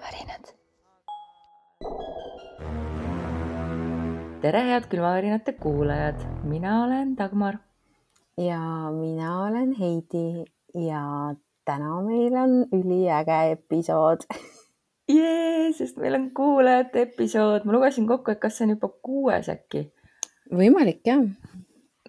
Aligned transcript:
külmavärinad. 0.00 0.44
tere, 4.40 4.60
head 4.60 4.86
külmavärinate 4.88 5.52
kuulajad, 5.52 6.20
mina 6.44 6.84
olen 6.84 7.16
Dagmar. 7.18 7.58
ja 8.36 8.90
mina 8.90 9.44
olen 9.44 9.72
Heidi 9.72 10.44
ja 10.74 11.34
täna 11.64 12.02
meil 12.02 12.34
on 12.34 12.66
üliäge 12.72 13.52
episood 13.52 14.24
jee, 15.16 15.72
sest 15.72 15.96
meil 15.96 16.14
on 16.14 16.30
kuulajate 16.30 17.02
episood, 17.02 17.64
ma 17.64 17.72
lugesin 17.72 18.06
kokku, 18.06 18.30
et 18.30 18.40
kas 18.40 18.56
see 18.58 18.64
on 18.64 18.76
juba 18.76 18.88
kuues 19.02 19.48
äkki. 19.48 19.90
võimalik 20.52 21.04
jah 21.04 21.26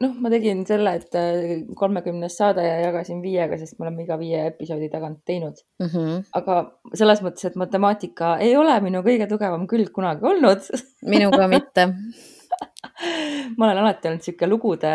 noh, 0.02 0.16
ma 0.24 0.32
tegin 0.34 0.64
selle, 0.68 0.96
et 1.00 1.18
äh, 1.20 1.54
kolmekümnes 1.78 2.36
saade 2.40 2.66
ja 2.66 2.80
jagasin 2.88 3.22
viiega, 3.24 3.58
sest 3.62 3.78
me 3.78 3.88
oleme 3.88 4.06
iga 4.06 4.18
viie 4.22 4.44
episoodi 4.50 4.90
tagant 4.94 5.22
teinud 5.28 5.62
mm. 5.82 5.88
-hmm. 5.88 6.20
aga 6.42 6.60
selles 6.98 7.24
mõttes, 7.26 7.48
et 7.48 7.58
matemaatika 7.60 8.36
ei 8.44 8.56
ole 8.58 8.78
minu 8.86 9.04
kõige 9.06 9.30
tugevam 9.30 9.68
külg 9.72 9.94
kunagi 9.96 10.28
olnud 10.34 10.70
minuga 11.14 11.48
mitte 11.52 11.88
ma 13.58 13.68
olen 13.68 13.82
alati 13.84 14.12
olnud 14.12 14.26
sihuke 14.26 14.50
lugude 14.50 14.94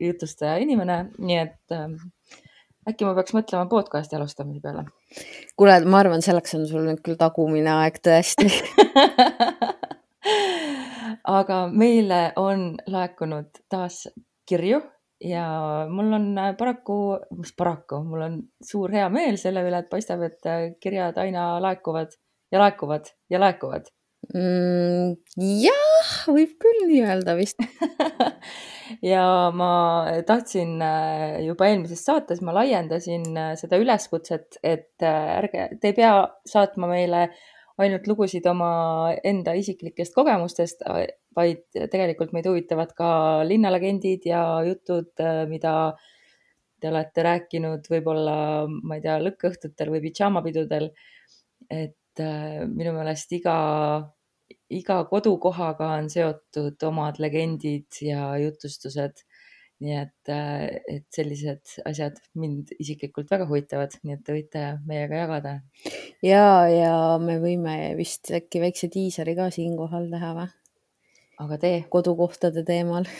jutustaja 0.00 0.56
inimene, 0.62 1.04
nii 1.18 1.38
et 1.42 1.76
äh, 1.76 1.88
äkki 2.88 3.06
ma 3.06 3.14
peaks 3.18 3.34
mõtlema 3.36 3.68
podcast'i 3.70 4.18
alustamise 4.18 4.62
peale. 4.62 4.86
kuule, 5.56 5.78
ma 5.84 6.02
arvan, 6.02 6.24
selleks 6.24 6.56
on 6.58 6.68
sul 6.70 6.86
nüüd 6.88 7.02
küll 7.04 7.20
tagumine 7.20 7.74
aeg 7.82 8.00
tõesti 8.04 8.48
aga 11.38 11.62
meile 11.68 12.24
on 12.36 12.72
laekunud 12.86 13.62
taas 13.70 14.04
kirju 14.48 14.80
ja 15.22 15.46
mul 15.90 16.12
on 16.12 16.38
äh, 16.38 16.52
paraku, 16.58 16.98
mis 17.38 17.54
paraku, 17.56 18.02
mul 18.06 18.26
on 18.26 18.38
suur 18.64 18.92
hea 18.94 19.08
meel 19.12 19.38
selle 19.40 19.62
üle, 19.66 19.82
et 19.82 19.90
paistab, 19.90 20.22
et 20.26 20.50
äh, 20.50 20.68
kirjad 20.82 21.18
aina 21.22 21.56
laekuvad 21.62 22.14
ja 22.52 22.62
laekuvad 22.62 23.12
ja 23.30 23.40
laekuvad 23.42 23.88
mm,. 24.34 25.14
jah, 25.62 26.12
võib 26.34 26.56
küll 26.62 26.84
nii 26.90 27.04
öelda 27.06 27.36
vist 27.38 27.62
ja 29.12 29.24
ma 29.54 29.72
tahtsin 30.26 30.76
äh, 30.82 31.38
juba 31.46 31.70
eelmises 31.70 32.04
saates, 32.06 32.42
ma 32.42 32.54
laiendasin 32.58 33.26
seda 33.60 33.80
üleskutset, 33.82 34.58
et 34.62 35.06
ärge, 35.06 35.70
te 35.78 35.92
ei 35.92 35.98
pea 36.02 36.16
saatma 36.48 36.90
meile 36.90 37.28
ainult 37.82 38.06
lugusid 38.10 38.46
oma 38.50 38.70
enda 39.24 39.54
isiklikest 39.58 40.14
kogemustest, 40.14 40.84
vaid 41.36 41.64
tegelikult 41.92 42.32
meid 42.36 42.48
huvitavad 42.48 42.94
ka 42.96 43.10
linnalegendid 43.48 44.26
ja 44.28 44.42
jutud, 44.66 45.12
mida 45.50 45.74
te 46.82 46.90
olete 46.90 47.24
rääkinud 47.26 47.86
võib-olla, 47.90 48.36
ma 48.66 48.98
ei 48.98 49.04
tea, 49.04 49.18
lõkkõhtutel 49.22 49.92
või 49.94 50.02
pidžaamapidudel. 50.08 50.90
et 51.70 52.20
minu 52.68 52.92
meelest 52.92 53.30
iga, 53.32 53.54
iga 54.68 54.96
kodukohaga 55.08 55.92
on 55.98 56.10
seotud 56.12 56.82
omad 56.88 57.20
legendid 57.22 58.02
ja 58.04 58.32
jutustused 58.42 59.22
nii 59.82 59.96
et, 59.98 60.30
äh, 60.30 60.66
et 60.90 61.06
sellised 61.14 61.76
asjad 61.88 62.18
mind 62.38 62.72
isiklikult 62.78 63.30
väga 63.32 63.46
huvitavad, 63.50 63.94
nii 64.02 64.16
et 64.16 64.24
te 64.26 64.36
võite 64.36 64.64
meiega 64.88 65.22
jagada. 65.24 65.54
ja, 66.24 66.46
ja 66.70 66.94
me 67.22 67.38
võime 67.42 67.76
vist 67.98 68.30
äkki 68.34 68.62
väikse 68.62 68.90
diiseri 68.92 69.34
ka 69.38 69.50
siinkohal 69.54 70.10
teha 70.12 70.34
või? 70.38 70.48
aga 71.42 71.58
tee. 71.58 71.78
kodukohtade 71.90 72.62
teemal 72.66 73.08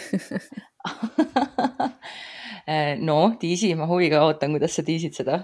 no 3.08 3.18
diisi, 3.40 3.74
ma 3.78 3.88
huviga 3.90 4.22
ootan, 4.26 4.54
kuidas 4.54 4.76
sa 4.78 4.82
diisid 4.86 5.16
seda 5.18 5.40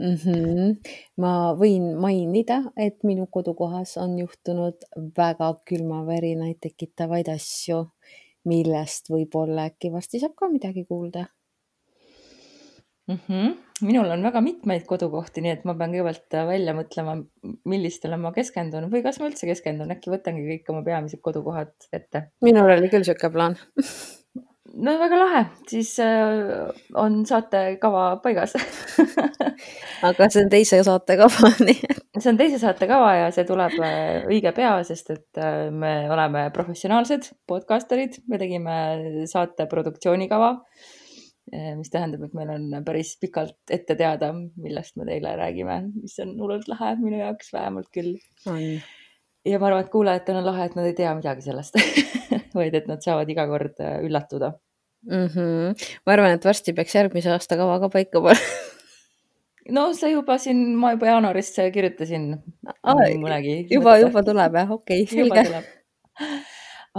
mm. 0.00 0.16
-hmm. 0.24 0.76
ma 1.20 1.52
võin 1.58 1.92
mainida, 2.00 2.62
et 2.76 3.04
minu 3.04 3.26
kodukohas 3.26 3.96
on 4.00 4.18
juhtunud 4.18 4.88
väga 5.18 5.54
külmavärinaid 5.68 6.58
tekitavaid 6.64 7.28
asju 7.34 7.84
millest 8.50 9.10
võib-olla 9.12 9.68
äkki 9.70 9.92
varsti 9.92 10.20
saab 10.22 10.36
ka 10.38 10.48
midagi 10.52 10.84
kuulda 10.88 11.26
mm. 13.08 13.18
-hmm. 13.28 13.54
minul 13.88 14.10
on 14.10 14.22
väga 14.22 14.40
mitmeid 14.40 14.84
kodukohti, 14.88 15.44
nii 15.44 15.54
et 15.58 15.64
ma 15.64 15.74
pean 15.78 15.94
kõigepealt 15.94 16.38
välja 16.50 16.74
mõtlema, 16.76 17.16
millistele 17.64 18.16
ma 18.20 18.32
keskendun 18.32 18.90
või 18.92 19.02
kas 19.06 19.20
ma 19.20 19.30
üldse 19.30 19.48
keskendun, 19.50 19.92
äkki 19.96 20.12
võtangi 20.12 20.44
kõik 20.50 20.74
oma 20.74 20.82
peamised 20.86 21.20
kodukohad 21.20 21.74
ette. 21.92 22.28
minul 22.42 22.70
oli 22.76 22.92
küll 22.92 23.06
sihuke 23.06 23.30
plaan 23.30 23.58
no 24.72 24.94
väga 25.00 25.18
lahe, 25.18 25.42
siis 25.68 25.92
äh, 26.02 26.70
on 27.00 27.22
saatekava 27.28 28.04
paigas. 28.24 28.54
Aga 30.08 30.28
see 30.32 30.44
on 30.44 30.50
teise 30.52 30.80
saate 30.86 31.18
kava, 31.20 31.52
nii. 31.68 31.76
Et. 31.90 32.02
see 32.18 32.32
on 32.32 32.40
teise 32.40 32.58
saate 32.62 32.88
kava 32.90 33.12
ja 33.18 33.28
see 33.34 33.46
tuleb 33.48 33.76
äh, 33.84 34.24
õige 34.30 34.54
pea, 34.56 34.74
sest 34.88 35.12
et 35.14 35.40
äh, 35.40 35.68
me 35.74 35.94
oleme 36.12 36.48
professionaalsed 36.54 37.30
podcasterid, 37.50 38.22
me 38.30 38.40
tegime 38.40 38.76
saate 39.30 39.68
produktsioonikava, 39.70 40.56
mis 41.76 41.90
tähendab, 41.92 42.22
et 42.24 42.32
meil 42.34 42.48
on 42.54 42.84
päris 42.86 43.10
pikalt 43.20 43.70
ette 43.70 43.94
teada, 44.00 44.30
millest 44.32 44.96
me 44.96 45.04
teile 45.06 45.34
räägime, 45.36 45.76
mis 46.00 46.16
on 46.24 46.32
hullult 46.40 46.70
lahe 46.72 46.94
minu 47.02 47.20
jaoks 47.20 47.52
vähemalt 47.52 47.90
küll. 47.94 48.14
ja 48.48 49.60
ma 49.60 49.68
arvan, 49.68 49.84
et 49.84 49.92
kuulajatel 49.92 50.40
on 50.40 50.48
lahe, 50.48 50.70
et 50.70 50.78
nad 50.78 50.88
ei 50.88 50.96
tea 50.96 51.12
midagi 51.14 51.44
sellest 51.44 51.76
vaid 52.54 52.74
et 52.74 52.86
nad 52.90 53.02
saavad 53.04 53.30
iga 53.30 53.46
kord 53.50 53.80
üllatuda 53.80 54.54
mm. 55.10 55.26
-hmm. 55.26 55.90
ma 56.06 56.16
arvan, 56.16 56.38
et 56.38 56.44
varsti 56.44 56.72
peaks 56.76 56.94
järgmise 56.94 57.32
aasta 57.34 57.58
kava 57.60 57.80
ka 57.82 57.92
paika 57.98 58.22
panema 58.24 58.72
no 59.76 59.86
see 59.96 60.12
juba 60.12 60.38
siin, 60.38 60.74
ma 60.76 60.92
juba 60.94 61.12
jaanuaris 61.12 61.52
kirjutasin 61.72 62.32
mõnegi. 62.84 63.56
juba, 63.72 63.98
juba 64.02 64.24
tuleb 64.26 64.58
jah, 64.60 64.74
okei 64.78 65.04
okay,, 65.04 65.16
selge. 65.16 65.62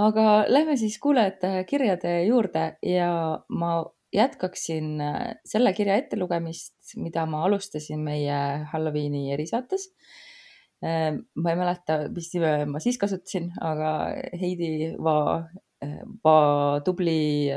aga 0.08 0.46
lähme 0.52 0.78
siis 0.78 0.98
kuulajate 1.00 1.64
kirjade 1.70 2.16
juurde 2.26 2.66
ja 2.86 3.12
ma 3.50 3.76
jätkaksin 4.16 5.02
äh, 5.02 5.34
selle 5.46 5.74
kirja 5.76 5.98
ettelugemist, 6.00 6.96
mida 6.96 7.26
ma 7.28 7.44
alustasin 7.46 8.00
meie 8.00 8.38
Halloweeni 8.72 9.34
erisaates. 9.34 9.90
Äh, 9.90 10.25
ma 10.84 11.52
ei 11.52 11.58
mäleta, 11.58 12.00
mis 12.14 12.32
nime 12.36 12.66
ma 12.70 12.82
siis 12.84 12.98
kasutasin, 13.02 13.52
aga 13.64 13.92
Heidi 14.40 14.94
Va, 15.02 15.18
äh, 15.84 16.02
Va 16.24 16.82
tubli 16.86 17.50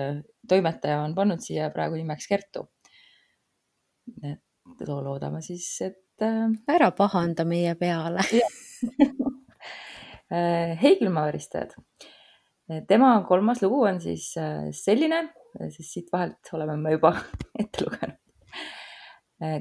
toimetaja 0.49 1.03
on 1.05 1.15
pannud 1.17 1.43
siia 1.45 1.71
praegu 1.75 1.99
nimeks 1.99 2.29
Kertu. 2.31 2.69
et 4.23 4.87
loodame 4.87 5.43
siis, 5.43 5.67
et. 5.83 6.05
Äh, 6.23 6.49
ära 6.69 6.91
pahanda 6.91 7.45
meie 7.45 7.75
peale 7.79 8.25
Heigilmaa-veristajad. 10.83 11.71
tema 12.89 13.25
kolmas 13.29 13.63
lugu 13.63 13.83
on 13.89 14.01
siis 14.01 14.33
selline, 14.77 15.23
siis 15.73 15.93
siit 15.93 16.11
vahelt 16.13 16.51
oleme 16.53 16.77
me 16.77 16.93
juba 16.93 17.15
ette 17.61 17.87
lugenud. 17.87 18.19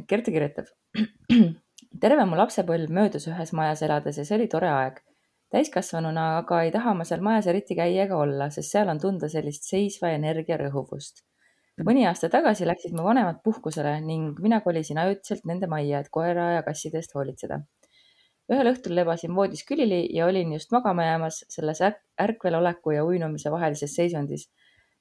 Kertu 0.10 0.34
kirjutab. 0.34 0.68
terve 2.02 2.26
mu 2.26 2.38
lapsepõlv 2.40 2.92
möödus 2.94 3.28
ühes 3.32 3.54
majas 3.54 3.82
elades 3.88 4.18
ja 4.18 4.26
see 4.26 4.38
oli 4.38 4.48
tore 4.52 4.70
aeg 4.72 5.04
täiskasvanuna 5.54 6.26
aga 6.42 6.60
ei 6.66 6.72
taha 6.76 6.94
ma 6.98 7.06
seal 7.08 7.24
majas 7.24 7.48
eriti 7.52 7.76
käia 7.80 8.04
ega 8.06 8.20
olla, 8.20 8.50
sest 8.52 8.74
seal 8.74 8.92
on 8.92 9.00
tunda 9.00 9.30
sellist 9.32 9.68
seisva 9.72 10.12
energia 10.16 10.58
rõhuvust. 10.60 11.24
mõni 11.88 12.08
aasta 12.10 12.30
tagasi 12.34 12.66
läksid 12.66 12.96
mu 12.98 13.06
vanemad 13.06 13.40
puhkusele 13.46 13.94
ning 14.02 14.40
mina 14.44 14.60
kolisin 14.66 14.98
ajutiselt 14.98 15.46
nende 15.46 15.68
majja, 15.74 16.00
et 16.02 16.10
koera 16.18 16.48
ja 16.56 16.64
kasside 16.68 17.00
eest 17.02 17.16
hoolitseda. 17.16 17.62
ühel 18.52 18.72
õhtul 18.74 18.96
lebasin 19.00 19.36
voodis 19.36 19.64
külili 19.70 20.02
ja 20.18 20.26
olin 20.26 20.54
just 20.54 20.72
magama 20.72 21.06
jäämas 21.06 21.44
selles 21.56 21.82
ärkveloleku 22.28 22.92
ja 22.92 23.06
uinumise 23.06 23.52
vahelises 23.52 23.96
seisundis, 23.96 24.50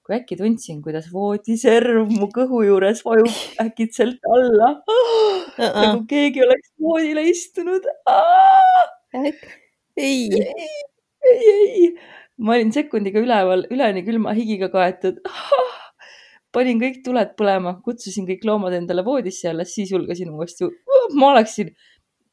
kui 0.07 0.15
äkki 0.15 0.39
tundsin, 0.39 0.79
kuidas 0.85 1.09
voodiserv 1.11 2.13
mu 2.15 2.29
kõhu 2.31 2.63
juures 2.69 3.03
vajub 3.07 3.33
äkitselt 3.67 4.23
alla 4.37 4.71
uh. 4.87 5.41
-uh. 5.59 5.73
nagu 5.83 6.05
keegi 6.11 6.45
oleks 6.47 6.71
voodile 6.81 7.27
istunud 7.27 7.89
ei, 9.97 10.29
ei, 10.31 10.69
ei, 11.25 11.89
ma 12.39 12.55
olin 12.57 12.73
sekundiga 12.73 13.21
üleval, 13.23 13.65
üleni 13.73 14.05
külma 14.07 14.35
higiga 14.37 14.69
kaetud. 14.73 15.23
panin 16.57 16.81
kõik 16.81 17.03
tuled 17.05 17.35
põlema, 17.37 17.77
kutsusin 17.85 18.27
kõik 18.29 18.45
loomad 18.49 18.77
endale 18.77 19.05
voodisse 19.05 19.49
ja 19.49 19.53
alles 19.55 19.75
siis 19.77 19.93
julgesin 19.93 20.31
uuesti, 20.33 20.69
ma 21.17 21.33
oleksin, 21.35 21.73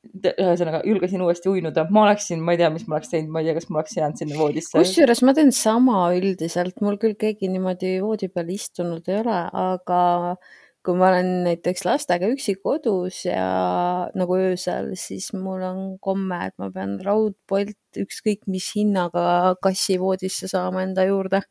ühesõnaga 0.03 0.81
julgesin 0.87 1.21
uuesti 1.23 1.49
uinuda, 1.49 1.85
ma 1.93 2.03
oleksin, 2.07 2.41
ma 2.43 2.53
ei 2.53 2.59
tea, 2.59 2.69
mis 2.73 2.83
ma 2.87 2.97
oleks 2.97 3.11
teinud, 3.13 3.31
ma 3.31 3.41
ei 3.41 3.47
tea, 3.47 3.55
kas 3.57 3.69
ma 3.69 3.79
oleks 3.79 3.95
jäänud 3.97 4.19
sinna 4.19 4.39
voodisse. 4.39 4.75
kusjuures 4.75 5.23
ma 5.23 5.33
teen 5.37 5.53
sama 5.55 6.03
üldiselt, 6.17 6.83
mul 6.83 6.99
küll 7.01 7.15
keegi 7.19 7.49
niimoodi 7.51 7.95
voodi 8.03 8.29
peal 8.33 8.51
istunud 8.53 9.07
ei 9.09 9.21
ole, 9.21 9.39
aga 9.63 10.01
kui 10.83 10.99
ma 10.99 11.07
olen 11.13 11.29
näiteks 11.45 11.85
lastega 11.87 12.27
üksi 12.33 12.57
kodus 12.59 13.21
ja 13.29 13.43
nagu 14.19 14.35
öösel, 14.35 14.91
siis 14.99 15.29
mul 15.35 15.63
on 15.63 15.81
komme, 16.03 16.41
et 16.49 16.57
ma 16.59 16.67
pean 16.75 16.97
raudpolt 17.03 18.01
ükskõik 18.03 18.43
mis 18.51 18.67
hinnaga 18.75 19.55
kassi 19.63 19.95
voodisse 20.01 20.51
saama 20.51 20.83
enda 20.83 21.07
juurde. 21.07 21.43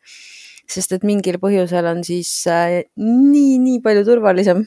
sest 0.72 0.92
et 0.94 1.02
mingil 1.04 1.36
põhjusel 1.42 1.84
on 1.90 2.04
siis 2.06 2.30
äh, 2.48 2.84
nii, 2.96 3.56
nii 3.60 3.80
palju 3.84 4.04
turvalisem 4.06 4.62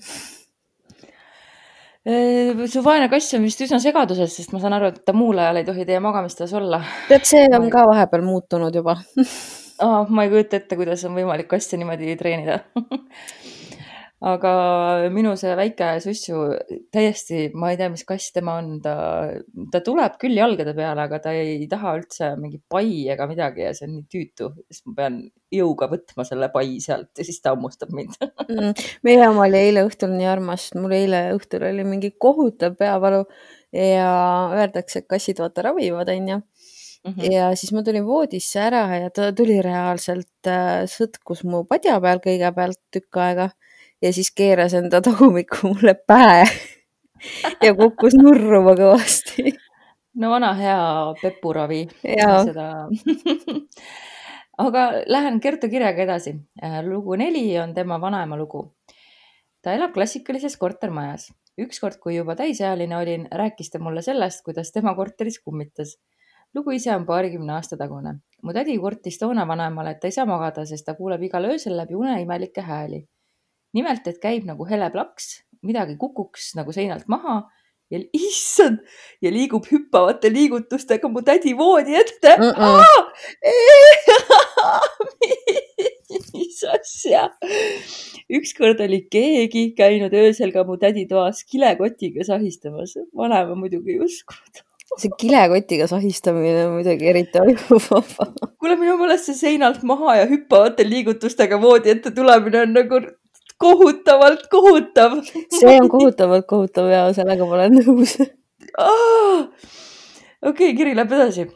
su 2.06 2.84
vaene 2.86 3.10
kass 3.10 3.34
on 3.34 3.46
vist 3.48 3.62
üsna 3.66 3.80
segaduses, 3.82 4.36
sest 4.38 4.52
ma 4.54 4.62
saan 4.62 4.76
aru, 4.78 4.92
et 4.94 5.02
ta 5.08 5.14
muul 5.18 5.40
ajal 5.42 5.62
ei 5.62 5.66
tohi 5.66 5.88
teie 5.90 6.02
magamistoas 6.04 6.54
olla. 6.54 6.84
tead, 7.10 7.26
see 7.26 7.48
on 7.58 7.70
ka 7.74 7.86
vahepeal 7.90 8.26
muutunud 8.26 8.76
juba 8.78 9.00
oh,. 9.82 10.06
ma 10.16 10.26
ei 10.26 10.34
kujuta 10.34 10.60
ette, 10.60 10.78
kuidas 10.78 11.06
on 11.10 11.18
võimalik 11.18 11.50
kasse 11.50 11.80
niimoodi 11.82 12.14
treenida 12.20 12.60
aga 14.26 14.52
minu 15.14 15.36
see 15.38 15.54
väike 15.58 15.88
sussu 16.02 16.40
täiesti, 16.94 17.50
ma 17.54 17.70
ei 17.72 17.78
tea, 17.78 17.92
mis 17.94 18.06
kass 18.08 18.34
tema 18.34 18.56
on, 18.62 18.80
ta, 18.82 18.96
ta 19.74 19.82
tuleb 19.86 20.16
küll 20.22 20.38
jalgade 20.40 20.74
peale, 20.78 21.06
aga 21.06 21.20
ta 21.22 21.34
ei 21.38 21.68
taha 21.70 21.94
üldse 22.00 22.32
mingi 22.40 22.58
pai 22.72 23.06
ega 23.14 23.28
midagi 23.30 23.68
ja 23.68 23.74
see 23.78 23.86
on 23.90 24.00
nii 24.00 24.08
tüütu, 24.12 24.50
siis 24.72 24.82
ma 24.88 24.96
pean 25.02 25.20
jõuga 25.54 25.90
võtma 25.92 26.26
selle 26.26 26.50
pai 26.54 26.80
sealt 26.84 27.12
ja 27.22 27.28
siis 27.28 27.38
ta 27.42 27.54
hammustab 27.54 27.94
mind. 27.96 28.18
Mm, 28.46 28.76
meie 29.04 29.24
oma 29.26 29.48
oli 29.48 29.58
eile 29.58 29.82
õhtul 29.88 30.12
nii 30.14 30.28
armas, 30.30 30.68
mul 30.78 30.94
eile 30.94 31.20
õhtul 31.34 31.64
oli 31.66 31.84
mingi 31.88 32.12
kohutav 32.22 32.76
peavalu 32.78 33.24
ja 33.74 34.12
öeldakse, 34.54 35.02
et 35.02 35.08
kassid 35.10 35.42
vaata 35.42 35.66
ravivad, 35.66 36.12
onju. 36.14 36.38
Mm 37.06 37.14
-hmm. 37.14 37.34
ja 37.34 37.50
siis 37.58 37.74
ma 37.74 37.84
tulin 37.84 38.06
voodisse 38.06 38.62
ära 38.62 38.84
ja 39.02 39.10
ta 39.10 39.32
tuli 39.34 39.58
reaalselt 39.66 40.48
äh,, 40.48 40.86
sõtkus 40.90 41.44
mu 41.44 41.64
padja 41.70 42.00
peal 42.02 42.22
kõigepealt 42.22 42.80
tükk 42.94 43.20
aega 43.22 43.50
ja 44.02 44.14
siis 44.14 44.32
keeras 44.36 44.74
enda 44.74 45.02
tagumikku 45.02 45.74
mulle 45.74 45.96
pähe 46.08 46.46
ja 47.66 47.76
kukkus 47.76 48.18
nurruma 48.20 48.76
kõvasti. 48.80 49.54
no 50.16 50.32
vana 50.32 50.54
hea 50.58 50.82
pepuravi. 51.22 51.86
seda 52.02 52.68
aga 54.66 54.86
lähen 55.12 55.40
Kertu 55.44 55.70
kirjaga 55.70 56.06
edasi. 56.06 56.36
Äh, 56.64 56.80
lugu 56.86 57.16
neli 57.20 57.48
on 57.60 57.74
tema 57.74 58.00
vanaema 58.02 58.38
lugu. 58.38 58.72
ta 59.62 59.74
elab 59.74 59.94
klassikalises 59.94 60.58
kortermajas. 60.58 61.32
ükskord, 61.60 62.00
kui 62.04 62.16
juba 62.16 62.36
täisealine 62.36 62.98
olin, 62.98 63.28
rääkis 63.32 63.70
ta 63.72 63.80
mulle 63.80 64.02
sellest, 64.02 64.44
kuidas 64.44 64.72
tema 64.72 64.96
korteris 64.96 65.40
kummitas 65.40 65.96
lugu 66.56 66.72
ise 66.72 66.96
on 66.96 67.06
paarikümne 67.06 67.54
aasta 67.54 67.78
tagune. 67.78 68.16
mu 68.44 68.54
tädi 68.54 68.78
kurtis 68.80 69.18
toona 69.20 69.48
vanaemale, 69.48 69.92
et 69.92 70.00
ta 70.00 70.08
ei 70.08 70.16
saa 70.18 70.26
magada, 70.26 70.66
sest 70.66 70.86
ta 70.86 70.94
kuuleb 70.96 71.24
igal 71.28 71.48
öösel 71.52 71.78
läbi 71.78 71.96
une 71.96 72.22
imelikke 72.22 72.62
hääli. 72.62 73.06
Nimelt, 73.76 74.08
et 74.08 74.22
käib 74.24 74.48
nagu 74.48 74.68
hele 74.70 74.90
plaks, 74.94 75.44
midagi 75.66 75.98
kukuks 76.00 76.54
nagu 76.60 76.74
seinalt 76.76 77.10
maha 77.12 77.44
ja 77.94 78.00
issand 78.28 78.82
ja 79.22 79.32
liigub 79.34 79.68
hüppavate 79.70 80.32
liigutustega 80.34 81.10
mu 81.12 81.22
tädi 81.26 81.54
voodi 81.58 81.96
ette 82.02 82.36
mm. 82.38 82.52
-mm. 82.58 82.82
mis 86.34 86.64
asja? 86.76 87.30
ükskord 88.40 88.82
oli 88.82 89.02
keegi 89.12 89.74
käinud 89.78 90.14
öösel 90.14 90.52
ka 90.54 90.64
mu 90.64 90.78
tädi 90.78 91.06
toas 91.08 91.44
kilekotiga 91.44 92.24
sahistamas. 92.24 92.98
vanaema 93.18 93.56
muidugi 93.56 93.92
ei 93.92 94.00
uskunud 94.00 94.64
see 94.98 95.12
kilekotiga 95.20 95.88
sahistamine 95.88 96.66
on 96.66 96.74
muidugi 96.78 97.08
eriti 97.12 97.40
ajuvaba. 97.40 98.26
kuule, 98.60 98.76
minu 98.82 98.98
meelest 98.98 99.30
see 99.30 99.38
seinalt 99.38 99.84
maha 99.84 100.16
ja 100.22 100.26
hüppavate 100.30 100.90
liigutustega 100.90 101.62
voodi 101.62 101.94
ette 101.94 102.12
tulemine 102.12 102.62
on 102.62 102.74
nagu 102.80 103.02
kohutavalt 103.58 104.48
kohutav. 104.52 105.20
see 105.60 105.76
on 105.82 105.90
kohutavalt 105.90 106.48
kohutav 106.48 106.90
ja 106.92 107.06
sellega 107.14 107.46
ma 107.46 107.60
olen 107.60 107.78
nõus. 107.80 108.18
okei, 110.52 110.74
kiri 110.76 110.96
läheb 110.96 111.14
edasi. 111.18 111.48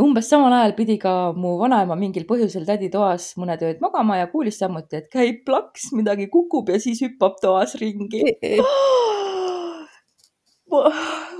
umbes 0.00 0.30
samal 0.32 0.54
ajal 0.56 0.72
pidi 0.78 0.96
ka 0.98 1.32
mu 1.36 1.58
vanaema 1.60 1.96
mingil 2.00 2.24
põhjusel 2.28 2.64
tädi 2.68 2.88
toas 2.92 3.34
mõned 3.40 3.60
ööd 3.66 3.82
magama 3.84 4.16
ja 4.20 4.30
kuulis 4.32 4.58
samuti, 4.62 5.02
et 5.02 5.10
käib 5.12 5.44
plaks, 5.44 5.90
midagi 5.92 6.30
kukub 6.32 6.72
ja 6.72 6.80
siis 6.80 7.02
hüppab 7.04 7.36
toas 7.42 7.76
ringi 7.80 8.24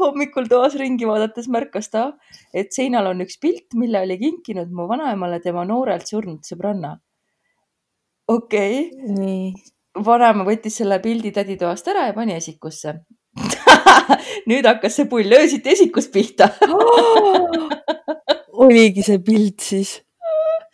hommikul 0.01 0.49
toas 0.51 0.75
ringi 0.81 1.07
vaadates 1.09 1.49
märkas 1.49 1.91
ta, 1.93 2.05
et 2.55 2.73
seinal 2.75 3.07
on 3.13 3.23
üks 3.25 3.39
pilt, 3.43 3.69
mille 3.79 4.03
oli 4.03 4.19
kinkinud 4.19 4.73
mu 4.75 4.89
vanaemale 4.91 5.41
tema 5.45 5.65
noorelt 5.69 6.07
surnud 6.11 6.43
sõbranna. 6.47 6.97
Okei. 8.35 8.91
Okay.. 9.15 9.53
vanaema 10.05 10.45
võttis 10.47 10.77
selle 10.81 11.01
pildi 11.03 11.33
täditoast 11.35 11.89
ära 11.91 12.07
ja 12.09 12.15
pani 12.17 12.37
esikusse. 12.39 13.01
Nüüd 14.51 14.67
hakkas 14.67 14.99
see 14.99 15.09
pull 15.11 15.39
öösiti 15.39 15.75
esikust 15.75 16.13
pihta. 16.15 16.51
Oligi 18.61 19.03
see 19.07 19.19
pilt 19.25 19.65
siis. 19.65 19.99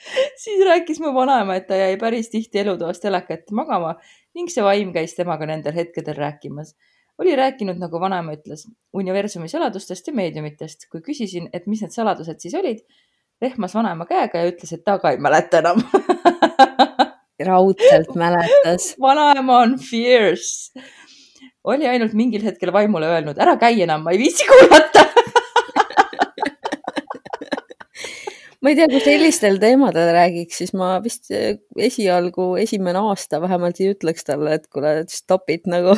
Siis 0.42 0.60
rääkis 0.64 1.00
mu 1.02 1.12
vanaema, 1.14 1.56
et 1.56 1.66
ta 1.66 1.78
jäi 1.78 1.96
päris 1.98 2.28
tihti 2.30 2.60
elutoast 2.62 3.02
teleka 3.02 3.34
ette 3.34 3.54
magama 3.56 3.96
ning 4.36 4.50
see 4.52 4.64
vaim 4.64 4.92
käis 4.94 5.16
temaga 5.16 5.48
nendel 5.48 5.74
hetkedel 5.74 6.14
rääkimas. 6.18 6.74
Oli 7.18 7.32
rääkinud, 7.36 7.78
nagu 7.80 8.00
vanaema 8.00 8.34
ütles, 8.36 8.66
universumi 8.92 9.48
saladustest 9.48 10.06
ja 10.06 10.14
meediumitest. 10.14 10.86
kui 10.92 11.00
küsisin, 11.00 11.48
et 11.52 11.66
mis 11.66 11.80
need 11.82 11.94
saladused 11.94 12.42
siis 12.44 12.54
olid, 12.54 12.84
rehmas 13.42 13.74
vanaema 13.74 14.06
käega 14.06 14.44
ja 14.44 14.50
ütles, 14.52 14.72
et 14.76 14.84
ta 14.84 14.98
ka 15.00 15.14
ei 15.14 15.18
mäleta 15.22 15.62
enam 15.64 15.80
raudselt 17.44 18.14
mäletas. 18.18 18.94
vanaema 19.02 19.58
on 19.64 19.78
fierce. 19.78 20.70
oli 21.64 21.86
ainult 21.90 22.12
mingil 22.14 22.44
hetkel 22.46 22.72
vaimule 22.72 23.06
öelnud, 23.10 23.38
ära 23.42 23.56
käi 23.60 23.82
enam, 23.82 24.02
ma 24.06 24.10
ei 24.14 24.18
viitsi 24.22 24.44
kuulata 24.46 25.02
ma 28.62 28.70
ei 28.70 28.76
tea, 28.78 28.86
kui 28.90 29.00
sellistel 29.02 29.58
teemadel 29.62 30.12
räägiks, 30.14 30.62
siis 30.62 30.72
ma 30.78 30.96
vist 31.02 31.30
esialgu 31.88 32.54
esimene 32.62 32.98
aasta 33.10 33.40
vähemalt 33.42 33.80
ei 33.82 33.92
ütleks 33.94 34.24
talle, 34.26 34.54
et 34.60 34.66
kuule, 34.70 35.04
stop 35.10 35.50
it 35.54 35.66
nagu 35.70 35.96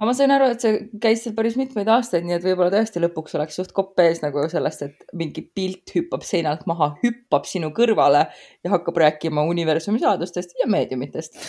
aga 0.00 0.08
ma 0.08 0.14
sain 0.16 0.32
aru, 0.34 0.48
et 0.50 0.64
see 0.64 0.78
käis 1.02 1.22
seal 1.22 1.34
päris 1.36 1.54
mitmeid 1.58 1.88
aastaid, 1.92 2.24
nii 2.26 2.34
et 2.36 2.44
võib-olla 2.44 2.72
tõesti 2.74 3.02
lõpuks 3.02 3.36
oleks 3.38 3.58
suht 3.60 3.72
kopp 3.76 4.00
ees 4.02 4.20
nagu 4.24 4.42
sellest, 4.50 4.82
et 4.82 5.04
mingi 5.14 5.44
pilt 5.46 5.92
hüppab 5.94 6.24
seinalt 6.26 6.64
maha, 6.70 6.94
hüppab 7.04 7.46
sinu 7.46 7.70
kõrvale 7.76 8.24
ja 8.64 8.72
hakkab 8.74 8.98
rääkima 9.04 9.44
universumi 9.50 10.02
saladustest 10.02 10.56
ja 10.58 10.66
meediumitest. 10.70 11.38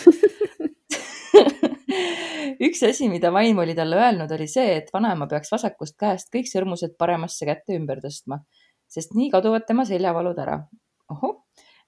Üks 2.66 2.80
asi, 2.86 3.10
mida 3.10 3.32
vaim 3.34 3.58
oli 3.60 3.74
talle 3.76 3.98
öelnud, 3.98 4.30
oli 4.32 4.46
see, 4.48 4.78
et 4.78 4.94
vanaema 4.94 5.26
peaks 5.28 5.50
vasakust 5.52 5.96
käest 6.00 6.30
kõik 6.32 6.46
sõrmused 6.48 6.94
paremasse 7.00 7.48
kätte 7.48 7.74
ümber 7.76 8.00
tõstma, 8.04 8.38
sest 8.88 9.12
nii 9.18 9.28
kaduvad 9.34 9.66
tema 9.68 9.84
seljavalud 9.88 10.38
ära. 10.46 10.60
ohoh, 11.12 11.42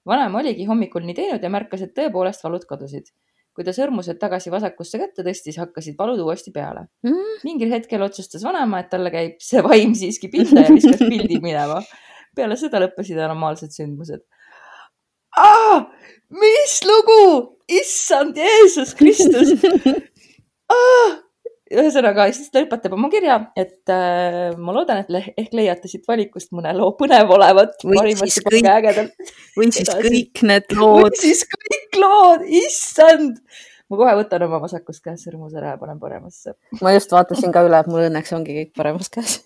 vanaema 0.07 0.43
oligi 0.43 0.67
hommikul 0.67 1.07
nii 1.07 1.15
teinud 1.15 1.43
ja 1.43 1.49
märkas, 1.49 1.87
et 1.87 1.95
tõepoolest 1.95 2.43
valud 2.43 2.67
kadusid 2.67 3.09
kui 3.55 3.65
ta 3.67 3.73
sõrmused 3.75 4.19
tagasi 4.21 4.51
vasakusse 4.53 4.99
kätte 5.01 5.25
tõstis, 5.25 5.57
hakkasid 5.59 5.97
valud 5.99 6.21
uuesti 6.23 6.53
peale 6.55 6.87
mm.. 7.05 7.39
mingil 7.47 7.73
hetkel 7.73 8.03
otsustas 8.05 8.45
vanaema, 8.45 8.83
et 8.83 8.91
talle 8.93 9.11
käib 9.13 9.39
see 9.43 9.63
vaim 9.65 9.95
siiski 9.97 10.31
pihta 10.31 10.65
ja 10.65 10.73
viskas 10.73 11.01
pildi 11.01 11.39
minema. 11.47 11.81
peale 12.35 12.57
seda 12.59 12.81
lõppesid 12.83 13.19
normaalsed 13.19 13.73
sündmused. 13.75 14.25
mis 16.41 16.75
lugu, 16.87 17.23
issand 17.81 18.37
Jeesus 18.37 18.95
Kristus 18.97 19.55
ühesõnaga, 21.69 22.27
siis 22.33 22.49
ta 22.51 22.63
lõpetab 22.63 22.95
oma 22.97 23.09
kirja, 23.13 23.37
et 23.59 23.91
äh, 23.93 24.55
ma 24.57 24.73
loodan, 24.75 25.03
et 25.03 25.11
le 25.13 25.21
ehk 25.37 25.55
leiate 25.57 25.91
siit 25.91 26.07
valikust 26.09 26.53
mõne 26.55 26.73
loo 26.77 26.91
põnev 26.97 27.29
olevat. 27.35 27.75
või 27.85 28.15
siis 28.17 28.39
kõik, 28.45 28.69
või 29.57 29.71
siis 29.75 29.91
kõik 29.93 30.43
need 30.49 30.77
lood. 30.77 31.09
või 31.09 31.21
siis 31.21 31.43
kõik 31.53 31.99
lood, 32.01 32.45
issand. 32.63 33.41
ma 33.89 34.01
kohe 34.01 34.15
võtan 34.21 34.47
oma 34.47 34.61
vasakust 34.63 35.03
käest 35.05 35.27
sõrmuse 35.27 35.59
ära 35.61 35.75
ja 35.75 35.81
panen 35.81 36.01
paremasse. 36.01 36.55
ma 36.81 36.93
just 36.95 37.13
vaatasin 37.13 37.53
ka 37.53 37.65
üle, 37.67 37.79
et 37.79 37.91
mul 37.91 38.07
õnneks 38.07 38.33
ongi 38.37 38.57
kõik 38.61 38.73
paremas 38.77 39.13
käes 39.13 39.39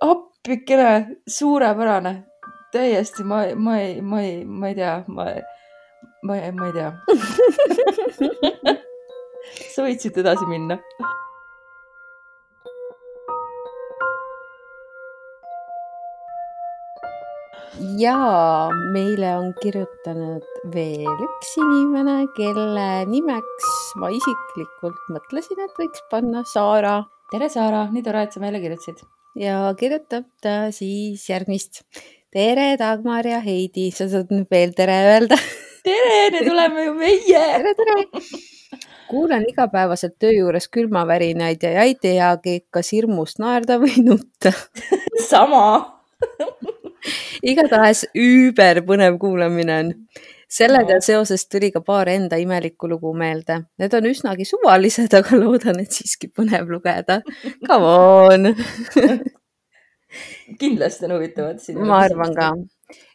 appikene, 0.00 1.20
suurepärane, 1.28 2.14
täiesti, 2.72 3.24
ma, 3.26 3.42
ma 3.56 3.78
ei, 3.80 4.00
ma 4.00 4.22
ei, 4.22 4.44
ma 4.44 4.70
ei 4.70 4.78
tea, 4.78 4.94
ma, 5.08 5.26
ma, 6.22 6.38
ma 6.54 6.70
ei 6.70 6.72
tea 6.72 6.92
sa 9.80 9.86
võid 9.86 10.02
siit 10.02 10.20
edasi 10.20 10.46
minna. 10.50 10.76
ja 18.00 18.16
meile 18.92 19.30
on 19.38 19.54
kirjutanud 19.60 20.44
veel 20.74 21.22
üks 21.24 21.52
inimene, 21.62 22.26
kelle 22.36 22.86
nimeks 23.08 23.70
ma 24.00 24.10
isiklikult 24.12 25.00
mõtlesin, 25.14 25.62
et 25.64 25.80
võiks 25.80 26.04
panna 26.12 26.44
Saara. 26.48 26.98
tere, 27.32 27.48
Saara, 27.52 27.86
nii 27.92 28.04
tore, 28.04 28.26
et 28.26 28.36
sa 28.36 28.44
meile 28.44 28.60
kirjutasid. 28.60 29.00
ja 29.40 29.72
kirjutab 29.80 30.28
ta 30.44 30.68
siis 30.76 31.24
järgmist. 31.32 31.82
tere, 32.28 32.74
Dagmar 32.80 33.24
ja 33.24 33.40
Heidi, 33.40 33.90
sa 33.96 34.10
saad 34.12 34.32
nüüd 34.34 34.48
veel 34.52 34.76
tere 34.76 35.00
öelda 35.16 35.40
tere, 35.88 36.22
need 36.36 36.52
oleme 36.52 36.88
ju 36.88 36.96
meie. 37.00 37.44
tere, 37.64 37.76
tere 37.80 38.08
kuulen 39.10 39.44
igapäevaselt 39.50 40.16
töö 40.22 40.32
juures 40.36 40.68
külmavärinaid 40.72 41.62
ja 41.66 41.84
ei 41.84 41.96
teagi, 42.00 42.60
kas 42.70 42.92
hirmust 42.94 43.42
naerda 43.42 43.80
või 43.82 43.96
nutta 44.08 44.54
sama 45.28 45.64
igatahes 47.42 48.04
üüberpõnev 48.16 49.18
kuulamine 49.20 49.78
on. 49.82 49.92
sellega 50.50 50.98
No. 50.98 51.04
seoses 51.04 51.46
tuli 51.48 51.70
ka 51.70 51.80
paar 51.80 52.08
enda 52.10 52.36
imelikku 52.40 52.88
lugu 52.90 53.12
meelde. 53.14 53.60
Need 53.78 53.94
on 53.94 54.08
üsnagi 54.10 54.44
suvalised, 54.48 55.14
aga 55.14 55.38
loodan, 55.38 55.80
et 55.80 55.94
siiski 55.94 56.28
põnev 56.28 56.70
lugeda. 56.72 57.20
Come 57.66 57.86
on! 57.86 58.50
kindlasti 60.60 61.06
on 61.06 61.16
huvitavad 61.16 61.60
ma 61.86 62.00
arvan 62.02 62.34
ka. 62.34 62.50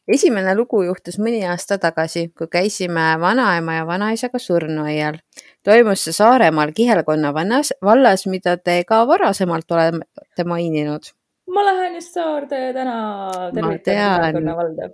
Esimene 0.08 0.54
lugu 0.56 0.84
juhtus 0.86 1.18
mõni 1.22 1.42
aasta 1.50 1.78
tagasi, 1.82 2.28
kui 2.38 2.48
käisime 2.52 3.06
vanaema 3.22 3.80
ja 3.80 3.88
vanaisaga 3.88 4.40
surnuaial. 4.40 5.20
toimus 5.64 6.04
see 6.06 6.14
Saaremaal 6.14 6.72
Kihelkonna 6.76 7.34
vannas, 7.34 7.74
vallas, 7.84 8.28
mida 8.28 8.58
te 8.58 8.84
ka 8.88 9.08
varasemalt 9.08 9.72
olete 9.72 10.44
maininud. 10.46 11.12
ma 11.48 11.66
lähen 11.66 11.96
just 11.96 12.14
Saarde 12.14 12.74
täna 12.74 13.32
tervitan 13.54 14.34
tean. 14.34 14.92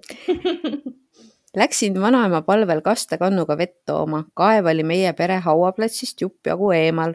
Läksin 1.58 2.01
vanaema 2.01 2.41
palvel 2.41 2.82
kastekannuga 2.82 3.58
vett 3.58 3.86
tooma, 3.86 4.24
kaev 4.34 4.65
oli 4.65 4.84
meie 4.84 5.13
pere 5.13 5.41
hauaplatsist 5.44 6.22
jupp 6.22 6.48
jagu 6.48 6.72
eemal. 6.72 7.13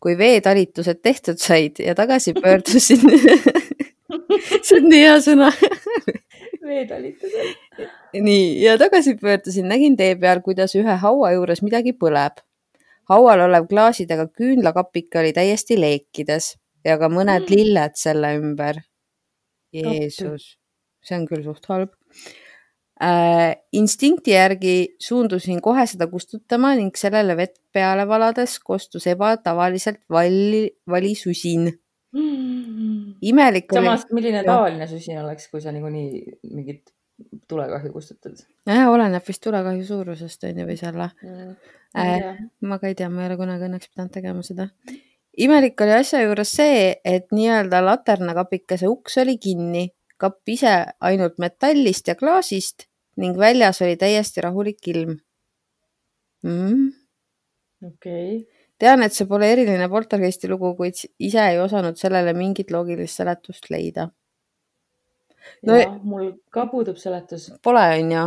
kui 0.00 0.18
veetalitused 0.18 0.98
tehtud 1.00 1.38
said 1.40 1.78
ja 1.80 1.94
tagasi 1.94 2.34
pöördusin 2.34 3.00
see 4.64 4.76
on 4.76 4.88
nii 4.90 5.00
hea 5.00 5.16
sõna. 5.24 5.48
veetalitused. 6.64 7.54
nii, 8.12 8.62
ja 8.62 8.78
tagasi 8.80 9.16
pöördusin, 9.20 9.68
nägin 9.68 9.96
tee 9.96 10.14
peal, 10.20 10.40
kuidas 10.44 10.74
ühe 10.78 10.96
haua 11.04 11.32
juures 11.36 11.62
midagi 11.62 11.92
põleb. 11.92 12.42
haual 13.10 13.44
olev 13.46 13.66
klaasidega 13.68 14.28
küünlakapike 14.32 15.20
oli 15.20 15.32
täiesti 15.36 15.76
leekides 15.80 16.54
ja 16.84 16.96
ka 16.98 17.08
mõned 17.12 17.44
Mm. 17.44 17.56
lilled 17.56 18.00
selle 18.00 18.34
ümber. 18.38 18.80
Jeesus, 19.74 20.56
see 21.02 21.16
on 21.18 21.26
küll 21.26 21.42
suht 21.44 21.66
halb 21.66 21.90
äh,. 23.02 23.56
instinkti 23.72 24.30
järgi 24.30 24.94
suundusin 25.02 25.60
kohe 25.60 25.86
seda 25.86 26.06
kustutama 26.06 26.74
ning 26.78 26.94
sellele 26.96 27.36
vett 27.36 27.56
peale 27.72 28.06
valades 28.08 28.58
kostus 28.58 29.06
ebatavaliselt 29.10 30.00
valli, 30.10 30.70
vali 30.86 31.14
susin. 31.14 31.72
Imelik 32.14 33.72
oli. 33.72 33.80
samas, 33.80 34.04
milline 34.14 34.44
tavaline 34.46 34.86
susin 34.90 35.18
oleks, 35.22 35.48
kui 35.50 35.62
sa 35.62 35.72
niikuinii 35.74 36.38
mingit 36.52 36.92
tulekahju 37.48 37.92
kustutad? 37.94 38.38
jah, 38.66 38.86
oleneb 38.90 39.24
vist 39.26 39.42
tulekahju 39.44 39.86
suurusest 39.88 40.46
on 40.48 40.62
ju 40.62 40.68
või 40.68 40.78
selle. 40.78 41.10
Äh, 41.94 42.38
ma 42.66 42.78
ka 42.82 42.90
ei 42.90 42.96
tea, 42.98 43.10
ma 43.10 43.24
ei 43.24 43.30
ole 43.30 43.38
kunagi 43.40 43.68
õnneks 43.68 43.90
pidanud 43.92 44.14
tegema 44.14 44.46
seda. 44.46 44.68
imelik 45.38 45.80
oli 45.86 45.94
asja 45.98 46.22
juures 46.24 46.54
see, 46.56 46.88
et 47.04 47.30
nii-öelda 47.34 47.82
laternakapikese 47.84 48.90
uks 48.90 49.18
oli 49.22 49.38
kinni, 49.38 49.88
kapp 50.18 50.48
ise 50.48 50.74
ainult 51.00 51.38
metallist 51.42 52.08
ja 52.10 52.18
klaasist 52.18 52.88
ning 53.20 53.38
väljas 53.38 53.80
oli 53.84 53.96
täiesti 53.98 54.42
rahulik 54.42 54.88
ilm 54.90 55.16
mm.. 56.42 56.88
okei, 57.86 58.42
tean, 58.80 59.02
et 59.06 59.14
see 59.14 59.28
pole 59.30 59.48
eriline 59.52 59.88
poltergeisti 59.90 60.50
lugu, 60.50 60.74
kuid 60.78 60.98
ise 61.18 61.42
ei 61.50 61.60
osanud 61.62 61.98
sellele 62.00 62.34
mingit 62.36 62.72
loogilist 62.74 63.20
seletust 63.20 63.70
leida. 63.70 64.08
No- 65.62 65.76
jah, 65.78 65.98
mul 66.02 66.32
ka 66.52 66.66
puudub 66.70 66.96
seletus. 67.00 67.50
Pole, 67.62 67.84
onju. 67.98 68.24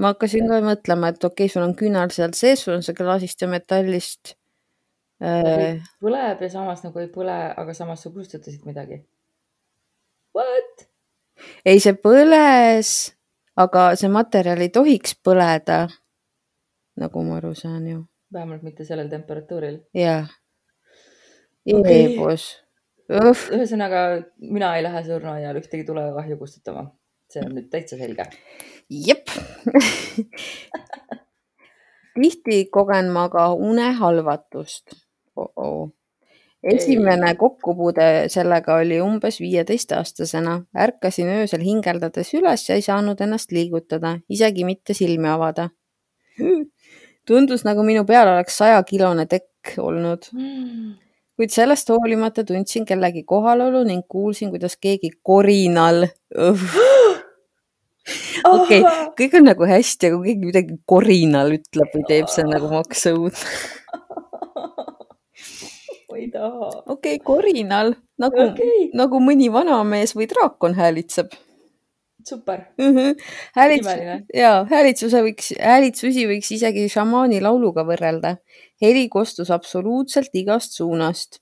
ma 0.00 0.12
hakkasin 0.14 0.46
ka 0.48 0.60
mõtlema, 0.64 1.10
et 1.12 1.24
okei 1.24 1.44
okay,, 1.44 1.52
sul 1.52 1.66
on 1.66 1.74
küünal 1.76 2.12
seal 2.14 2.32
sees, 2.36 2.62
sul 2.64 2.78
on 2.78 2.84
see 2.86 2.96
klaasist 2.96 3.42
ja 3.44 3.48
metallist 3.50 4.36
äh,. 5.20 5.82
põleb 6.00 6.40
ja 6.40 6.48
samas 6.54 6.80
nagu 6.86 7.02
ei 7.02 7.10
põle, 7.12 7.34
aga 7.60 7.74
samas 7.76 8.04
sa 8.04 8.14
kustutasid 8.14 8.64
midagi. 8.68 9.02
What? 10.32 10.86
ei, 11.66 11.82
see 11.82 11.92
põles, 11.98 12.94
aga 13.58 13.90
see 14.00 14.08
materjal 14.12 14.64
ei 14.64 14.72
tohiks 14.72 15.18
põleda. 15.20 15.84
nagu 16.96 17.26
ma 17.26 17.36
aru 17.40 17.52
saan 17.58 17.84
ju. 17.88 18.00
Vähemalt 18.32 18.62
mitte 18.62 18.84
sellel 18.84 19.08
temperatuuril. 19.08 19.78
jah. 19.94 20.30
Eebus. 21.66 22.48
ühesõnaga, 23.12 24.02
mina 24.40 24.72
ei 24.76 24.82
lähe 24.82 25.04
surnuaial 25.06 25.58
ühtegi 25.60 25.86
tulekahju 25.86 26.38
kustutama. 26.40 26.90
see 27.30 27.42
on 27.44 27.54
nüüd 27.56 27.70
täitsa 27.70 27.96
selge. 27.96 28.26
jep. 28.90 29.30
tihti 32.14 32.64
kogen 32.70 33.10
ma 33.12 33.28
ka 33.32 33.52
unehalvatust 33.54 34.92
oh. 35.36 35.52
-oh. 35.56 35.90
esimene 36.62 37.34
kokkupuude 37.34 38.28
sellega 38.28 38.74
oli 38.74 39.00
umbes 39.00 39.40
viieteistaastasena. 39.40 40.64
ärkasin 40.78 41.28
öösel 41.28 41.60
hingeldades 41.60 42.34
üles 42.34 42.68
ja 42.68 42.74
ei 42.74 42.82
saanud 42.82 43.20
ennast 43.20 43.52
liigutada, 43.52 44.18
isegi 44.28 44.64
mitte 44.64 44.94
silmi 44.94 45.28
avada. 45.28 45.70
Tundus 47.28 47.64
nagu 47.66 47.84
minu 47.86 48.04
peal 48.08 48.30
oleks 48.34 48.58
sajakilone 48.60 49.26
tekk 49.30 49.76
olnud, 49.82 50.28
kuid 51.38 51.54
sellest 51.54 51.90
hoolimata 51.92 52.44
tundsin 52.46 52.86
kellegi 52.88 53.24
kohalolu 53.28 53.84
ning 53.88 54.04
kuulsin, 54.08 54.50
kuidas 54.54 54.76
keegi 54.76 55.12
korinal. 55.22 56.06
okei, 58.54 58.82
kõik 59.18 59.38
on 59.38 59.46
nagu 59.46 59.68
hästi, 59.68 60.10
aga 60.10 60.18
kui 60.18 60.32
keegi 60.32 60.48
midagi 60.48 60.80
korinal 60.90 61.54
ütleb 61.58 61.94
või 61.94 62.08
teeb, 62.08 62.32
see 62.32 62.46
on 62.46 62.52
nagu 62.56 62.72
maks 62.72 63.06
õudne. 63.12 63.42
ma 66.12 66.18
ei 66.18 66.30
taha. 66.30 66.68
okei 66.86 67.16
okay,, 67.16 67.24
korinal 67.24 67.94
nagu 68.20 68.44
okay., 68.50 68.90
nagu 68.98 69.20
mõni 69.22 69.48
vanamees 69.52 70.14
või 70.18 70.28
draakon 70.30 70.76
häälitseb 70.76 71.32
super, 72.28 72.60
mm. 72.78 72.96
-hmm. 72.96 73.14
häälits- 73.56 73.86
imeline. 73.90 74.24
ja 74.34 74.66
häälitsuse 74.70 75.22
võiks, 75.22 75.52
häälitsusi 75.60 76.26
võiks 76.26 76.50
isegi 76.54 76.88
šamaani 76.88 77.40
lauluga 77.40 77.84
võrrelda. 77.84 78.36
heli 78.82 79.08
kostus 79.08 79.50
absoluutselt 79.50 80.34
igast 80.34 80.72
suunast. 80.72 81.40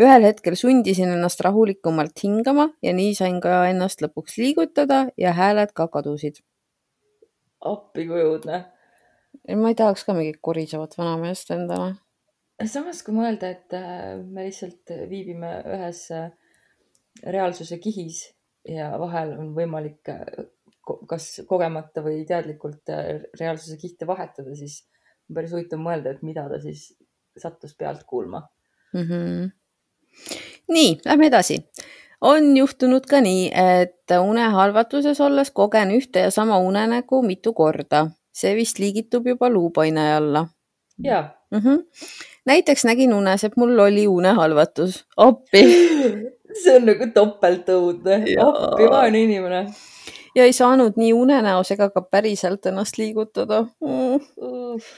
ühel 0.00 0.22
hetkel 0.22 0.54
sundisin 0.54 1.08
ennast 1.08 1.40
rahulikumalt 1.40 2.22
hingama 2.22 2.68
ja 2.82 2.92
nii 2.92 3.14
sain 3.14 3.40
ka 3.40 3.66
ennast 3.68 4.02
lõpuks 4.02 4.38
liigutada 4.38 5.08
ja 5.16 5.32
hääled 5.32 5.72
ka 5.74 5.88
kadusid. 5.88 6.42
appi 7.60 8.06
kui 8.06 8.22
õudne. 8.22 8.64
ma 9.56 9.68
ei 9.68 9.74
tahaks 9.74 10.04
ka 10.04 10.14
mingit 10.14 10.38
korisevat 10.40 10.98
vanameest 10.98 11.50
endale. 11.50 11.94
samas, 12.66 13.02
kui 13.02 13.14
mõelda, 13.14 13.50
et 13.50 13.72
äh, 13.72 14.18
me 14.24 14.44
lihtsalt 14.44 14.90
viibime 15.10 15.62
ühes 15.66 16.10
äh, 16.10 16.30
reaalsuse 17.24 17.78
kihis 17.78 18.37
ja 18.68 18.92
vahel 19.00 19.34
on 19.38 19.52
võimalik 19.56 20.10
äh, 20.12 20.22
kas 21.08 21.28
kogemata 21.48 22.02
või 22.04 22.22
teadlikult 22.28 22.92
äh, 22.92 23.22
reaalsuse 23.40 23.76
kihte 23.80 24.06
vahetada, 24.08 24.54
siis 24.56 24.82
on 25.28 25.38
päris 25.38 25.54
huvitav 25.54 25.80
mõelda, 25.82 26.14
et 26.14 26.24
mida 26.26 26.46
ta 26.48 26.60
siis 26.62 26.90
sattus 27.38 27.74
pealt 27.78 28.04
kuulma. 28.06 28.48
mm. 28.92 29.06
-hmm. 29.08 29.50
nii, 30.68 31.00
lähme 31.04 31.26
edasi. 31.26 31.64
on 32.20 32.56
juhtunud 32.56 33.06
ka 33.06 33.20
nii, 33.20 33.50
et 33.54 34.16
unehalvatuses 34.20 35.20
olles 35.20 35.50
kogen 35.50 35.90
ühte 35.90 36.18
ja 36.26 36.30
sama 36.30 36.58
unenägu 36.58 37.22
mitu 37.22 37.52
korda. 37.52 38.10
see 38.32 38.54
vist 38.54 38.78
liigitub 38.78 39.26
juba 39.26 39.50
luupaine 39.50 40.14
alla 40.14 40.48
ja 41.04 41.34
mm. 41.50 41.58
-hmm. 41.58 41.84
näiteks 42.46 42.84
nägin 42.84 43.14
unes, 43.14 43.44
et 43.44 43.56
mul 43.56 43.78
oli 43.78 44.06
unehalvatus. 44.06 45.06
appi 45.16 45.62
see 46.62 46.74
on 46.78 46.88
nagu 46.88 47.12
topeltõudne. 47.14 48.22
Jaa. 48.34 48.48
appi, 48.48 48.90
vaene 48.90 49.24
inimene 49.28 49.62
ja 50.38 50.46
ei 50.46 50.54
saanud 50.54 50.98
nii 51.00 51.12
unenäos 51.16 51.72
ega 51.74 51.88
ka 51.94 52.02
päriselt 52.04 52.66
ennast 52.70 52.98
liigutada 53.00 53.62
mm.. 53.82 54.20
uh,. 54.36 54.88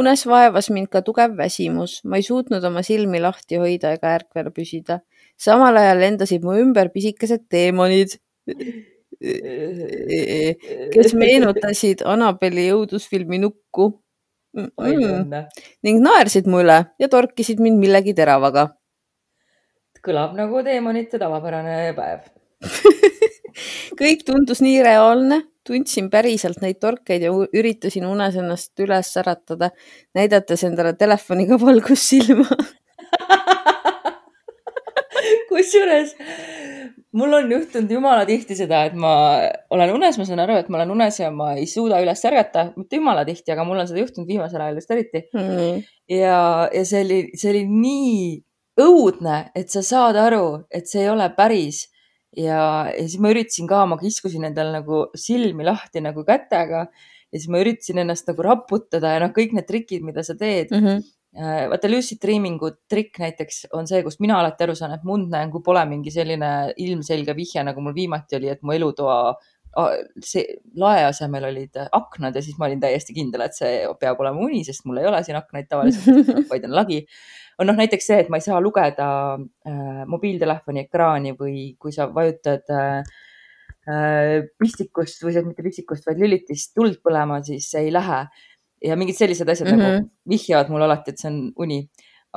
unes 0.00 0.24
vaevas 0.28 0.70
mind 0.74 0.90
ka 0.92 1.02
tugev 1.06 1.36
väsimus, 1.38 2.00
ma 2.04 2.18
ei 2.20 2.26
suutnud 2.26 2.64
oma 2.70 2.82
silmi 2.86 3.20
lahti 3.24 3.60
hoida 3.60 3.94
ega 3.96 4.16
ärkvel 4.18 4.50
püsida. 4.54 5.00
samal 5.38 5.76
ajal 5.80 6.02
lendasid 6.04 6.44
mu 6.44 6.56
ümber 6.60 6.90
pisikesed 6.94 7.46
teemonid, 7.52 8.18
kes 10.94 11.14
meenutasid 11.18 12.04
Annabeli 12.06 12.68
õudusfilmi 12.74 13.40
Nukku 13.44 13.90
mm. 14.56 14.70
õnne. 14.76 15.44
ning 15.86 16.02
naersid 16.04 16.50
mu 16.50 16.62
üle 16.64 16.82
ja 16.98 17.08
torkisid 17.08 17.62
mind 17.64 17.80
millegi 17.82 18.14
teravaga. 18.18 18.68
Kõlab 20.04 20.34
nagu 20.38 20.62
teemonite 20.66 21.20
tavapärane 21.20 21.92
päev. 21.96 22.26
kõik 24.00 24.24
tundus 24.26 24.62
nii 24.64 24.82
reaalne, 24.86 25.40
tundsin 25.66 26.10
päriselt 26.10 26.60
neid 26.64 26.80
torkeid 26.82 27.24
ja 27.26 27.32
üritasin 27.32 28.06
unes 28.08 28.38
ennast 28.38 28.84
üles 28.84 29.10
äratada, 29.20 29.70
näidates 30.16 30.64
endale 30.68 30.94
telefoniga 30.98 31.58
valgussilma. 31.60 32.48
kusjuures 35.48 36.14
mul 37.12 37.32
on 37.32 37.52
juhtunud 37.52 37.90
jumala 37.90 38.24
tihti 38.28 38.56
seda, 38.58 38.82
et 38.88 38.96
ma 38.98 39.12
olen 39.74 39.92
unes, 39.96 40.18
ma 40.20 40.26
saan 40.28 40.42
aru, 40.44 40.58
et 40.60 40.68
ma 40.68 40.80
olen 40.80 40.92
unes 40.98 41.20
ja 41.20 41.30
ma 41.34 41.52
ei 41.58 41.66
suuda 41.70 42.00
üles 42.04 42.24
ärgata, 42.28 42.68
mitte 42.76 43.00
jumala 43.00 43.24
tihti, 43.28 43.52
aga 43.54 43.64
mul 43.66 43.80
on 43.80 43.88
seda 43.88 44.02
juhtunud 44.02 44.28
viimasel 44.28 44.64
ajal 44.64 44.80
just 44.80 44.92
eriti. 44.94 45.24
ja, 46.18 46.42
ja 46.74 46.84
see 46.88 47.02
oli, 47.06 47.20
see 47.34 47.52
oli 47.54 47.64
nii 47.70 48.20
õudne, 48.78 49.50
et 49.58 49.70
sa 49.72 49.82
saad 49.82 50.18
aru, 50.18 50.64
et 50.70 50.88
see 50.90 51.04
ei 51.04 51.12
ole 51.12 51.28
päris. 51.36 51.86
ja, 52.36 52.86
ja 52.92 53.04
siis 53.06 53.18
ma 53.24 53.32
üritasin 53.32 53.66
ka, 53.66 53.84
ma 53.88 53.96
kiskusin 53.98 54.44
endale 54.44 54.80
nagu 54.80 55.06
silmi 55.16 55.64
lahti 55.64 56.02
nagu 56.04 56.24
kätega 56.28 56.82
ja 56.84 57.38
siis 57.38 57.48
ma 57.48 57.62
üritasin 57.62 58.02
ennast 58.04 58.28
nagu 58.28 58.44
raputada 58.44 59.14
ja 59.14 59.22
noh, 59.24 59.32
kõik 59.34 59.54
need 59.56 59.66
trikid, 59.66 60.04
mida 60.04 60.22
sa 60.22 60.36
teed 60.36 60.74
mm. 60.74 60.84
-hmm 60.84 61.06
vaata 61.38 61.90
lucid 61.90 62.18
dreaming'u 62.22 62.70
trikk 62.90 63.20
näiteks 63.20 63.66
on 63.76 63.86
see, 63.86 64.00
kust 64.02 64.20
mina 64.24 64.38
alati 64.40 64.64
aru 64.64 64.74
saan, 64.74 64.94
et 64.96 65.04
ma 65.04 65.12
und 65.12 65.28
näen, 65.30 65.50
kui 65.52 65.62
pole 65.62 65.84
mingi 65.86 66.10
selline 66.10 66.72
ilmselge 66.80 67.34
vihje, 67.36 67.62
nagu 67.68 67.84
mul 67.84 67.94
viimati 67.94 68.38
oli, 68.40 68.48
et 68.48 68.62
mu 68.62 68.72
elutoa 68.72 69.34
see 70.24 70.44
lae 70.80 71.04
asemel 71.06 71.48
olid 71.50 71.76
aknad 71.92 72.36
ja 72.36 72.42
siis 72.42 72.56
ma 72.58 72.66
olin 72.66 72.80
täiesti 72.82 73.14
kindel, 73.16 73.44
et 73.46 73.56
see 73.56 73.84
peab 74.00 74.20
olema 74.22 74.42
uni, 74.46 74.64
sest 74.66 74.86
mul 74.88 75.00
ei 75.02 75.08
ole 75.10 75.20
siin 75.26 75.38
aknaid 75.38 75.68
tavaliselt, 75.70 76.32
vaid 76.50 76.66
on 76.68 76.74
lagi. 76.74 77.04
on 77.58 77.68
noh, 77.70 77.78
näiteks 77.78 78.10
see, 78.10 78.20
et 78.24 78.28
ma 78.32 78.40
ei 78.40 78.44
saa 78.44 78.60
lugeda 78.62 79.08
äh, 79.36 80.04
mobiiltelefoni 80.10 80.86
ekraani 80.86 81.34
või 81.38 81.72
kui 81.78 81.94
sa 81.94 82.08
vajutad 82.14 82.74
äh, 82.74 83.16
äh 83.88 84.34
pistikust 84.58 85.24
või 85.24 85.44
mitte 85.46 85.66
pistikust, 85.66 86.06
vaid 86.06 86.20
lülitist 86.22 86.74
tuld 86.76 87.00
põlema, 87.04 87.42
siis 87.44 87.70
ei 87.78 87.92
lähe. 87.92 88.26
ja 88.84 88.94
mingid 88.94 89.16
sellised 89.18 89.48
asjad 89.48 89.68
mm 89.68 89.74
-hmm. 89.74 89.82
nagu 89.82 90.02
mhm. 90.02 90.10
vihjavad 90.28 90.68
mulle 90.70 90.84
alati, 90.84 91.10
et 91.10 91.18
see 91.18 91.30
on 91.30 91.52
uni 91.56 91.88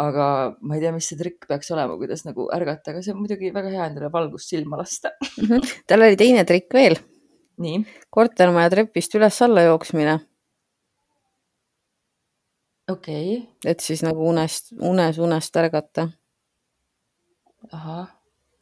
aga 0.01 0.55
ma 0.61 0.75
ei 0.75 0.81
tea, 0.81 0.91
mis 0.95 1.07
see 1.07 1.17
trikk 1.19 1.47
peaks 1.47 1.71
olema, 1.71 1.97
kuidas 2.00 2.23
nagu 2.25 2.47
ärgata, 2.55 2.91
aga 2.91 3.01
see 3.03 3.13
on 3.13 3.19
muidugi 3.19 3.51
väga 3.53 3.69
hea 3.69 3.88
endale 3.89 4.09
valgust 4.13 4.50
silma 4.50 4.77
lasta 4.77 5.11
mm. 5.19 5.47
-hmm. 5.47 5.73
tal 5.88 6.01
oli 6.01 6.15
teine 6.15 6.45
trikk 6.45 6.73
veel 6.73 6.97
nii. 7.58 7.86
kortermaja 8.10 8.70
trepist 8.70 9.15
üles-alla 9.15 9.65
jooksmine. 9.67 10.20
okei 12.89 13.38
okay.. 13.38 13.48
et 13.65 13.79
siis 13.79 14.03
nagu 14.03 14.27
unest, 14.29 14.74
unes 14.79 15.20
unest 15.20 15.58
ärgata. 15.58 16.10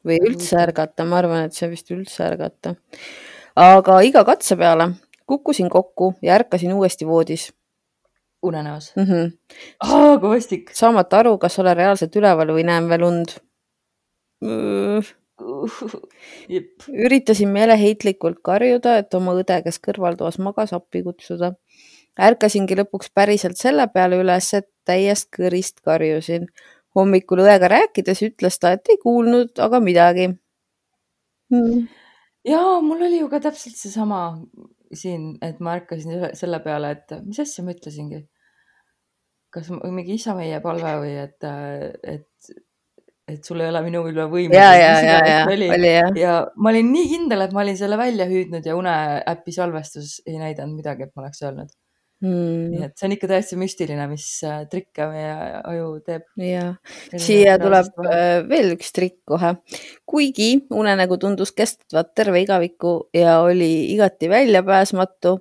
või 0.05 0.17
üldse 0.23 0.57
ärgata, 0.61 1.05
ma 1.05 1.21
arvan, 1.21 1.45
et 1.45 1.53
see 1.53 1.69
vist 1.69 1.91
üldse 1.91 2.23
ärgata. 2.25 2.75
aga 3.55 4.01
iga 4.01 4.25
katse 4.25 4.57
peale 4.57 4.93
kukkusin 5.29 5.69
kokku 5.69 6.13
ja 6.21 6.35
ärkasin 6.35 6.73
uuesti 6.73 7.07
voodis 7.07 7.53
unenäos 8.41 8.93
mm. 8.95 9.03
-hmm. 9.03 9.37
Oh, 9.93 10.19
kui 10.19 10.29
vastik. 10.29 10.71
saamata 10.73 11.19
aru, 11.19 11.37
kas 11.37 11.59
olen 11.59 11.77
reaalselt 11.77 12.15
üleval 12.15 12.53
või 12.55 12.63
näen 12.63 12.89
veel 12.89 13.03
und 13.03 13.39
üritasin 17.05 17.53
meeleheitlikult 17.53 18.41
karjuda, 18.43 18.97
et 19.01 19.13
oma 19.17 19.35
õde, 19.39 19.61
kes 19.65 19.79
kõrvaltoas 19.85 20.39
magas, 20.43 20.73
appi 20.75 21.03
kutsuda. 21.05 21.53
ärkasingi 22.19 22.75
lõpuks 22.75 23.13
päriselt 23.15 23.57
selle 23.57 23.87
peale 23.93 24.19
üles, 24.19 24.53
et 24.53 24.67
täiest 24.85 25.29
kõrist 25.35 25.79
karjusin. 25.85 26.47
hommikul 26.95 27.43
õega 27.45 27.67
rääkides 27.69 28.23
ütles 28.25 28.59
ta, 28.59 28.71
et 28.73 28.89
ei 28.89 28.97
kuulnud 28.97 29.59
aga 29.61 29.79
midagi 29.79 30.25
hmm.. 31.53 31.83
ja 32.49 32.61
mul 32.81 33.05
oli 33.05 33.19
ju 33.19 33.29
ka 33.29 33.39
täpselt 33.43 33.77
seesama 33.77 34.23
siin, 34.93 35.35
et 35.45 35.59
ma 35.61 35.75
ärkasin 35.77 36.33
selle 36.37 36.59
peale, 36.65 36.91
et 36.97 37.13
mis 37.25 37.39
asja 37.39 37.63
ma 37.65 37.75
ütlesingi. 37.75 38.23
kas 39.53 39.69
mingi 39.69 40.17
isa 40.17 40.35
meie 40.37 40.59
palve 40.61 40.95
või 41.01 41.13
et, 41.17 41.45
et 42.03 42.51
et 43.29 43.45
sul 43.45 43.61
ei 43.61 43.69
ole 43.71 43.81
minu 43.85 44.01
üle 44.09 44.25
võimu. 44.31 44.55
ja, 44.55 44.71
ja, 44.77 44.93
ja, 45.05 45.19
ja 45.27 45.43
oli 45.49 45.69
ja. 45.93 46.07
ja 46.17 46.37
ma 46.55 46.73
olin 46.73 46.89
nii 46.93 47.11
kindel, 47.13 47.45
et 47.45 47.53
ma 47.55 47.63
olin 47.65 47.77
selle 47.79 47.99
välja 47.99 48.27
hüüdnud 48.29 48.65
ja 48.65 48.77
uneäpi 48.79 49.53
salvestus 49.55 50.17
ei 50.25 50.39
näidanud 50.41 50.79
midagi, 50.79 51.07
et 51.07 51.15
ma 51.15 51.25
oleks 51.25 51.45
öelnud 51.45 51.71
hmm.. 52.23 52.67
nii 52.73 52.85
et 52.87 52.95
see 52.97 53.07
on 53.07 53.15
ikka 53.15 53.29
täiesti 53.31 53.59
müstiline, 53.59 54.07
mis 54.11 54.27
äh, 54.47 54.61
trikke 54.71 55.07
meie 55.11 55.33
aju 55.71 55.89
teeb. 56.05 56.27
ja, 56.43 56.65
siia 57.15 57.57
tuleb 57.61 57.91
vahe. 57.99 58.19
Äh, 58.19 58.35
veel 58.49 58.75
üks 58.75 58.93
trikk 58.95 59.19
kohe. 59.29 59.55
kuigi 60.09 60.51
unenägu 60.75 61.19
tundus 61.21 61.53
kestvat 61.55 62.13
terve 62.17 62.43
igaviku 62.43 62.95
ja 63.15 63.39
oli 63.45 63.71
igati 63.93 64.31
väljapääsmatu, 64.31 65.37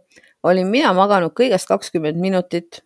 olin 0.49 0.73
mina 0.73 0.95
maganud 0.97 1.35
kõigest 1.37 1.71
kakskümmend 1.71 2.21
minutit 2.23 2.83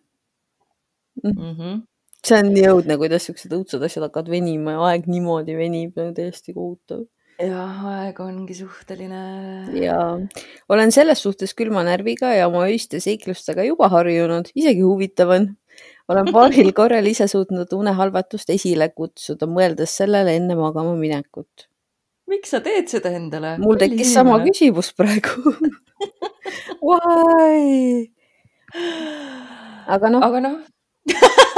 mm. 1.23 1.33
-hmm 1.33 1.81
see 2.27 2.39
on 2.39 2.53
nii 2.53 2.69
õudne, 2.71 2.97
kuidas 2.99 3.25
siuksed 3.27 3.51
õudsed 3.55 3.83
asjad 3.83 4.05
hakkavad 4.07 4.31
venima 4.31 4.77
ja 4.77 4.85
aeg 4.91 5.09
niimoodi 5.11 5.57
venib, 5.57 5.97
täiesti 6.15 6.55
kohutav. 6.55 7.03
jah, 7.41 7.81
aeg 7.97 8.19
ongi 8.23 8.55
suhteline. 8.55 9.23
ja 9.79 9.97
olen 10.71 10.93
selles 10.95 11.23
suhtes 11.25 11.55
külma 11.57 11.83
närviga 11.87 12.31
ja 12.37 12.47
oma 12.47 12.67
öiste 12.69 13.01
seiklustega 13.03 13.65
juba 13.67 13.89
harjunud, 13.91 14.53
isegi 14.55 14.85
huvitav 14.85 15.35
on. 15.35 15.49
olen 16.07 16.31
paaril 16.35 16.71
korral 16.77 17.11
ise 17.11 17.27
suutnud 17.27 17.75
unehalvatust 17.75 18.49
esile 18.55 18.89
kutsuda, 18.95 19.49
mõeldes 19.49 19.97
sellele 19.99 20.37
enne 20.39 20.55
magama 20.59 20.95
minekut. 20.99 21.67
miks 22.31 22.55
sa 22.55 22.63
teed 22.63 22.87
seda 22.87 23.11
endale? 23.11 23.57
mul 23.59 23.79
tekkis 23.81 24.13
sama 24.15 24.39
küsimus 24.47 24.93
praegu 24.95 25.57
Why? 26.83 28.07
aga 29.93 30.09
noh. 30.13 30.23
aga 30.23 30.39
noh 30.39 30.61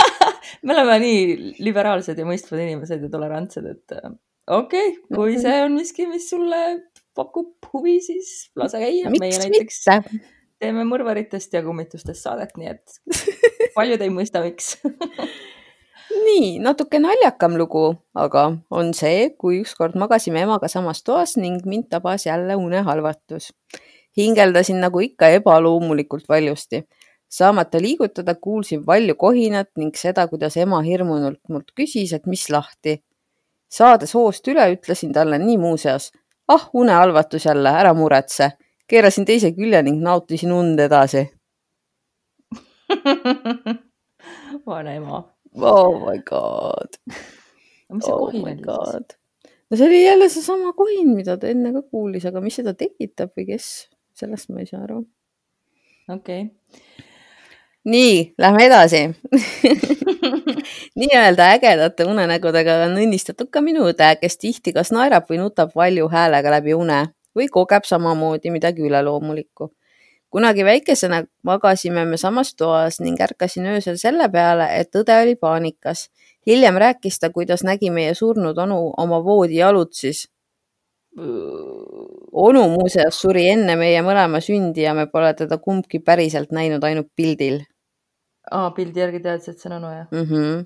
me 0.65 0.73
oleme 0.73 0.99
nii 1.03 1.55
liberaalsed 1.65 2.19
ja 2.19 2.27
mõistvad 2.27 2.63
inimesed 2.65 3.05
ja 3.05 3.11
tolerantsed, 3.13 3.67
et 3.69 3.97
äh, 3.97 4.13
okei 4.47 4.93
okay,, 4.95 5.01
kui 5.13 5.37
see 5.41 5.57
on 5.65 5.77
miski, 5.77 6.07
mis 6.09 6.29
sulle 6.31 6.61
pakub 7.15 7.69
huvi, 7.73 7.99
siis 8.03 8.49
lase 8.59 8.81
käia. 8.81 9.11
meie 9.13 9.37
näiteks 9.45 9.83
mitte? 9.87 10.23
teeme 10.61 10.85
mõrvaritest 10.87 11.53
ja 11.53 11.61
kummitustest 11.65 12.23
saadet, 12.23 12.55
nii 12.57 12.71
et 12.71 12.95
paljud 13.75 14.01
ei 14.01 14.13
mõista, 14.13 14.41
miks 14.43 14.77
nii 16.27 16.55
natuke 16.63 16.99
naljakam 17.01 17.57
lugu, 17.59 17.89
aga 18.17 18.47
on 18.73 18.93
see, 18.97 19.29
kui 19.39 19.59
ükskord 19.63 19.97
magasime 19.99 20.45
emaga 20.45 20.69
samas 20.71 21.03
toas 21.05 21.35
ning 21.39 21.65
mind 21.67 21.89
tabas 21.91 22.25
jälle 22.25 22.55
unehalvatus. 22.55 23.51
hingeldasin 24.17 24.79
nagu 24.79 25.01
ikka 25.03 25.27
ebaloomulikult 25.35 26.29
valjusti 26.31 26.85
saamata 27.37 27.81
liigutada, 27.81 28.35
kuulsin 28.35 28.85
valju 28.85 29.15
kohinat 29.19 29.69
ning 29.79 29.95
seda, 29.99 30.27
kuidas 30.31 30.55
ema 30.61 30.81
hirmunult 30.85 31.41
mult 31.51 31.73
küsis, 31.79 32.13
et 32.15 32.25
mis 32.31 32.47
lahti. 32.49 33.01
saades 33.75 34.13
hoost 34.15 34.47
üle, 34.47 34.65
ütlesin 34.75 35.13
talle 35.13 35.39
nii 35.41 35.57
muuseas. 35.59 36.11
ah, 36.47 36.69
unehalvatus 36.73 37.45
jälle, 37.45 37.69
ära 37.81 37.93
muretse. 37.93 38.51
keerasin 38.87 39.25
teise 39.25 39.51
külje 39.51 39.81
ning 39.83 40.01
nautisin 40.03 40.51
und 40.51 40.79
edasi 40.79 41.25
vanaema. 44.67 45.23
Oh 45.61 45.99
my 45.99 46.17
god. 46.25 46.91
mis 47.91 48.05
see 48.05 48.13
oh 48.13 48.19
kohin 48.19 48.43
oli 48.43 48.55
siis? 48.91 49.17
no 49.71 49.77
see 49.77 49.87
oli 49.87 50.05
jälle 50.05 50.29
seesama 50.29 50.73
kohin, 50.73 51.09
mida 51.15 51.37
ta 51.37 51.47
enne 51.47 51.73
ka 51.73 51.81
kuulis, 51.81 52.25
aga 52.25 52.41
mis 52.41 52.55
seda 52.61 52.73
tekitab 52.73 53.31
või 53.37 53.45
kes, 53.51 53.89
sellest 54.13 54.49
ma 54.49 54.63
ei 54.63 54.69
saa 54.71 54.83
aru. 54.87 55.03
okei 56.09 56.41
okay 56.41 57.05
nii, 57.85 58.33
lähme 58.37 58.65
edasi 58.65 59.09
nii-öelda 60.99 61.49
ägedate 61.53 62.05
unenägudega 62.09 62.79
on 62.87 62.97
õnnistatud 62.97 63.51
ka 63.53 63.61
minu 63.61 63.85
õde, 63.91 64.09
kes 64.21 64.39
tihti 64.41 64.73
kas 64.73 64.91
naerab 64.95 65.29
või 65.29 65.39
nutab 65.43 65.75
valju 65.75 66.09
häälega 66.09 66.57
läbi 66.57 66.73
une 66.73 67.03
või 67.35 67.47
kogeb 67.51 67.85
samamoodi 67.85 68.51
midagi 68.51 68.81
üleloomulikku. 68.81 69.71
kunagi 70.29 70.65
väikesena 70.65 71.23
magasime 71.43 72.05
me 72.05 72.17
samas 72.17 72.55
toas 72.55 72.99
ning 72.99 73.21
ärkasin 73.21 73.65
öösel 73.65 73.97
selle 73.97 74.29
peale, 74.29 74.67
et 74.79 74.95
õde 74.95 75.21
oli 75.21 75.35
paanikas. 75.35 76.09
hiljem 76.47 76.75
rääkis 76.75 77.19
ta, 77.19 77.29
kuidas 77.29 77.63
nägi 77.63 77.91
meie 77.91 78.13
surnud 78.13 78.57
onu 78.57 78.93
oma 78.97 79.23
voodi 79.23 79.55
jalutsis 79.55 80.27
onu 82.31 82.67
muuseas 82.69 83.21
suri 83.21 83.47
enne 83.49 83.75
meie 83.75 84.01
mõlema 84.01 84.41
sündi 84.41 84.81
ja 84.81 84.93
me 84.93 85.07
pole 85.07 85.33
teda 85.33 85.57
kumbki 85.57 85.99
päriselt 85.99 86.51
näinud, 86.51 86.83
ainult 86.83 87.07
pildil 87.15 87.61
aa, 88.51 88.71
pildi 88.71 88.99
järgi 88.99 89.19
teadsid, 89.25 89.53
et 89.55 89.59
see 89.59 89.69
on 89.71 89.77
onu, 89.77 89.91
jah 89.93 90.07
mm? 90.11 90.25
-hmm. 90.29 90.65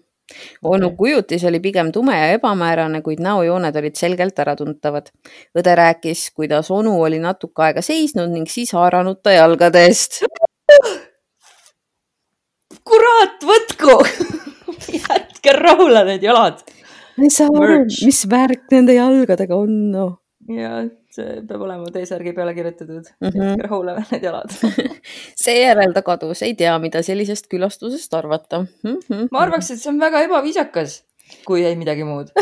onu 0.64 0.86
okay. 0.88 0.98
kujutis 0.98 1.44
oli 1.44 1.60
pigem 1.60 1.92
tume 1.92 2.18
ja 2.18 2.32
ebamäärane, 2.38 3.02
kuid 3.02 3.20
näojooned 3.20 3.76
olid 3.76 3.96
selgelt 3.96 4.40
äratuntavad. 4.40 5.12
õde 5.60 5.76
rääkis, 5.76 6.32
kuidas 6.36 6.72
onu 6.72 7.02
oli 7.02 7.20
natuke 7.20 7.64
aega 7.64 7.82
seisnud 7.82 8.30
ning 8.30 8.48
siis 8.48 8.74
haaranud 8.74 9.22
ta 9.24 9.32
jalgadest. 9.32 10.24
kurat, 12.90 13.44
võtku 13.46 13.96
jätke 15.04 15.54
rahule 15.58 16.04
need 16.06 16.24
jalad. 16.24 16.64
ma 17.18 17.28
ei 17.28 17.34
saa 17.34 17.50
aru, 17.52 17.84
mis 18.06 18.24
värk 18.32 18.70
nende 18.72 18.94
jalgadega 18.96 19.56
on, 19.56 19.76
noh. 19.92 20.14
ja 20.48 20.86
see 20.86 21.09
peab 21.50 21.62
olema 21.66 21.92
T-särgi 21.94 22.34
peale 22.38 22.54
kirjutatud 22.58 23.06
mm 23.20 23.30
-hmm. 23.30 23.62
rahule 23.66 23.96
need 24.12 24.24
jalad 24.24 24.50
seejärel 25.46 25.94
ta 25.94 26.02
kadus, 26.02 26.42
ei 26.48 26.54
tea, 26.56 26.80
mida 26.80 27.04
sellisest 27.04 27.46
külastusest 27.54 28.14
arvata 28.14 28.60
mm. 28.60 28.98
-hmm. 29.10 29.28
ma 29.32 29.40
arvaks, 29.46 29.72
et 29.72 29.80
see 29.82 29.92
on 29.94 30.00
väga 30.00 30.22
ebaviisakas, 30.28 31.04
kui 31.46 31.66
ei 31.66 31.76
midagi 31.76 32.04
muud 32.04 32.28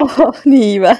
oh, 0.00 0.42
nii 0.44 0.80
või? 0.84 0.96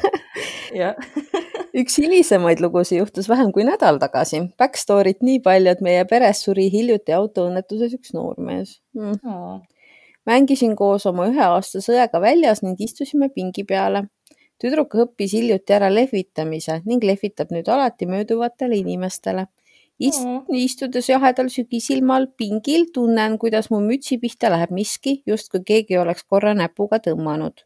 üks 1.80 1.98
hilisemaid 2.02 2.60
lugusid 2.62 2.98
juhtus 3.00 3.28
vähem 3.30 3.52
kui 3.54 3.64
nädal 3.66 4.00
tagasi. 4.02 4.42
Backstory't 4.58 5.22
nii 5.26 5.40
palju, 5.44 5.74
et 5.74 5.82
meie 5.84 6.04
peres 6.10 6.42
suri 6.46 6.68
hiljuti 6.72 7.14
autoõnnetuses 7.16 7.94
üks 7.98 8.14
noormees 8.16 8.78
mm. 8.96 9.60
Mängisin 10.30 10.76
koos 10.78 11.08
oma 11.10 11.24
üheaastase 11.26 11.90
õega 11.96 12.20
väljas 12.22 12.60
ning 12.62 12.78
istusime 12.86 13.28
pingi 13.34 13.64
peale. 13.66 14.04
tüdruk 14.62 14.92
õppis 15.02 15.32
hiljuti 15.32 15.72
ära 15.72 15.88
lehvitamise 15.90 16.82
ning 16.84 17.02
lehvitab 17.08 17.50
nüüd 17.54 17.68
alati 17.72 18.06
mööduvatele 18.06 18.76
inimestele. 18.76 19.46
Ist, 20.00 20.22
Oo. 20.24 20.44
istudes 20.56 21.08
jahedal 21.08 21.48
sügisilmal 21.52 22.28
pingil 22.36 22.86
tunnen, 22.94 23.38
kuidas 23.38 23.70
mu 23.72 23.80
mütsi 23.84 24.20
pihta 24.20 24.52
läheb 24.52 24.70
miski, 24.76 25.16
justkui 25.26 25.64
keegi 25.72 25.98
oleks 25.98 26.22
korra 26.24 26.54
näpuga 26.54 27.00
tõmmanud. 27.08 27.64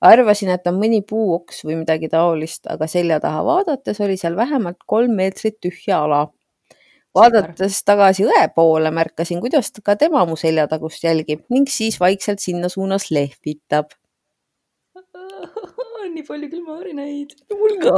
arvasin, 0.00 0.48
et 0.50 0.66
on 0.66 0.78
mõni 0.78 1.00
puuoks 1.08 1.64
või 1.64 1.80
midagi 1.82 2.08
taolist, 2.12 2.66
aga 2.66 2.86
selja 2.86 3.20
taha 3.20 3.42
vaadates 3.46 4.00
oli 4.00 4.16
seal 4.16 4.36
vähemalt 4.36 4.78
kolm 4.86 5.14
meetrit 5.18 5.58
tühja 5.60 6.04
ala. 6.04 6.28
Vaadates 7.16 7.82
tagasi 7.84 8.26
õe 8.28 8.46
poole, 8.54 8.90
märkasin, 8.94 9.40
kuidas 9.44 9.72
ka 9.84 9.96
tema 10.00 10.24
mu 10.28 10.36
seljatagust 10.40 11.04
jälgib 11.04 11.44
ning 11.52 11.68
siis 11.68 12.00
vaikselt 12.00 12.40
sinna 12.40 12.68
suunas 12.72 13.10
lehvitab. 13.10 13.92
nii 16.14 16.24
palju 16.26 16.48
külmaharinaid. 16.52 17.32
mul 17.56 17.78
ka. 17.82 17.94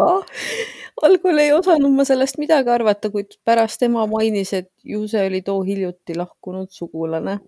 algul 1.07 1.40
ei 1.42 1.53
osanud 1.57 1.94
ma 1.96 2.07
sellest 2.09 2.38
midagi 2.42 2.70
arvata, 2.74 3.11
kuid 3.11 3.37
pärast 3.46 3.83
ema 3.87 4.07
mainis, 4.11 4.53
et 4.61 4.70
ju 4.94 5.05
see 5.11 5.27
oli 5.29 5.42
too 5.46 5.62
hiljuti 5.66 6.16
lahkunud 6.18 6.70
sugulane. 6.70 7.38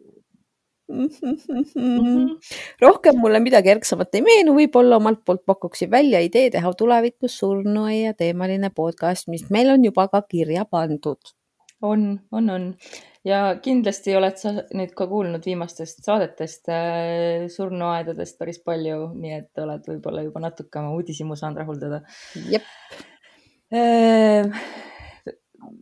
rohkem 2.83 3.17
mulle 3.19 3.41
midagi 3.43 3.73
erksamat 3.75 4.15
ei 4.15 4.23
meenu, 4.27 4.55
võib-olla 4.59 5.01
omalt 5.01 5.25
poolt 5.27 5.43
pakuksin 5.47 5.91
välja 5.91 6.21
idee 6.23 6.51
teha 6.55 6.71
tulevikus 6.79 7.39
surnuaia 7.41 8.15
teemaline 8.15 8.71
podcast, 8.71 9.27
mis 9.33 9.49
meil 9.51 9.73
on 9.75 9.85
juba 9.85 10.07
ka 10.13 10.23
kirja 10.23 10.65
pandud. 10.71 11.35
On, 11.83 12.21
on, 12.33 12.51
on 12.51 12.75
ja 13.27 13.41
kindlasti 13.63 14.15
oled 14.17 14.39
sa 14.41 14.53
nüüd 14.77 14.93
ka 14.97 15.07
kuulnud 15.11 15.45
viimastest 15.47 16.05
saadetest 16.07 16.71
äh, 16.73 17.47
surnuaedadest 17.53 18.39
päris 18.41 18.61
palju, 18.65 19.11
nii 19.19 19.35
et 19.41 19.63
oled 19.63 19.89
võib-olla 19.91 20.25
juba 20.27 20.43
natuke 20.47 20.81
oma 20.81 20.95
uudishimu 20.97 21.37
saanud 21.39 21.63
rahuldada. 21.65 22.03
jep. 22.53 22.67
Äh, 23.75 24.47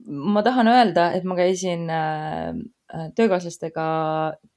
ma 0.09 0.44
tahan 0.46 0.72
öelda, 0.72 1.11
et 1.16 1.26
ma 1.28 1.37
käisin 1.38 1.87
äh, 1.92 2.54
töökaaslastega 3.18 3.85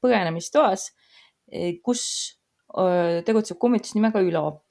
põgenemistoas, 0.04 0.92
kus 1.82 2.02
tegutseb 3.26 3.58
kummitus 3.58 3.96
nimega 3.96 4.20
Ülo. 4.22 4.66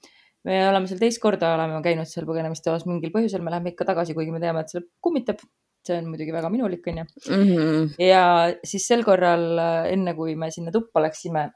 me 0.45 0.59
oleme 0.69 0.87
seal 0.87 0.99
teist 1.01 1.19
korda 1.19 1.49
oleme 1.55 1.79
käinud 1.83 2.07
seal 2.07 2.27
põgenemistoas 2.29 2.85
mingil 2.87 3.11
põhjusel, 3.11 3.41
me 3.43 3.51
läheme 3.51 3.73
ikka 3.73 3.87
tagasi, 3.89 4.13
kuigi 4.15 4.31
me 4.31 4.39
teame, 4.39 4.61
et 4.61 4.71
seal 4.71 4.85
kummitab 5.03 5.41
see 5.87 5.99
on 6.01 6.09
muidugi 6.11 6.35
väga 6.35 6.49
minulik, 6.53 6.87
onju. 6.91 7.05
-hmm. 7.27 7.87
ja 8.03 8.23
siis 8.63 8.87
sel 8.87 9.05
korral, 9.07 9.47
enne 9.91 10.15
kui 10.17 10.35
me 10.35 10.51
sinna 10.51 10.73
tuppa 10.75 11.03
läksime 11.05 11.47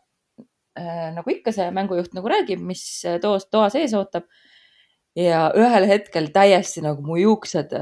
äh,, 0.79 1.09
nagu 1.15 1.33
ikka 1.33 1.53
see 1.55 1.67
mängujuht 1.71 2.15
nagu 2.17 2.31
räägib, 2.31 2.63
mis 2.71 2.85
toas, 3.21 3.49
toa 3.51 3.69
sees 3.69 3.93
ootab. 3.97 4.29
ja 5.15 5.49
ühel 5.59 5.87
hetkel 5.89 6.31
täiesti 6.31 6.81
nagu 6.81 7.03
mu 7.03 7.17
juuksed 7.19 7.73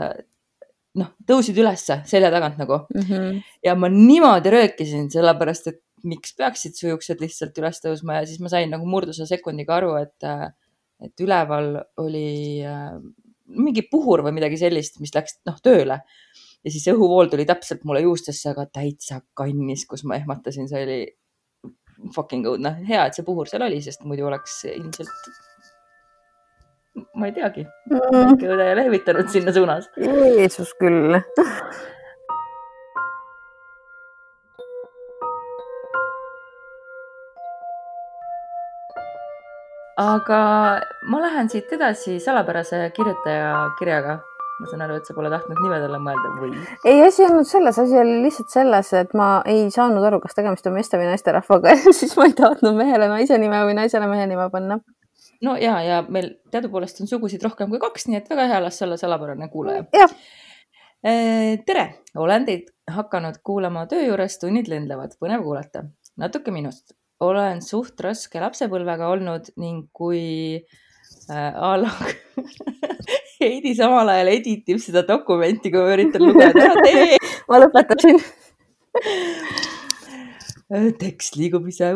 noh, 0.98 1.12
tõusid 1.30 1.60
ülesse 1.62 2.00
selja 2.10 2.32
tagant 2.34 2.58
nagu 2.62 2.82
mm. 2.90 3.06
-hmm. 3.06 3.44
ja 3.66 3.76
ma 3.76 3.90
niimoodi 3.94 4.54
röökisin, 4.54 5.10
sellepärast 5.14 5.72
et 5.72 5.82
miks 6.04 6.36
peaksid 6.38 6.78
su 6.78 6.88
juuksed 6.88 7.22
lihtsalt 7.22 7.58
üles 7.60 7.82
tõusma 7.84 8.20
ja 8.20 8.28
siis 8.28 8.40
ma 8.44 8.52
sain 8.52 8.72
nagu 8.72 8.88
murduse 8.88 9.28
sekundiga 9.28 9.76
aru, 9.80 9.96
et, 10.00 10.28
et 11.04 11.26
üleval 11.26 11.74
oli 12.00 12.64
äh, 12.64 12.96
mingi 13.50 13.84
puhur 13.92 14.24
või 14.26 14.36
midagi 14.38 14.60
sellist, 14.62 15.00
mis 15.04 15.14
läks 15.16 15.40
noh 15.50 15.60
tööle 15.64 16.02
ja 16.66 16.74
siis 16.74 16.88
õhuvool 16.92 17.30
tuli 17.32 17.46
täpselt 17.50 17.86
mulle 17.88 18.04
juustesse, 18.06 18.52
aga 18.52 18.66
täitsa 18.74 19.22
kannis, 19.38 19.86
kus 19.90 20.04
ma 20.08 20.20
ehmatasin, 20.20 20.68
see 20.72 20.86
oli 20.86 21.00
fucking 22.16 22.48
õudne. 22.48 22.76
hea, 22.88 23.06
et 23.06 23.18
see 23.18 23.28
puhur 23.28 23.48
seal 23.50 23.66
oli, 23.68 23.82
sest 23.84 24.04
muidu 24.08 24.28
oleks 24.28 24.62
ilmselt, 24.72 25.30
ma 27.16 27.30
ei 27.30 27.36
teagi 27.36 27.64
mm., 27.68 28.18
väike 28.18 28.52
õde 28.56 28.74
lehvitanud 28.82 29.32
sinna 29.32 29.56
suunas. 29.56 29.88
Jeesus 30.00 30.76
küll 30.80 31.20
aga 40.00 40.42
ma 41.12 41.20
lähen 41.20 41.50
siit 41.52 41.72
edasi 41.76 42.20
salapärase 42.24 42.86
kirjutaja 42.96 43.54
kirjaga 43.80 44.20
ma 44.60 44.68
saan 44.68 44.84
aru, 44.84 44.98
et 45.00 45.08
sa 45.08 45.16
pole 45.16 45.30
tahtnud 45.32 45.60
nimedele 45.64 46.00
mõelda 46.04 46.32
või? 46.40 46.52
ei, 46.84 47.00
asi 47.06 47.24
ei 47.24 47.30
olnud 47.30 47.48
selles, 47.48 47.80
asi 47.80 47.98
oli 48.00 48.18
lihtsalt 48.26 48.52
selles, 48.52 48.92
et 49.00 49.14
ma 49.18 49.30
ei 49.48 49.70
saanud 49.74 50.04
aru, 50.10 50.20
kas 50.24 50.36
tegemist 50.36 50.68
on 50.68 50.76
meeste 50.76 51.00
või 51.00 51.08
naisterahvaga 51.10 51.76
siis 52.00 52.16
ma 52.20 52.28
ei 52.28 52.36
tahtnud 52.38 52.76
mehele 52.78 53.08
naise 53.12 53.40
nime 53.40 53.62
või 53.68 53.78
naisele 53.78 54.10
mehe 54.12 54.28
nime 54.30 54.50
panna. 54.52 54.80
no 55.46 55.56
ja, 55.62 55.78
ja 55.86 56.02
meil 56.08 56.34
teadupoolest 56.52 57.00
on 57.04 57.12
sugusid 57.12 57.44
rohkem 57.48 57.72
kui 57.72 57.80
kaks, 57.82 58.10
nii 58.10 58.20
et 58.20 58.30
väga 58.32 58.50
hea, 58.52 58.60
las 58.66 58.82
olla 58.84 59.00
salapärane 59.00 59.50
kuulaja. 59.54 59.88
jah. 59.96 60.18
tere, 61.66 61.86
olen 62.20 62.48
teid 62.50 62.68
hakanud 62.92 63.40
kuulama 63.46 63.86
töö 63.88 64.04
juures, 64.10 64.40
tunnid 64.44 64.68
lendlevad, 64.72 65.16
põnev 65.24 65.46
kuulata. 65.48 65.86
natuke 66.20 66.52
minust. 66.52 66.98
olen 67.24 67.64
suht 67.64 68.00
raske 68.04 68.44
lapsepõlvega 68.44 69.08
olnud 69.08 69.54
ning 69.56 69.88
kui 69.96 70.60
äh, 71.32 71.56
a 71.56 71.78
la 71.80 71.96
Heidi 73.40 73.72
samal 73.72 74.10
ajal 74.12 74.34
editib 74.34 74.82
seda 74.84 75.06
dokumenti, 75.08 75.72
kui 75.72 75.80
ma 75.80 75.94
üritan 75.96 76.26
lugeda. 76.28 76.74
ma 77.48 77.60
lõpetasin. 77.64 78.18
tekst 81.00 81.38
liigub 81.40 81.70
ise. 81.72 81.94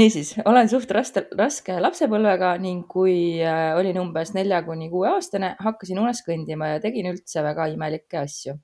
niisiis, 0.00 0.32
olen 0.42 0.68
suht 0.72 0.90
raske, 0.96 1.22
raske 1.38 1.76
lapsepõlvega 1.78 2.50
ning 2.64 2.82
kui 2.90 3.14
äh, 3.38 3.70
olin 3.78 4.00
umbes 4.02 4.34
nelja 4.34 4.58
kuni 4.66 4.90
kuue 4.90 5.06
aastane, 5.12 5.54
hakkasin 5.62 6.02
unes 6.02 6.24
kõndima 6.26 6.74
ja 6.74 6.82
tegin 6.82 7.12
üldse 7.12 7.46
väga 7.46 7.68
imelikke 7.70 8.24
asju. 8.24 8.56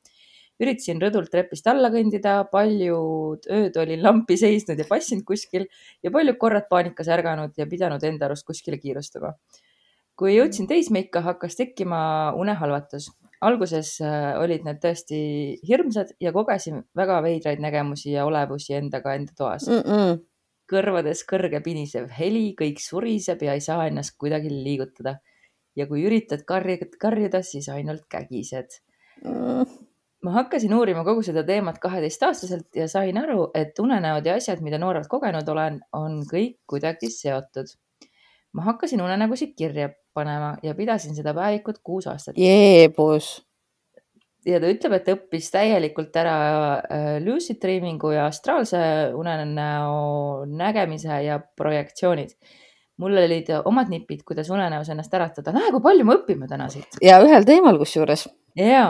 üritasin 0.58 0.98
rõdult 1.04 1.30
trepist 1.30 1.66
alla 1.70 1.92
kõndida, 1.94 2.40
paljud 2.50 3.46
ööd 3.52 3.78
olin 3.78 4.02
lampi 4.02 4.40
seisnud 4.40 4.82
ja 4.82 4.88
passinud 4.90 5.22
kuskil 5.28 5.68
ja 6.02 6.10
paljud 6.10 6.38
korrad 6.40 6.66
paanikas 6.70 7.12
ärganud 7.14 7.54
ja 7.56 7.70
pidanud 7.70 8.02
enda 8.10 8.26
arust 8.26 8.46
kuskile 8.50 8.82
kiirustama 8.82 9.36
kui 10.16 10.36
jõudsin 10.36 10.68
teismeikka, 10.68 11.20
hakkas 11.24 11.56
tekkima 11.58 12.00
unehalvatus. 12.40 13.10
alguses 13.44 13.98
äh, 14.00 14.32
olid 14.40 14.64
need 14.64 14.78
tõesti 14.80 15.18
hirmsad 15.68 16.14
ja 16.20 16.32
kogesin 16.32 16.80
väga 16.96 17.18
veidraid 17.22 17.60
nägemusi 17.60 18.14
ja 18.14 18.24
olevusi 18.24 18.72
endaga 18.74 19.12
enda 19.14 19.32
toas 19.36 19.68
mm. 19.68 19.82
-mm. 19.84 20.22
kõrvades 20.72 21.20
kõrge 21.28 21.60
pinisev 21.62 22.08
heli, 22.18 22.54
kõik 22.60 22.80
suriseb 22.80 23.42
ja 23.42 23.52
ei 23.52 23.60
saa 23.60 23.86
ennast 23.86 24.16
kuidagi 24.18 24.48
liigutada. 24.50 25.18
ja 25.76 25.86
kui 25.86 26.06
üritad 26.08 26.44
karjuda, 26.48 26.86
karjuda, 27.00 27.42
siis 27.42 27.68
ainult 27.68 28.08
kägised 28.08 28.80
mm. 29.24 29.68
ma 30.24 30.30
hakkasin 30.30 30.74
uurima 30.74 31.04
kogu 31.04 31.22
seda 31.22 31.44
teemat 31.44 31.78
kaheteistaastaselt 31.78 32.76
ja 32.76 32.88
sain 32.88 33.18
aru, 33.18 33.50
et 33.54 33.78
unenäod 33.78 34.26
ja 34.26 34.34
asjad, 34.34 34.62
mida 34.62 34.78
noorelt 34.78 35.08
kogenud 35.08 35.48
olen, 35.48 35.80
on 35.92 36.22
kõik 36.32 36.58
kuidagi 36.66 37.10
seotud. 37.10 37.66
ma 38.52 38.62
hakkasin 38.62 39.02
unenägusid 39.02 39.52
kirja 39.56 39.90
panema 40.16 40.54
ja 40.64 40.74
pidasin 40.76 41.16
seda 41.16 41.34
päevikut 41.36 41.82
kuus 41.84 42.08
aastat. 42.10 42.38
jeebus. 42.40 43.30
ja 44.46 44.60
ta 44.62 44.70
ütleb, 44.70 44.94
et 44.98 45.10
õppis 45.14 45.50
täielikult 45.54 46.16
ära 46.16 46.36
äh, 46.78 47.08
lucid 47.24 47.60
dreaming'u 47.62 48.14
ja 48.14 48.28
astraalse 48.30 48.80
unenäo 49.16 50.46
nägemise 50.46 51.20
ja 51.26 51.40
projektsioonid. 51.56 52.36
mul 53.02 53.18
olid 53.20 53.52
omad 53.68 53.92
nipid, 53.92 54.24
kuidas 54.24 54.50
unenäos 54.50 54.88
ennast 54.92 55.14
äratada. 55.14 55.54
näe, 55.56 55.70
kui 55.74 55.84
palju 55.84 56.08
me 56.08 56.18
õpime 56.20 56.50
täna 56.50 56.70
siit. 56.72 57.00
ja 57.02 57.20
ühel 57.24 57.48
teemal 57.48 57.78
kusjuures. 57.82 58.28
ja 58.56 58.88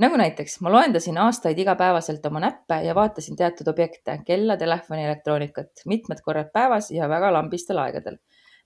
nagu 0.00 0.16
näiteks 0.16 0.60
ma 0.64 0.72
loendasin 0.72 1.18
aastaid 1.18 1.58
igapäevaselt 1.58 2.26
oma 2.26 2.40
näppe 2.46 2.82
ja 2.86 2.94
vaatasin 2.94 3.36
teatud 3.36 3.68
objekte, 3.68 4.20
kella, 4.26 4.56
telefoni, 4.56 5.04
elektroonikat 5.04 5.84
mitmed 5.86 6.22
korrad 6.24 6.52
päevas 6.52 6.90
ja 6.94 7.08
väga 7.08 7.32
lambistel 7.36 7.78
aegadel 7.82 8.20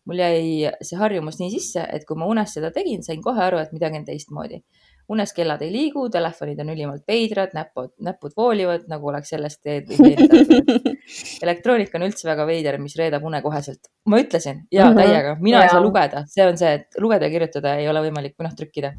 mul 0.07 0.19
jäi 0.21 0.71
see 0.85 0.99
harjumus 1.01 1.39
nii 1.41 1.51
sisse, 1.55 1.85
et 1.93 2.05
kui 2.05 2.17
ma 2.21 2.27
unes 2.27 2.53
seda 2.55 2.71
tegin, 2.71 3.03
sain 3.03 3.23
kohe 3.23 3.41
aru, 3.41 3.59
et 3.59 3.73
midagi 3.73 3.97
on 4.03 4.05
teistmoodi. 4.05 4.63
unes 5.09 5.33
kellad 5.37 5.61
ei 5.61 5.69
liigu, 5.73 6.07
telefonid 6.09 6.61
on 6.61 6.71
ülimalt 6.73 7.03
veidrad, 7.09 7.51
näpud, 7.53 7.91
näpud 8.01 8.33
voolivad, 8.37 8.87
nagu 8.89 9.09
oleks 9.11 9.29
sellest 9.35 9.61
teed 9.63 9.91
või 9.91 10.15
meelde 10.15 10.63
elektroonika 11.45 11.99
on 11.99 12.07
üldse 12.07 12.25
väga 12.29 12.47
veider, 12.49 12.79
mis 12.81 12.97
reedab 12.97 13.25
une 13.29 13.43
koheselt. 13.45 13.91
ma 14.09 14.21
ütlesin 14.23 14.63
ja 14.73 14.87
Mhm. 14.91 14.97
täiega, 14.97 15.37
mina 15.41 15.59
Jaa. 15.59 15.65
ei 15.65 15.71
saa 15.75 15.83
lugeda, 15.85 16.25
see 16.27 16.47
on 16.49 16.57
see, 16.57 16.73
et 16.75 16.97
lugeda 17.01 17.27
ja 17.29 17.31
kirjutada 17.37 17.77
ei 17.81 17.89
ole 17.89 18.01
võimalik 18.09 18.33
või 18.39 18.49
noh, 18.49 18.55
trükkida 18.57 18.95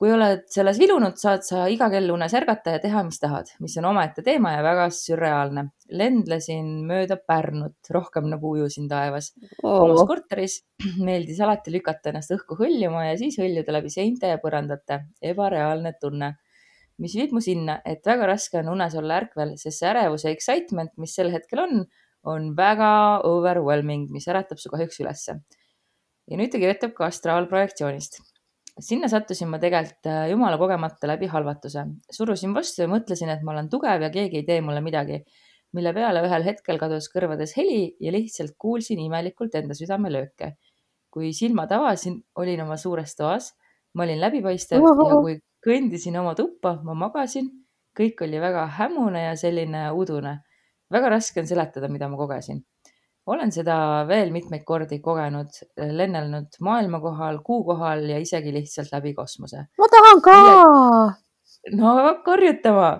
kui 0.00 0.10
oled 0.10 0.42
selles 0.50 0.78
vilunud, 0.82 1.14
saad 1.20 1.44
sa 1.46 1.64
iga 1.70 1.86
kell 1.92 2.10
unes 2.10 2.34
ärgata 2.34 2.74
ja 2.74 2.80
teha, 2.82 3.04
mis 3.06 3.20
tahad, 3.22 3.50
mis 3.62 3.76
on 3.78 3.86
omaette 3.92 4.24
teema 4.26 4.56
ja 4.56 4.64
väga 4.66 4.88
sürreaalne. 4.94 5.68
lendlesin 5.94 6.70
mööda 6.88 7.18
Pärnut, 7.28 7.76
rohkem 7.94 8.26
nagu 8.32 8.54
ujusin 8.56 8.88
taevas. 8.90 9.32
omas 9.62 10.00
oh.. 10.00 10.06
korteris 10.08 10.58
meeldis 11.06 11.40
alati 11.44 11.72
lükata 11.74 12.10
ennast 12.10 12.34
õhku 12.34 12.58
hõljuma 12.58 13.06
ja 13.10 13.18
siis 13.20 13.38
hõljuda 13.38 13.76
läbi 13.78 13.92
seinte 13.94 14.32
ja 14.32 14.40
põrandate. 14.42 15.04
ebareaalne 15.22 15.94
tunne, 16.00 16.34
mis 16.98 17.14
viib 17.14 17.36
mu 17.36 17.44
sinna, 17.44 17.78
et 17.86 18.02
väga 18.06 18.26
raske 18.34 18.58
on 18.58 18.74
unes 18.74 18.98
olla 18.98 19.22
ärkvel, 19.22 19.54
sest 19.60 19.78
see 19.78 19.92
ärevus 19.92 20.26
ja 20.26 20.34
excitement, 20.34 20.90
mis 20.98 21.14
sel 21.14 21.30
hetkel 21.30 21.62
on, 21.68 21.84
on 22.26 22.52
väga 22.58 23.22
overwhelming, 23.30 24.08
mis 24.10 24.26
äratab 24.26 24.58
su 24.58 24.74
kahjuks 24.74 25.00
ülesse. 25.06 25.38
ja 26.24 26.38
nüüd 26.40 26.50
ta 26.50 26.58
kirjutab 26.58 26.94
ka 26.98 27.12
astraalprojektsioonist. 27.12 28.33
Sinna 28.80 29.08
sattusin 29.08 29.48
ma 29.50 29.58
tegelikult 29.62 30.08
äh, 30.10 30.28
jumala 30.30 30.58
kogemata 30.58 31.08
läbi 31.08 31.26
halvatuse. 31.30 31.84
surusin 32.10 32.54
vastu 32.54 32.82
ja 32.82 32.88
mõtlesin, 32.90 33.30
et 33.30 33.42
ma 33.42 33.52
olen 33.52 33.68
tugev 33.70 34.02
ja 34.02 34.10
keegi 34.10 34.42
ei 34.42 34.46
tee 34.46 34.60
mulle 34.60 34.80
midagi, 34.84 35.20
mille 35.74 35.92
peale 35.94 36.22
ühel 36.26 36.46
hetkel 36.46 36.78
kadus 36.78 37.08
kõrvades 37.12 37.54
heli 37.56 37.94
ja 38.00 38.12
lihtsalt 38.14 38.56
kuulsin 38.58 39.00
imelikult 39.00 39.54
enda 39.54 39.74
südamelööke. 39.74 40.56
kui 41.14 41.30
silmad 41.32 41.70
avasin, 41.70 42.16
olin 42.42 42.64
oma 42.64 42.76
suures 42.76 43.12
toas, 43.14 43.52
ma 43.94 44.02
olin 44.02 44.18
läbipaistev 44.18 44.82
ja 44.82 44.94
kui 45.22 45.36
kõndisin 45.64 46.18
oma 46.18 46.34
tuppa, 46.34 46.80
ma 46.82 46.96
magasin, 46.98 47.52
kõik 47.94 48.24
oli 48.26 48.40
väga 48.42 48.66
hämune 48.80 49.22
ja 49.28 49.36
selline 49.36 49.90
udune. 49.94 50.40
väga 50.90 51.08
raske 51.14 51.40
on 51.40 51.46
seletada, 51.46 51.88
mida 51.88 52.08
ma 52.08 52.16
kogesin. 52.16 52.64
Olen 53.26 53.52
seda 53.52 53.76
veel 54.08 54.32
mitmeid 54.34 54.64
kordi 54.68 55.00
kogenud, 55.04 55.56
lennelnud 55.76 56.58
maailma 56.64 57.00
kohal, 57.00 57.40
kuu 57.46 57.62
kohal 57.66 58.04
ja 58.10 58.18
isegi 58.20 58.52
lihtsalt 58.52 58.92
läbi 58.92 59.14
kosmose. 59.16 59.66
ma 59.80 59.90
tahan 59.92 60.24
ka. 60.24 60.38
no 61.78 61.94
hakka 62.08 62.36
harjutama 62.36 62.90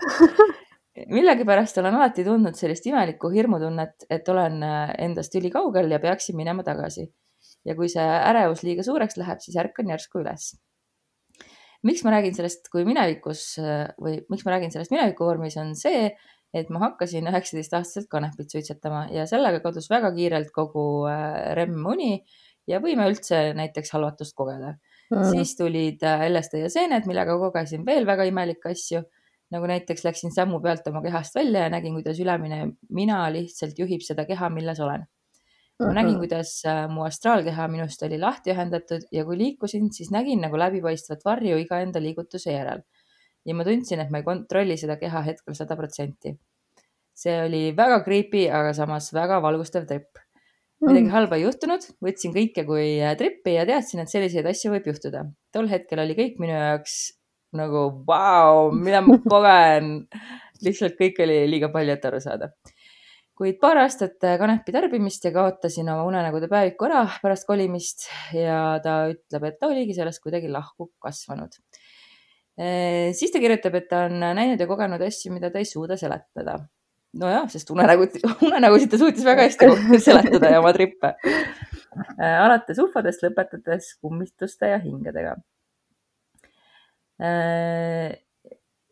millegipärast 1.16 1.78
olen 1.82 1.98
alati 1.98 2.24
tundnud 2.24 2.56
sellist 2.56 2.86
imelikku 2.86 3.30
hirmutunnet, 3.34 4.06
et 4.10 4.28
olen 4.28 4.62
endast 4.98 5.34
ülikaugel 5.40 5.90
ja 5.90 6.00
peaksin 6.00 6.36
minema 6.40 6.64
tagasi. 6.64 7.10
ja 7.64 7.76
kui 7.76 7.90
see 7.92 8.04
ärevus 8.04 8.64
liiga 8.64 8.84
suureks 8.86 9.18
läheb, 9.20 9.40
siis 9.44 9.56
ärkan 9.60 9.92
järsku 9.92 10.24
üles 10.24 10.54
miks 11.84 12.00
ma 12.04 12.14
räägin 12.14 12.32
sellest 12.32 12.70
kui 12.72 12.86
minevikus 12.88 13.58
või 14.00 14.22
miks 14.32 14.44
ma 14.46 14.54
räägin 14.54 14.72
sellest 14.72 14.92
mineviku 14.94 15.26
vormis, 15.28 15.56
on 15.60 15.74
see, 15.76 16.08
et 16.54 16.70
ma 16.70 16.80
hakkasin 16.86 17.26
üheksateistaastaselt 17.30 18.08
kanepit 18.10 18.52
suitsetama 18.54 19.06
ja 19.12 19.26
sellega 19.30 19.60
kadus 19.64 19.88
väga 19.90 20.12
kiirelt 20.14 20.52
kogu 20.54 21.04
äh, 21.10 21.54
REM-uni 21.58 22.18
ja 22.70 22.80
võime 22.84 23.08
üldse 23.10 23.50
näiteks 23.58 23.94
halvatust 23.96 24.36
kogeda. 24.38 24.76
Mm.. 25.12 25.26
siis 25.34 25.52
tulid 25.58 26.02
äh, 26.06 26.22
LSD 26.30 26.62
ja 26.62 26.70
seened, 26.72 27.04
millega 27.10 27.36
kogesin 27.38 27.84
veel 27.86 28.06
väga 28.08 28.24
imelikke 28.30 28.70
asju, 28.72 29.02
nagu 29.52 29.68
näiteks 29.68 30.06
läksin 30.06 30.32
sammu 30.32 30.62
pealt 30.64 30.86
oma 30.88 31.02
kehast 31.04 31.36
välja 31.36 31.66
ja 31.66 31.72
nägin, 31.74 31.98
kuidas 31.98 32.20
ülemine 32.22 32.62
mina 32.88 33.18
lihtsalt 33.34 33.78
juhib 33.78 34.02
seda 34.06 34.24
keha, 34.28 34.48
milles 34.54 34.80
olen. 34.80 35.04
Ma 35.82 35.90
nägin, 35.90 36.16
kuidas 36.22 36.60
äh, 36.70 36.84
mu 36.88 37.02
astraalkeha 37.04 37.66
minust 37.68 38.02
oli 38.06 38.18
lahti 38.22 38.52
ühendatud 38.54 39.08
ja 39.12 39.24
kui 39.26 39.38
liikusin, 39.40 39.90
siis 39.92 40.12
nägin 40.14 40.40
nagu 40.44 40.58
läbipaistvat 40.58 41.24
varju 41.26 41.58
iga 41.58 41.80
enda 41.82 42.02
liigutuse 42.02 42.54
järel. 42.54 42.84
Ja 43.44 43.54
ma 43.56 43.66
tundsin, 43.66 44.02
et 44.02 44.12
ma 44.12 44.20
ei 44.20 44.26
kontrolli 44.26 44.76
seda 44.80 44.98
keha 45.00 45.24
hetkel 45.28 45.56
sada 45.58 45.76
protsenti. 45.78 46.34
see 47.14 47.34
oli 47.44 47.64
väga 47.76 48.00
creepy, 48.02 48.48
aga 48.50 48.72
samas 48.74 49.12
väga 49.14 49.40
valgustav 49.42 49.86
trip. 49.90 50.18
midagi 50.84 51.06
mm. 51.06 51.12
halba 51.14 51.36
ei 51.38 51.44
juhtunud, 51.46 51.84
võtsin 52.04 52.34
kõike 52.34 52.64
kui 52.68 52.88
äh, 53.00 53.16
trippi 53.18 53.54
ja 53.54 53.66
teadsin, 53.68 54.02
et 54.02 54.10
selliseid 54.12 54.46
asju 54.50 54.72
võib 54.74 54.88
juhtuda. 54.92 55.26
tol 55.52 55.70
hetkel 55.70 56.02
oli 56.02 56.16
kõik 56.18 56.40
minu 56.42 56.56
jaoks 56.56 56.96
nagu 57.54 57.86
vau, 58.06 58.72
mida 58.74 59.04
ma 59.04 59.18
kogen. 59.32 59.92
lihtsalt 60.64 60.98
kõik 60.98 61.20
oli 61.22 61.44
liiga 61.50 61.70
palju, 61.72 61.94
et 61.94 62.10
aru 62.10 62.22
saada 62.22 62.50
kuid 63.38 63.58
paar 63.62 63.80
aastat 63.82 64.22
äh, 64.26 64.36
kanepi 64.38 64.72
tarbimist 64.74 65.24
ja 65.26 65.32
kaotasin 65.34 65.88
oma 65.90 66.06
unenägude 66.06 66.48
päeviku 66.50 66.86
ära 66.86 67.02
pärast 67.22 67.46
kolimist 67.48 68.06
ja 68.34 68.78
ta 68.84 69.08
ütleb, 69.10 69.48
et 69.48 69.58
ta 69.58 69.70
oligi 69.72 69.96
sellest 69.96 70.22
kuidagi 70.22 70.50
lahku 70.52 70.92
kasvanud. 71.02 71.58
Äh, 72.54 73.10
siis 73.18 73.32
ta 73.34 73.42
kirjutab, 73.42 73.74
et 73.80 73.88
ta 73.90 74.04
on 74.08 74.20
näinud 74.22 74.60
ja 74.60 74.68
kogenud 74.70 75.02
asju, 75.02 75.32
mida 75.34 75.50
ta 75.50 75.62
ei 75.62 75.68
suuda 75.68 75.98
seletada. 76.00 76.60
nojah, 77.14 77.46
sest 77.50 77.68
unenägu, 77.70 78.08
unenägusid 78.48 78.90
ta 78.90 78.98
suutis 78.98 79.24
väga 79.26 79.46
hästi 79.46 80.00
seletada 80.02 80.50
ja 80.50 80.60
oma 80.62 80.72
trippe. 80.74 81.14
Äh, 82.18 82.38
alates 82.42 82.78
ufodest, 82.82 83.22
lõpetades 83.22 83.92
kummistuste 84.02 84.72
ja 84.72 84.80
hingedega 84.82 85.36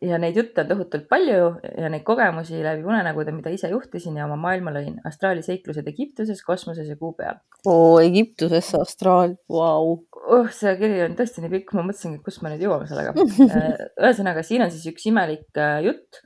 ja 0.03 0.17
neid 0.21 0.37
jutte 0.37 0.63
on 0.63 0.69
tohutult 0.69 1.05
palju 1.11 1.49
ja 1.77 1.89
neid 1.91 2.03
kogemusi 2.07 2.61
läbi 2.63 2.83
unenägude, 2.87 3.33
mida 3.35 3.51
ise 3.53 3.69
juhtisin 3.71 4.17
ja 4.19 4.25
oma 4.27 4.37
maailma 4.39 4.73
lõin. 4.75 4.97
astraali 5.07 5.43
seiklused 5.45 5.87
Egiptuses, 5.89 6.41
kosmoses 6.45 6.89
ja 6.89 6.97
kuu 6.99 7.13
peal. 7.17 7.39
oo, 7.69 7.99
Egiptuses 8.03 8.73
astraal, 8.79 9.37
vau. 9.51 9.95
oh, 10.23 10.51
see 10.51 10.75
kiri 10.81 11.01
on 11.07 11.17
tõesti 11.19 11.43
nii 11.43 11.53
pikk, 11.57 11.73
ma 11.77 11.87
mõtlesingi, 11.87 12.19
et 12.19 12.27
kus 12.27 12.41
me 12.43 12.53
nüüd 12.53 12.67
jõuame 12.67 12.89
sellega 12.89 13.15
äh, 13.47 13.87
ühesõnaga, 14.01 14.45
siin 14.45 14.65
on 14.65 14.73
siis 14.73 14.85
üks 14.91 15.07
imelik 15.11 15.49
äh, 15.61 15.79
jutt, 15.87 16.21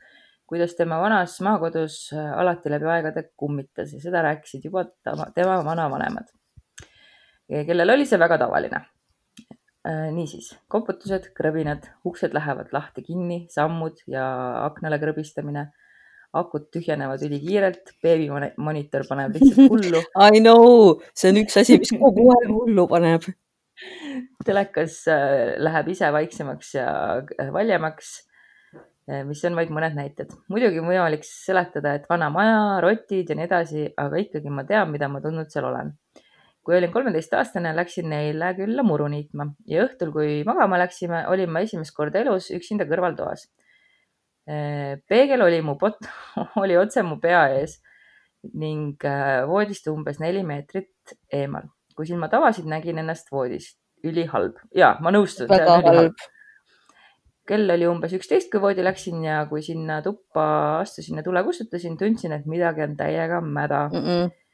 kuidas 0.47 0.75
tema 0.79 0.99
vanas 1.03 1.37
maakodus 1.45 2.01
äh, 2.15 2.33
alati 2.41 2.73
läbi 2.73 2.89
aegade 2.97 3.27
kummitas 3.37 3.93
ja 3.93 4.03
seda 4.03 4.25
rääkisid 4.25 4.69
juba 4.69 4.87
tema 5.35 5.61
vanavanemad, 5.65 6.29
kellel 7.47 7.97
oli 7.97 8.07
see 8.09 8.19
väga 8.19 8.39
tavaline 8.41 8.85
niisiis, 9.87 10.51
koputused, 10.71 11.29
krõbinad, 11.37 11.85
uksed 12.07 12.33
lähevad 12.35 12.71
lahti-kinni, 12.75 13.45
sammud 13.53 14.01
ja 14.09 14.27
aknale 14.65 14.99
krõbistamine. 15.01 15.69
akud 16.37 16.65
tühjenevad 16.75 17.21
ülikiirelt, 17.23 17.93
beebimonitor 18.03 19.05
paneb 19.07 19.37
lihtsalt 19.37 19.69
hullu 19.71 20.01
I 20.19 20.41
know, 20.41 20.99
see 21.15 21.31
on 21.31 21.39
üks 21.39 21.55
asi, 21.61 21.77
mis 21.79 21.93
kogu 21.95 22.25
aeg 22.35 22.51
hullu 22.51 22.83
paneb. 22.91 23.23
telekas 24.45 24.99
äh, 25.07 25.55
läheb 25.63 25.93
ise 25.93 26.11
vaiksemaks 26.13 26.73
ja 26.75 26.89
äh, 27.21 27.53
valjemaks, 27.53 28.11
mis 29.23 29.45
on 29.47 29.55
vaid 29.55 29.71
mõned 29.71 29.95
näited. 29.95 30.33
muidugi 30.51 30.83
võimalik 30.83 31.23
seletada, 31.23 31.95
et 31.95 32.09
vana 32.11 32.27
maja, 32.33 32.59
rotid 32.83 33.31
ja 33.31 33.39
nii 33.39 33.47
edasi, 33.47 33.87
aga 33.95 34.19
ikkagi 34.19 34.51
ma 34.51 34.67
tean, 34.67 34.91
mida 34.91 35.07
ma 35.07 35.23
tundnud 35.23 35.47
seal 35.53 35.69
olen 35.71 35.95
kui 36.67 36.75
olin 36.75 36.91
kolmeteistaastane, 36.91 37.71
läksin 37.77 38.09
neile 38.11 38.49
külla 38.57 38.83
muru 38.83 39.05
niitma 39.07 39.45
ja 39.71 39.85
õhtul, 39.85 40.11
kui 40.11 40.31
magama 40.43 40.75
läksime, 40.81 41.21
olin 41.31 41.47
ma 41.53 41.61
esimest 41.63 41.93
korda 41.95 42.19
elus 42.19 42.49
üksinda 42.51 42.83
kõrvaltoas. 42.89 43.45
peegel 45.07 45.43
oli 45.45 45.61
mu 45.63 45.77
pot-, 45.79 46.09
oli 46.63 46.75
otse 46.79 47.03
mu 47.07 47.21
pea 47.23 47.45
ees 47.55 47.77
ning 48.53 49.03
äh, 49.07 49.41
voodist 49.47 49.87
umbes 49.91 50.19
neli 50.19 50.43
meetrit 50.43 51.15
eemal. 51.33 51.71
kui 51.95 52.05
silmad 52.05 52.35
avasid, 52.35 52.67
nägin 52.67 52.99
ennast 52.99 53.31
voodist. 53.31 53.79
ülihalb 54.03 54.59
ja 54.75 54.97
ma 54.99 55.11
nõustun. 55.15 55.47
väga 55.47 55.77
halb. 55.85 56.25
kell 57.47 57.71
oli 57.71 57.87
umbes 57.87 58.11
üksteist, 58.19 58.51
kui 58.51 58.59
voodi 58.61 58.83
läksin 58.83 59.23
ja 59.23 59.45
kui 59.47 59.63
sinna 59.63 60.01
tuppa 60.03 60.43
astusin 60.81 61.23
ja 61.23 61.23
tule 61.23 61.43
kustutasin, 61.47 61.95
tundsin, 61.97 62.35
et 62.35 62.45
midagi 62.45 62.83
on 62.83 62.97
täiega 62.99 63.39
mäda 63.41 63.87
mm. 63.87 64.03
-mm 64.03 64.35
Äh, 64.35 64.46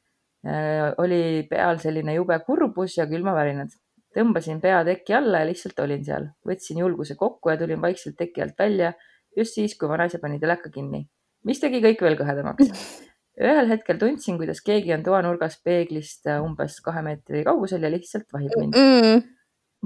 oli 0.99 1.47
peal 1.49 1.77
selline 1.79 2.17
jube 2.17 2.35
kurbus 2.45 2.97
ja 2.97 3.07
külmavärinad. 3.07 3.71
tõmbasin 4.13 4.59
pea 4.61 4.83
teki 4.85 5.13
alla 5.17 5.39
ja 5.39 5.47
lihtsalt 5.47 5.79
olin 5.79 6.03
seal. 6.05 6.27
võtsin 6.47 6.79
julguse 6.83 7.15
kokku 7.15 7.49
ja 7.49 7.57
tulin 7.57 7.81
vaikselt 7.81 8.17
teki 8.17 8.41
alt 8.41 8.59
välja 8.59 8.93
just 9.37 9.57
siis, 9.57 9.77
kui 9.77 9.89
vanaisa 9.89 10.19
pani 10.21 10.39
teleka 10.39 10.69
kinni, 10.73 11.05
mis 11.47 11.61
tegi 11.61 11.81
kõik 11.83 12.03
veel 12.05 12.17
kõhedamaks. 12.19 12.73
ühel 13.49 13.69
hetkel 13.71 13.97
tundsin, 14.01 14.37
kuidas 14.37 14.61
keegi 14.65 14.93
on 14.93 15.05
toanurgas 15.05 15.57
peeglist 15.65 16.27
äh, 16.29 16.41
umbes 16.43 16.77
kahe 16.85 17.01
meetri 17.05 17.41
kaugusel 17.47 17.81
ja 17.81 17.89
lihtsalt 17.89 18.27
vahib 18.33 18.53
mind 18.59 18.77
mm. 18.77 18.99
-mm. 19.01 19.23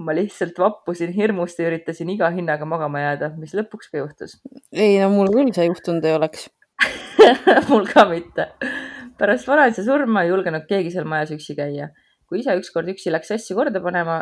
ma 0.04 0.16
lihtsalt 0.16 0.60
vappusin 0.60 1.14
hirmust 1.16 1.60
ja 1.60 1.70
üritasin 1.70 2.10
iga 2.12 2.30
hinnaga 2.34 2.66
magama 2.66 3.06
jääda, 3.06 3.32
mis 3.38 3.56
lõpuks 3.56 3.92
ka 3.92 4.04
juhtus. 4.04 4.42
ei 4.74 5.00
no 5.00 5.10
mul 5.16 5.32
küll 5.32 5.54
see 5.56 5.70
juhtunud 5.70 6.04
ei 6.04 6.18
oleks 6.20 6.50
mul 7.70 7.88
ka 7.88 8.06
mitte 8.10 8.52
pärast 9.20 9.48
vanaisa 9.50 9.84
surma 9.86 10.24
ei 10.24 10.32
julgenud 10.32 10.68
keegi 10.70 10.94
seal 10.94 11.08
majas 11.10 11.34
üksi 11.36 11.56
käia. 11.58 11.90
kui 12.28 12.42
isa 12.42 12.58
ükskord 12.60 12.90
üksi 12.92 13.12
läks 13.12 13.30
asju 13.32 13.56
korda 13.56 13.80
panema, 13.80 14.18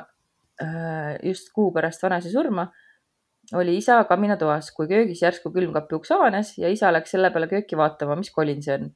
äh, 0.62 1.15
just 1.25 1.49
kuu 1.55 1.71
pärast 1.73 2.03
vanaisa 2.03 2.29
surma, 2.29 2.67
oli 3.58 3.77
isa 3.79 3.97
kaminatoas, 4.10 4.69
kui 4.77 4.86
köögis 4.89 5.23
järsku 5.23 5.49
külmkapi 5.53 5.97
uks 5.97 6.13
avanes 6.13 6.53
ja 6.62 6.69
isa 6.69 6.91
läks 6.93 7.15
selle 7.15 7.31
peale 7.34 7.49
kööki 7.49 7.77
vaatama, 7.77 8.17
mis 8.19 8.29
kolin 8.34 8.62
see 8.62 8.77
on 8.77 8.91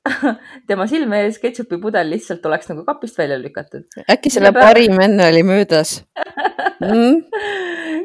tema 0.68 0.86
silme 0.90 1.22
ees 1.26 1.38
ketšupi 1.38 1.78
pudel 1.82 2.10
lihtsalt 2.10 2.46
oleks 2.48 2.70
nagu 2.70 2.84
kapist 2.86 3.18
välja 3.20 3.38
lükatud. 3.38 3.86
äkki 4.10 4.32
selle 4.32 4.52
parim 4.56 4.98
enne 5.04 5.28
oli 5.28 5.42
möödas 5.46 6.00
mm? 6.80 7.20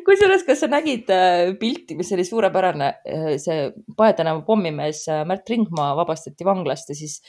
Kusjuures, 0.05 0.45
kas 0.45 0.63
sa 0.63 0.69
nägid 0.71 1.09
äh, 1.13 1.51
pilti, 1.59 1.97
mis 1.97 2.11
oli 2.15 2.25
suurepärane, 2.27 2.89
äh, 3.09 3.35
see 3.41 3.69
Pae 3.97 4.13
tänava 4.17 4.43
pommimees 4.47 5.05
äh, 5.11 5.23
Märt 5.27 5.49
Ringmaa 5.49 5.93
vabastati 5.97 6.47
vanglast 6.47 6.91
ja 6.91 6.97
siis 6.97 7.21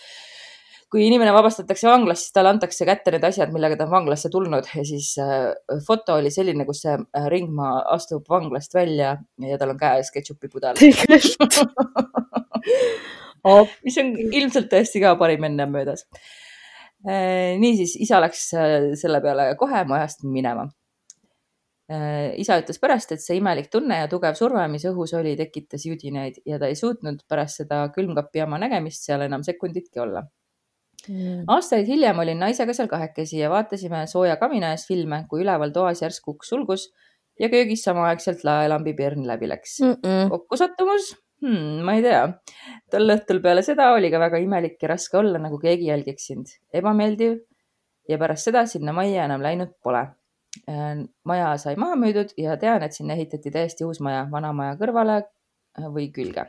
kui 0.93 1.03
inimene 1.09 1.33
vabastatakse 1.35 1.89
vanglast, 1.91 2.29
siis 2.29 2.35
talle 2.37 2.53
antakse 2.53 2.87
kätte 2.87 3.11
need 3.11 3.25
asjad, 3.27 3.51
millega 3.55 3.79
ta 3.79 3.89
on 3.89 3.95
vanglasse 3.97 4.31
tulnud 4.31 4.69
ja 4.71 4.85
siis 4.87 5.09
foto 5.87 6.15
oli 6.21 6.31
selline, 6.31 6.67
kus 6.69 6.85
see 6.85 6.95
Ringmaa 7.33 7.81
astub 7.97 8.29
vanglast 8.31 8.77
välja 8.77 9.17
ja 9.43 9.59
tal 9.59 9.75
on 9.75 9.81
käes 9.81 10.13
ketšupi 10.15 10.53
pudel. 10.53 10.79
Mis 13.87 13.99
on 14.03 14.09
ilmselt 14.19 14.71
tõesti 14.71 14.99
ka 15.03 15.13
parim 15.19 15.45
enne 15.47 15.67
möödas. 15.71 16.07
niisiis, 17.07 17.95
isa 18.03 18.19
läks 18.23 18.49
selle 18.99 19.21
peale 19.23 19.53
kohe 19.59 19.85
majast 19.87 20.25
minema 20.27 20.67
isa 22.43 22.57
ütles 22.59 22.81
pärast, 22.83 23.13
et 23.15 23.23
see 23.23 23.37
imelik 23.39 23.69
tunne 23.71 24.01
ja 24.01 24.09
tugev 24.11 24.35
surve, 24.35 24.65
mis 24.73 24.83
õhus 24.89 25.13
oli, 25.15 25.37
tekitas 25.39 25.85
judinaid 25.87 26.41
ja 26.49 26.59
ta 26.59 26.67
ei 26.67 26.75
suutnud 26.75 27.21
pärast 27.31 27.63
seda 27.63 27.85
külmkapi 27.95 28.43
jama 28.43 28.59
nägemist 28.59 29.07
seal 29.07 29.23
enam 29.29 29.47
sekunditki 29.47 30.03
olla. 30.03 30.25
Mm. 31.07 31.45
aastaid 31.53 31.87
hiljem 31.87 32.19
olin 32.19 32.41
naisega 32.43 32.75
seal 32.75 32.89
kahekesi 32.91 33.39
ja 33.39 33.51
vaatasime 33.53 34.01
sooja 34.11 34.35
kamina 34.41 34.73
ees 34.75 34.87
filme, 34.89 35.21
kui 35.31 35.45
üleval 35.45 35.71
toas 35.71 36.01
järsku 36.03 36.35
uks 36.35 36.51
sulgus 36.51 36.89
ja 37.39 37.51
köögis 37.53 37.85
samaaegselt 37.87 38.43
laelambi 38.49 38.95
pirn 38.99 39.27
läbi 39.29 39.47
läks 39.49 39.81
Mm 39.81 39.93
-mm. 39.93 40.31
kokkusattumus 40.31 41.15
hmm,? 41.41 41.85
ma 41.85 41.95
ei 41.95 42.03
tea. 42.03 42.23
tol 42.91 43.15
õhtul 43.15 43.43
peale 43.43 43.63
seda 43.63 43.93
oli 43.95 44.11
ka 44.11 44.19
väga 44.19 44.41
imelik 44.43 44.83
ja 44.83 44.89
raske 44.95 45.19
olla, 45.19 45.39
nagu 45.39 45.59
keegi 45.59 45.87
jälgiks 45.93 46.27
sind. 46.27 46.47
ebameeldiv 46.73 47.39
ja 48.09 48.19
pärast 48.19 48.45
seda 48.49 48.67
sinna 48.67 48.93
majja 48.93 49.25
enam 49.25 49.43
läinud 49.43 49.77
pole. 49.83 50.07
Maja 50.67 51.53
sai 51.61 51.77
maha 51.81 51.97
müüdud 52.01 52.35
ja 52.41 52.57
tean, 52.61 52.83
et 52.83 52.97
sinna 52.97 53.15
ehitati 53.15 53.53
täiesti 53.55 53.85
uus 53.85 54.01
maja, 54.05 54.27
vana 54.33 54.53
maja 54.57 54.77
kõrvale 54.81 55.23
või 55.93 56.11
külge. 56.15 56.49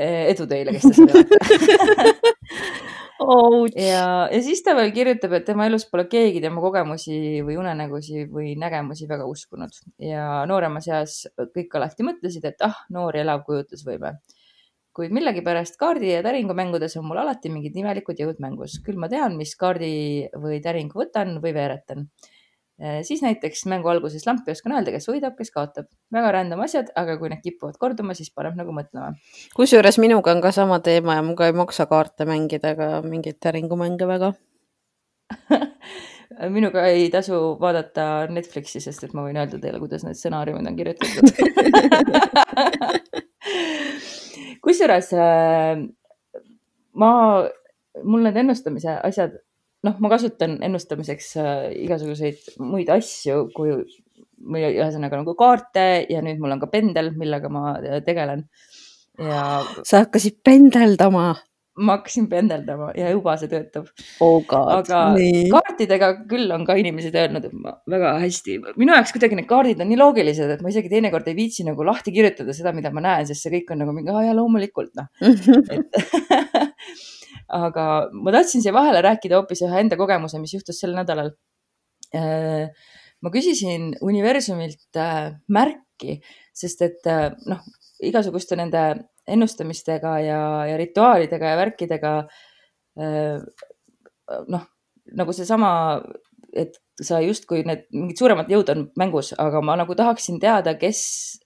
edu 0.00 0.46
teile, 0.50 0.76
kes 0.76 0.86
te 0.86 0.94
seda 0.96 1.14
Ouch. 3.20 3.76
ja, 3.76 4.28
ja 4.32 4.40
siis 4.40 4.62
ta 4.64 4.72
veel 4.76 4.94
kirjutab, 4.96 5.34
et 5.36 5.44
tema 5.44 5.66
elus 5.68 5.84
pole 5.90 6.06
keegi 6.08 6.40
tema 6.40 6.62
kogemusi 6.64 7.42
või 7.44 7.58
unenägusi 7.60 8.24
või 8.32 8.54
nägemusi 8.58 9.08
väga 9.10 9.26
uskunud 9.28 9.76
ja 10.00 10.46
nooremas 10.48 10.88
eas 10.88 11.16
kõik 11.36 11.76
alati 11.76 12.06
mõtlesid, 12.06 12.46
et 12.48 12.64
ah, 12.64 12.78
noor 12.88 13.18
elav 13.20 13.44
kujutlusvõime. 13.48 14.16
kuid 14.96 15.12
millegipärast 15.14 15.76
kaardi 15.78 16.14
ja 16.14 16.22
täringu 16.24 16.56
mängudes 16.56 16.96
on 16.96 17.06
mul 17.06 17.20
alati 17.20 17.52
mingid 17.52 17.76
imelikud 17.76 18.18
jõud 18.18 18.40
mängus, 18.40 18.80
küll 18.84 18.98
ma 18.98 19.08
tean, 19.08 19.36
mis 19.36 19.52
kaardi 19.56 19.92
või 20.34 20.62
täringu 20.64 21.04
võtan 21.04 21.36
või 21.44 21.52
veeretan. 21.54 22.08
Siis 23.06 23.20
näiteks 23.24 23.60
mängu 23.70 23.88
alguses 23.92 24.24
lampi 24.26 24.50
oskan 24.54 24.72
öelda, 24.76 24.90
kes 24.94 25.06
võidab, 25.10 25.34
kes 25.38 25.50
kaotab. 25.54 25.86
väga 26.12 26.28
random 26.36 26.60
asjad, 26.64 26.86
aga 26.96 27.12
kui 27.20 27.28
need 27.32 27.42
kipuvad 27.44 27.76
korduma, 27.80 28.12
siis 28.16 28.30
paneb 28.34 28.54
nagu 28.58 28.70
mõtlema. 28.76 29.08
kusjuures 29.56 29.98
minuga 30.02 30.28
on 30.32 30.40
ka 30.40 30.50
sama 30.56 30.76
teema 30.84 31.12
ja 31.18 31.22
minuga 31.26 31.42
ei 31.50 31.56
maksa 31.56 31.84
kaarte 31.90 32.22
mängida 32.28 32.66
ega 32.76 32.88
mingeid 33.04 33.38
täringumänge 33.40 34.06
väga. 34.08 34.28
minuga 36.56 36.78
ei 36.88 37.10
tasu 37.10 37.36
vaadata 37.60 38.26
Netflixi, 38.32 38.80
sest 38.80 39.04
et 39.04 39.14
ma 39.14 39.22
võin 39.26 39.36
öelda 39.36 39.58
teile, 39.60 39.78
kuidas 39.82 40.04
need 40.06 40.16
stsenaariumid 40.18 40.66
on 40.70 40.76
kirjutatud 40.78 41.26
kusjuures 44.64 45.12
äh, 45.16 45.80
ma, 46.92 47.10
mul 48.04 48.26
need 48.26 48.38
ennustamise 48.42 48.96
asjad, 49.06 49.38
noh, 49.86 49.98
ma 50.02 50.12
kasutan 50.12 50.58
ennustamiseks 50.66 51.32
äh, 51.40 51.66
igasuguseid 51.86 52.56
muid 52.62 52.90
asju, 52.92 53.46
kui 53.56 53.74
või 54.40 54.64
ühesõnaga 54.70 55.20
nagu 55.20 55.36
kaarte 55.36 55.86
ja 56.08 56.22
nüüd 56.24 56.40
mul 56.40 56.56
on 56.56 56.62
ka 56.62 56.70
pendel, 56.72 57.12
millega 57.18 57.50
ma 57.52 57.76
tegelen. 58.06 58.46
ja 59.20 59.60
sa 59.84 60.04
hakkasid 60.04 60.40
pendeldama? 60.44 61.34
ma 61.80 61.94
hakkasin 61.96 62.26
pendeldama 62.28 62.90
ja 62.98 63.10
juba 63.12 63.36
see 63.40 63.48
töötab 63.48 63.86
oh. 64.24 64.42
aga 64.50 65.00
nii. 65.14 65.46
kaartidega 65.52 66.10
küll 66.28 66.50
on 66.52 66.64
ka 66.68 66.74
inimesed 66.80 67.14
öelnud, 67.16 67.46
et 67.46 67.54
ma 67.56 67.76
väga 67.88 68.16
hästi, 68.24 68.58
minu 68.80 68.92
jaoks 68.96 69.14
kuidagi 69.16 69.38
need 69.38 69.48
kaardid 69.48 69.80
on 69.80 69.88
nii 69.88 70.00
loogilised, 70.00 70.50
et 70.56 70.64
ma 70.64 70.72
isegi 70.72 70.92
teinekord 70.92 71.30
ei 71.30 71.38
viitsi 71.38 71.64
nagu 71.68 71.86
lahti 71.86 72.12
kirjutada 72.16 72.56
seda, 72.56 72.74
mida 72.76 72.92
ma 72.92 73.04
näen, 73.06 73.28
sest 73.28 73.46
see 73.46 73.54
kõik 73.54 73.72
on 73.72 73.84
nagu 73.84 73.96
mingi, 73.96 74.12
aa 74.12 74.26
jaa, 74.26 74.36
loomulikult 74.36 74.92
noh 74.98 75.08
et 75.76 76.00
aga 77.50 77.84
ma 78.12 78.32
tahtsin 78.34 78.62
siia 78.62 78.74
vahele 78.74 79.02
rääkida 79.04 79.40
hoopis 79.40 79.62
ühe 79.66 79.82
enda 79.82 79.98
kogemuse, 80.00 80.40
mis 80.42 80.54
juhtus 80.54 80.80
sel 80.82 80.94
nädalal. 80.96 81.34
ma 83.20 83.30
küsisin 83.30 83.92
universumilt 84.02 84.96
äh, 84.98 85.34
märki, 85.52 86.16
sest 86.56 86.80
et 86.82 87.06
äh, 87.06 87.28
noh, 87.46 87.60
igasuguste 88.02 88.56
nende 88.56 88.84
ennustamistega 89.28 90.14
ja, 90.24 90.40
ja 90.66 90.78
rituaalidega 90.80 91.52
ja 91.52 91.58
värkidega. 91.60 92.14
noh, 94.50 94.64
nagu 95.16 95.32
seesama, 95.32 95.70
et 96.52 96.74
sa 97.06 97.20
justkui 97.24 97.64
need 97.66 97.86
mingid 97.94 98.20
suuremad 98.20 98.50
jõud 98.52 98.70
on 98.74 98.86
mängus, 99.00 99.32
aga 99.40 99.62
ma 99.64 99.76
nagu 99.80 99.96
tahaksin 99.96 100.40
teada, 100.42 100.76
kes 100.78 101.00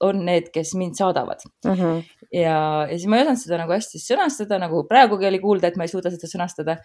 on 0.05 0.25
need, 0.27 0.51
kes 0.55 0.75
mind 0.79 0.99
saadavad. 0.99 1.43
Mhm. 1.65 1.81
-huh. 1.81 2.29
ja, 2.33 2.59
ja 2.91 2.99
siis 2.99 3.07
ma 3.07 3.19
ei 3.19 3.27
osanud 3.27 3.43
seda 3.45 3.63
nagu 3.63 3.73
hästi 3.73 4.03
sõnastada, 4.03 4.61
nagu 4.63 4.85
praegugi 4.91 5.27
oli 5.31 5.43
kuulda, 5.43 5.69
et 5.69 5.77
ma 5.77 5.87
ei 5.89 5.93
suuda 5.93 6.11
seda 6.15 6.31
sõnastada. 6.31 6.79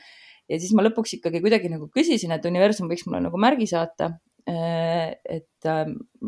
ja 0.49 0.57
siis 0.59 0.73
ma 0.73 0.81
lõpuks 0.81 1.13
ikkagi 1.19 1.41
kuidagi 1.41 1.69
nagu 1.69 1.89
küsisin, 1.93 2.31
et 2.31 2.45
universum 2.45 2.89
võiks 2.89 3.05
mulle 3.05 3.21
nagu 3.27 3.37
märgi 3.37 3.67
saata. 3.67 4.17
et, 4.49 5.65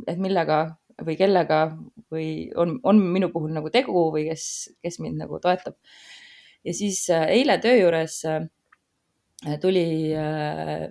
et 0.08 0.18
millega 0.20 0.78
või 1.06 1.18
kellega 1.18 1.62
või 2.12 2.28
on, 2.60 2.78
on 2.84 3.00
minu 3.14 3.32
puhul 3.34 3.54
nagu 3.56 3.72
tegu 3.74 4.08
või 4.14 4.28
kes, 4.30 4.46
kes 4.84 5.00
mind 5.04 5.22
nagu 5.22 5.40
toetab. 5.42 5.78
ja 6.64 6.74
siis 6.74 7.04
äh, 7.10 7.28
eile 7.38 7.58
töö 7.62 7.76
juures 7.80 8.22
äh, 8.30 8.46
tuli 9.62 10.14
äh, 10.14 10.90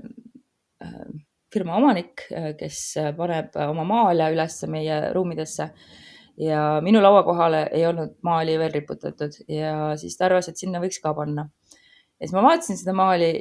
firma 1.53 1.77
omanik, 1.81 2.27
kes 2.59 2.81
paneb 3.17 3.57
oma 3.67 3.85
maale 3.85 4.31
üles 4.35 4.61
meie 4.71 5.01
ruumidesse 5.15 5.71
ja 6.41 6.81
minu 6.85 7.03
laua 7.03 7.23
kohale 7.27 7.65
ei 7.75 7.85
olnud 7.89 8.17
maali 8.27 8.57
veel 8.61 8.73
riputatud 8.75 9.35
ja 9.51 9.95
siis 10.01 10.17
ta 10.17 10.29
arvas, 10.29 10.49
et 10.49 10.61
sinna 10.61 10.81
võiks 10.83 11.01
ka 11.03 11.13
panna. 11.17 11.49
ja 12.19 12.27
siis 12.27 12.37
ma 12.37 12.45
vaatasin 12.47 12.79
seda 12.81 12.95
maali 12.97 13.33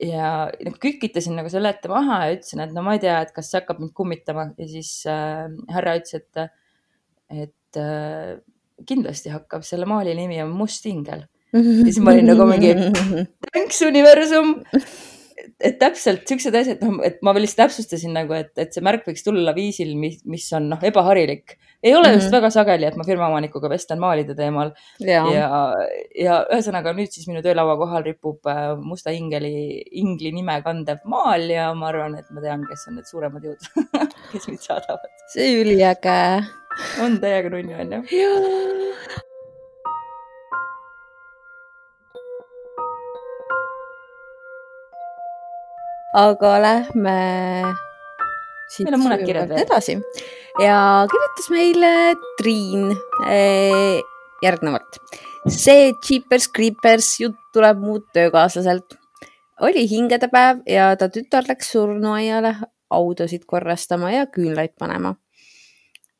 ja 0.00 0.48
nagu 0.64 0.78
kükitasin 0.80 1.36
nagu 1.38 1.52
selle 1.52 1.72
ette 1.74 1.90
maha 1.92 2.22
ja 2.24 2.38
ütlesin, 2.38 2.62
et 2.64 2.72
no 2.74 2.84
ma 2.86 2.96
ei 2.96 3.02
tea, 3.02 3.18
et 3.24 3.34
kas 3.36 3.50
see 3.50 3.60
hakkab 3.60 3.82
mind 3.82 3.92
kummitama 3.96 4.48
ja 4.58 4.68
siis 4.70 4.94
äh, 5.10 5.46
härra 5.70 5.98
ütles, 6.00 6.16
et, 6.16 6.48
et 7.44 7.80
äh, 7.80 8.38
kindlasti 8.88 9.32
hakkab, 9.34 9.64
selle 9.66 9.88
maali 9.88 10.16
nimi 10.16 10.40
on 10.42 10.54
Must 10.56 10.86
ingel. 10.88 11.26
ja 11.52 11.62
siis 11.84 12.00
ma 12.00 12.14
olin 12.14 12.30
nagu 12.32 12.48
mingi, 12.48 12.74
thanks 13.50 13.82
universum. 13.86 14.56
Et 15.60 15.78
täpselt 15.80 16.28
siuksed 16.28 16.54
asjad, 16.56 16.82
noh, 16.84 17.00
et 17.06 17.18
ma 17.26 17.34
veel 17.36 17.44
lihtsalt 17.46 17.66
täpsustasin 17.66 18.14
nagu, 18.16 18.34
et, 18.36 18.52
et 18.60 18.72
see 18.74 18.84
märk 18.84 19.06
võiks 19.08 19.24
tulla 19.26 19.54
viisil, 19.56 19.92
mis, 19.98 20.20
mis 20.28 20.46
on 20.56 20.70
noh, 20.72 20.82
ebaharilik. 20.86 21.56
ei 21.82 21.94
ole 21.94 22.12
just 22.12 22.26
mm 22.26 22.28
-hmm. 22.28 22.36
väga 22.36 22.50
sageli, 22.50 22.86
et 22.86 22.96
ma 22.96 23.04
firma 23.04 23.28
omanikuga 23.28 23.68
vestlen 23.68 24.00
maalide 24.00 24.34
teemal. 24.34 24.72
ja, 25.00 25.24
ja, 25.34 25.48
ja 26.24 26.40
ühesõnaga 26.52 26.92
nüüd 26.96 27.12
siis 27.12 27.28
minu 27.28 27.42
töölaua 27.42 27.76
kohal 27.76 28.04
ripub 28.04 28.46
äh, 28.46 28.76
musta 28.76 29.10
ingeli, 29.10 29.82
ingli 29.90 30.32
nime 30.32 30.60
kandev 30.62 31.00
maal 31.04 31.48
ja 31.50 31.72
ma 31.74 31.88
arvan, 31.88 32.18
et 32.18 32.30
ma 32.30 32.40
tean, 32.40 32.66
kes 32.68 32.86
on 32.88 33.00
need 33.00 33.06
suuremad 33.06 33.44
jõud 33.44 33.58
kes 34.32 34.48
mind 34.48 34.60
saadavad. 34.60 35.10
see 35.32 35.56
üliäge. 35.62 36.44
on 37.00 37.18
täiega 37.20 37.50
nunnu, 37.50 37.74
onju. 37.80 39.28
Aga 46.16 46.54
lähme 46.62 47.16
siit 48.70 48.86
meil 48.86 48.96
on 48.98 49.04
mõned 49.04 49.22
kirjad 49.26 49.50
veel 49.50 49.62
edasi 49.64 49.96
ja 50.62 50.78
kirjutas 51.10 51.50
meile 51.54 51.92
Triin 52.38 52.90
eh, 53.26 54.00
järgnevalt. 54.42 54.98
see 55.46 55.92
Jeepers 55.92 56.48
Creepers 56.50 57.12
jutt 57.20 57.38
tuleb 57.54 57.78
muud 57.78 58.08
töökaaslaselt. 58.14 58.98
oli 59.60 59.86
hingedepäev 59.88 60.62
ja 60.66 60.96
ta 60.96 61.08
tütar 61.08 61.46
läks 61.48 61.72
surnuaiale 61.72 62.56
autosid 62.90 63.44
korrastama 63.46 64.10
ja 64.10 64.26
küünlaid 64.26 64.74
panema. 64.78 65.14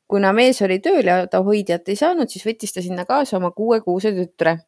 kuna 0.08 0.32
mees 0.32 0.62
oli 0.62 0.78
tööl 0.78 1.06
ja 1.06 1.26
ta 1.26 1.42
hoidjat 1.42 1.88
ei 1.88 1.96
saanud, 1.96 2.28
siis 2.28 2.46
võttis 2.46 2.74
ta 2.74 2.82
sinna 2.82 3.04
kaasa 3.04 3.36
oma 3.36 3.50
kuuekuuse 3.50 4.12
tütre 4.12 4.58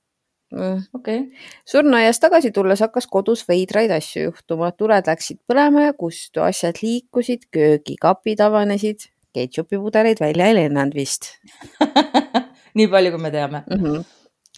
okei 0.52 1.18
okay.. 1.18 1.18
surnuaiast 1.64 2.20
tagasi 2.20 2.50
tulles 2.52 2.80
hakkas 2.84 3.06
kodus 3.10 3.44
veidraid 3.48 3.92
asju 3.94 4.26
juhtuma, 4.28 4.72
tuled 4.76 5.08
läksid 5.08 5.40
põlema 5.48 5.86
ja 5.88 5.92
kustu, 5.96 6.42
asjad 6.44 6.82
liikusid, 6.82 7.48
köögikapid 7.54 8.42
avanesid, 8.44 9.08
ketšupipudeleid 9.32 10.20
välja 10.20 10.50
ei 10.50 10.58
lennanud 10.60 10.96
vist 10.96 11.30
nii 12.78 12.88
palju, 12.92 13.14
kui 13.14 13.22
me 13.22 13.30
teame 13.32 13.62
mm. 13.64 13.84
-hmm. 13.84 14.02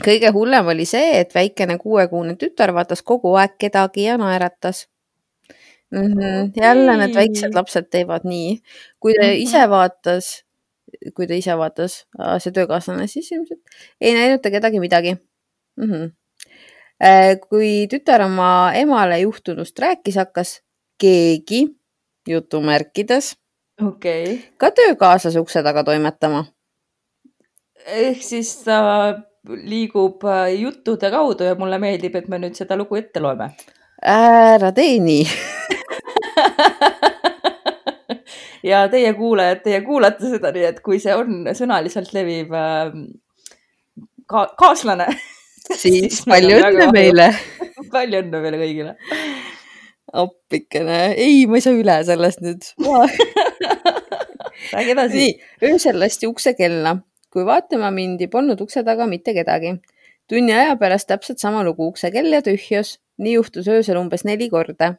kõige 0.06 0.32
hullem 0.34 0.72
oli 0.74 0.86
see, 0.88 1.20
et 1.20 1.34
väikene 1.34 1.78
kuuekuune 1.78 2.34
tütar 2.40 2.74
vaatas 2.74 3.02
kogu 3.02 3.36
aeg 3.38 3.54
kedagi 3.58 4.08
ja 4.08 4.16
naeratas 4.18 4.88
mm. 5.90 6.00
-hmm. 6.00 6.50
jälle 6.56 6.96
need 6.96 7.14
väiksed 7.14 7.54
lapsed 7.54 7.86
teevad 7.90 8.26
nii, 8.26 8.58
kui 9.00 9.14
ta 9.14 9.22
mm 9.22 9.30
-hmm. 9.30 9.46
ise 9.46 9.68
vaatas, 9.70 10.44
kui 11.14 11.26
ta 11.26 11.34
ise 11.34 11.58
vaatas, 11.58 12.06
see 12.38 12.52
töökaaslane, 12.52 13.06
siis 13.06 13.32
ilmselt 13.32 13.60
ei 14.00 14.14
näinud 14.14 14.42
ta 14.42 14.50
kedagi 14.50 14.80
midagi 14.80 15.16
mm. 15.76 15.90
-hmm. 15.90 16.10
kui 17.48 17.86
tütar 17.90 18.24
oma 18.24 18.72
emale 18.74 19.18
juhtunust 19.20 19.78
rääkis, 19.78 20.16
hakkas 20.16 20.60
keegi 21.00 21.66
jutumärkides 22.28 23.34
okay. 23.82 24.38
ka 24.56 24.70
töökaaslase 24.70 25.40
ukse 25.40 25.62
taga 25.62 25.84
toimetama. 25.84 26.44
ehk 27.86 28.22
siis 28.22 28.56
ta 28.64 29.14
liigub 29.48 30.24
äh, 30.24 30.54
juttude 30.60 31.10
kaudu 31.10 31.44
ja 31.44 31.54
mulle 31.54 31.78
meeldib, 31.78 32.14
et 32.16 32.28
me 32.28 32.38
nüüd 32.38 32.54
seda 32.56 32.76
lugu 32.76 32.96
ette 32.96 33.20
loeme. 33.20 33.50
ära 34.02 34.72
tee 34.72 34.98
nii 35.00 35.26
ja 38.70 38.88
teie 38.88 39.12
kuulajad, 39.14 39.62
teie 39.64 39.80
kuulate 39.84 40.30
seda, 40.36 40.52
nii 40.54 40.64
et 40.70 40.80
kui 40.84 40.98
see 41.02 41.14
on 41.16 41.44
sõnaliselt 41.52 42.12
leviv 42.16 42.52
äh, 42.56 42.92
ka 44.30 44.46
kaaslane 44.60 45.06
siis 45.72 46.22
palju 46.28 46.60
õnne 46.60 46.90
meile 46.92 47.30
palju 47.94 48.20
õnne 48.24 48.40
meile 48.44 48.60
kõigile. 48.60 48.96
appikene, 50.14 50.98
ei, 51.18 51.44
ma 51.50 51.58
ei 51.58 51.64
saa 51.64 51.74
üle 51.76 51.98
sellest 52.06 52.42
nüüd 52.44 52.68
räägi 54.74 54.94
edasi. 54.94 55.16
nii, 55.16 55.34
öösel 55.70 55.98
lasti 56.00 56.28
ukse 56.30 56.54
kella. 56.58 56.96
kui 57.32 57.42
vaatama 57.46 57.90
mindi, 57.90 58.28
polnud 58.30 58.60
ukse 58.60 58.84
taga 58.84 59.06
mitte 59.10 59.34
kedagi. 59.34 59.74
tunni 60.30 60.54
aja 60.54 60.76
pärast 60.80 61.08
täpselt 61.08 61.38
sama 61.38 61.64
lugu, 61.64 61.88
ukse 61.88 62.10
kell 62.10 62.32
ja 62.32 62.42
tühjus. 62.42 62.98
nii 63.18 63.34
juhtus 63.38 63.68
öösel 63.68 63.98
umbes 64.00 64.24
neli 64.24 64.50
korda. 64.50 64.94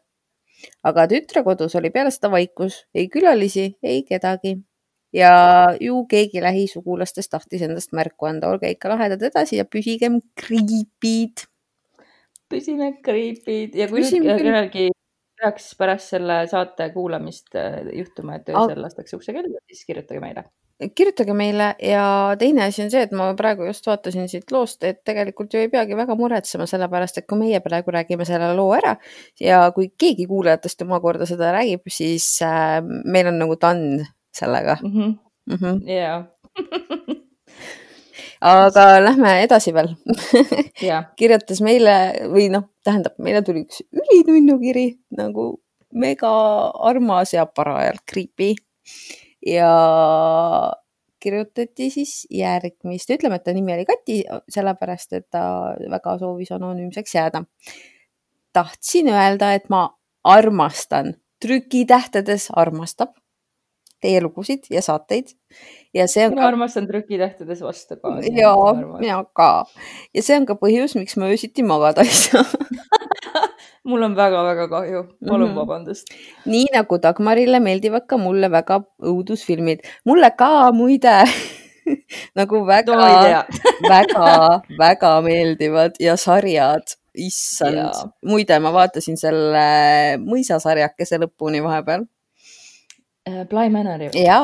aga 0.83 1.07
tütre 1.07 1.43
kodus 1.43 1.75
oli 1.75 1.89
peale 1.89 2.11
seda 2.11 2.31
vaikus, 2.31 2.85
ei 2.93 3.09
külalisi, 3.09 3.75
ei 3.83 4.03
kedagi. 4.03 4.57
Ja 5.15 5.33
ju 5.81 6.03
keegi 6.11 6.43
lähisugulastest 6.43 7.31
tahtis 7.31 7.63
endast 7.65 7.95
märku 7.95 8.27
anda, 8.29 8.51
olge 8.51 8.71
ikka 8.73 8.91
lahedad 8.91 9.23
edasi 9.29 9.61
ja 9.61 9.65
püsigem 9.65 10.19
kriipid. 10.39 11.47
püsime 12.51 12.91
kriipid 13.03 13.75
ja 13.79 13.87
kui 13.89 14.03
kellelgi 14.03 14.89
peaks 15.39 15.73
pärast 15.79 16.13
selle 16.15 16.43
saate 16.51 16.89
kuulamist 16.93 17.55
äh, 17.59 17.81
juhtuma, 17.93 18.39
et 18.39 18.53
öösel 18.53 18.81
lastakse 18.81 19.17
ukse 19.17 19.33
kella, 19.35 19.59
siis 19.67 19.83
kirjutage 19.87 20.21
meile. 20.23 20.45
kirjutage 20.95 21.33
meile 21.33 21.69
ja 21.79 22.35
teine 22.39 22.65
asi 22.67 22.83
on 22.83 22.91
see, 22.91 23.03
et 23.07 23.13
ma 23.15 23.29
praegu 23.39 23.67
just 23.67 23.87
vaatasin 23.87 24.27
siit 24.31 24.51
loost, 24.51 24.83
et 24.83 25.03
tegelikult 25.07 25.53
ju 25.53 25.63
ei 25.63 25.71
peagi 25.71 25.95
väga 25.95 26.17
muretsema, 26.19 26.67
sellepärast 26.67 27.21
et 27.21 27.27
kui 27.27 27.39
meie 27.39 27.61
praegu 27.63 27.95
räägime 27.95 28.27
selle 28.27 28.51
loo 28.57 28.73
ära 28.75 28.95
ja 29.39 29.65
kui 29.75 29.91
keegi 29.97 30.27
kuulajatest 30.31 30.83
omakorda 30.87 31.27
seda 31.29 31.53
räägib, 31.55 31.87
siis 31.87 32.27
äh, 32.43 32.81
meil 32.83 33.31
on 33.31 33.39
nagu 33.43 33.59
done 33.61 34.03
sellega 34.35 34.77
mm. 34.83 35.17
-hmm. 35.49 35.81
ja, 35.89 36.25
aga 38.41 38.85
lähme 39.03 39.35
edasi 39.43 39.73
veel 39.73 39.93
ja 40.89 41.03
kirjutas 41.17 41.61
meile 41.65 41.95
või 42.31 42.49
noh, 42.53 42.69
tähendab, 42.83 43.17
meile 43.17 43.41
tuli 43.45 43.65
üks 43.65 43.83
ülinunnu 43.91 44.59
kiri 44.61 44.87
nagu 45.17 45.53
mega 45.95 46.31
armas 46.89 47.33
ja 47.33 47.45
parajalt 47.45 48.03
creepy 48.11 48.53
ja 49.45 49.71
kirjutati 51.25 51.89
siis 51.89 52.27
järgmist, 52.29 53.09
ütleme, 53.09 53.39
et 53.39 53.45
ta 53.45 53.53
nimi 53.55 53.73
oli 53.73 53.85
Kati, 53.87 54.19
sellepärast 54.51 55.15
et 55.17 55.27
ta 55.33 55.73
väga 55.89 56.17
soovis 56.21 56.51
anonüümseks 56.53 57.15
jääda. 57.15 57.45
tahtsin 58.53 59.09
öelda, 59.11 59.53
et 59.53 59.65
ma 59.69 59.89
armastan, 60.23 61.15
trükitähtedes 61.41 62.47
armastab 62.55 63.17
teie 64.01 64.21
lugusid 64.21 64.67
ja 64.69 64.81
saateid. 64.85 65.31
Ja 65.95 66.07
see 66.11 66.25
on 66.27 66.33
mina 66.35 66.47
armastan 66.49 66.87
trükitähtedes 66.87 67.61
vastu 67.63 67.95
ka. 68.01 68.17
ja 68.35 68.51
mina 68.99 69.23
ka. 69.33 69.65
Ja 70.13 70.21
see 70.25 70.37
on 70.37 70.45
ka 70.45 70.55
põhjus, 70.59 70.95
miks 70.99 71.15
ma 71.17 71.29
öösiti 71.31 71.63
magada 71.63 72.01
ei 72.03 72.11
saa. 72.13 72.43
Mul 73.85 74.01
on 74.01 74.15
väga-väga 74.17 74.65
kahju, 74.69 75.01
palun 75.27 75.49
Mhm. 75.51 75.55
vabandust. 75.59 76.07
nii 76.45 76.65
nagu 76.73 76.97
Dagmarile 76.97 77.59
meeldivad 77.61 78.07
ka 78.09 78.17
mulle 78.17 78.49
väga 78.51 78.79
õudusfilmid, 79.01 79.85
mulle 80.05 80.31
ka 80.37 80.71
muide. 80.73 81.21
Nagu 82.35 82.63
väga 82.65 82.95
no 82.97 83.05
ei 83.05 83.17
tea. 83.29 83.41
väga, 83.93 84.61
väga 84.79 85.11
meeldivad 85.21 85.99
ja 86.01 86.15
sarjad, 86.17 86.95
issand. 87.13 87.93
Muide, 88.25 88.57
ma 88.59 88.71
vaatasin 88.73 89.17
selle 89.21 90.17
mõisasarjakese 90.17 91.19
lõpuni 91.21 91.61
vahepeal 91.61 92.07
Bly 93.25 93.69
Manor 93.73 94.01
ju? 94.05 94.09
ja 94.21 94.39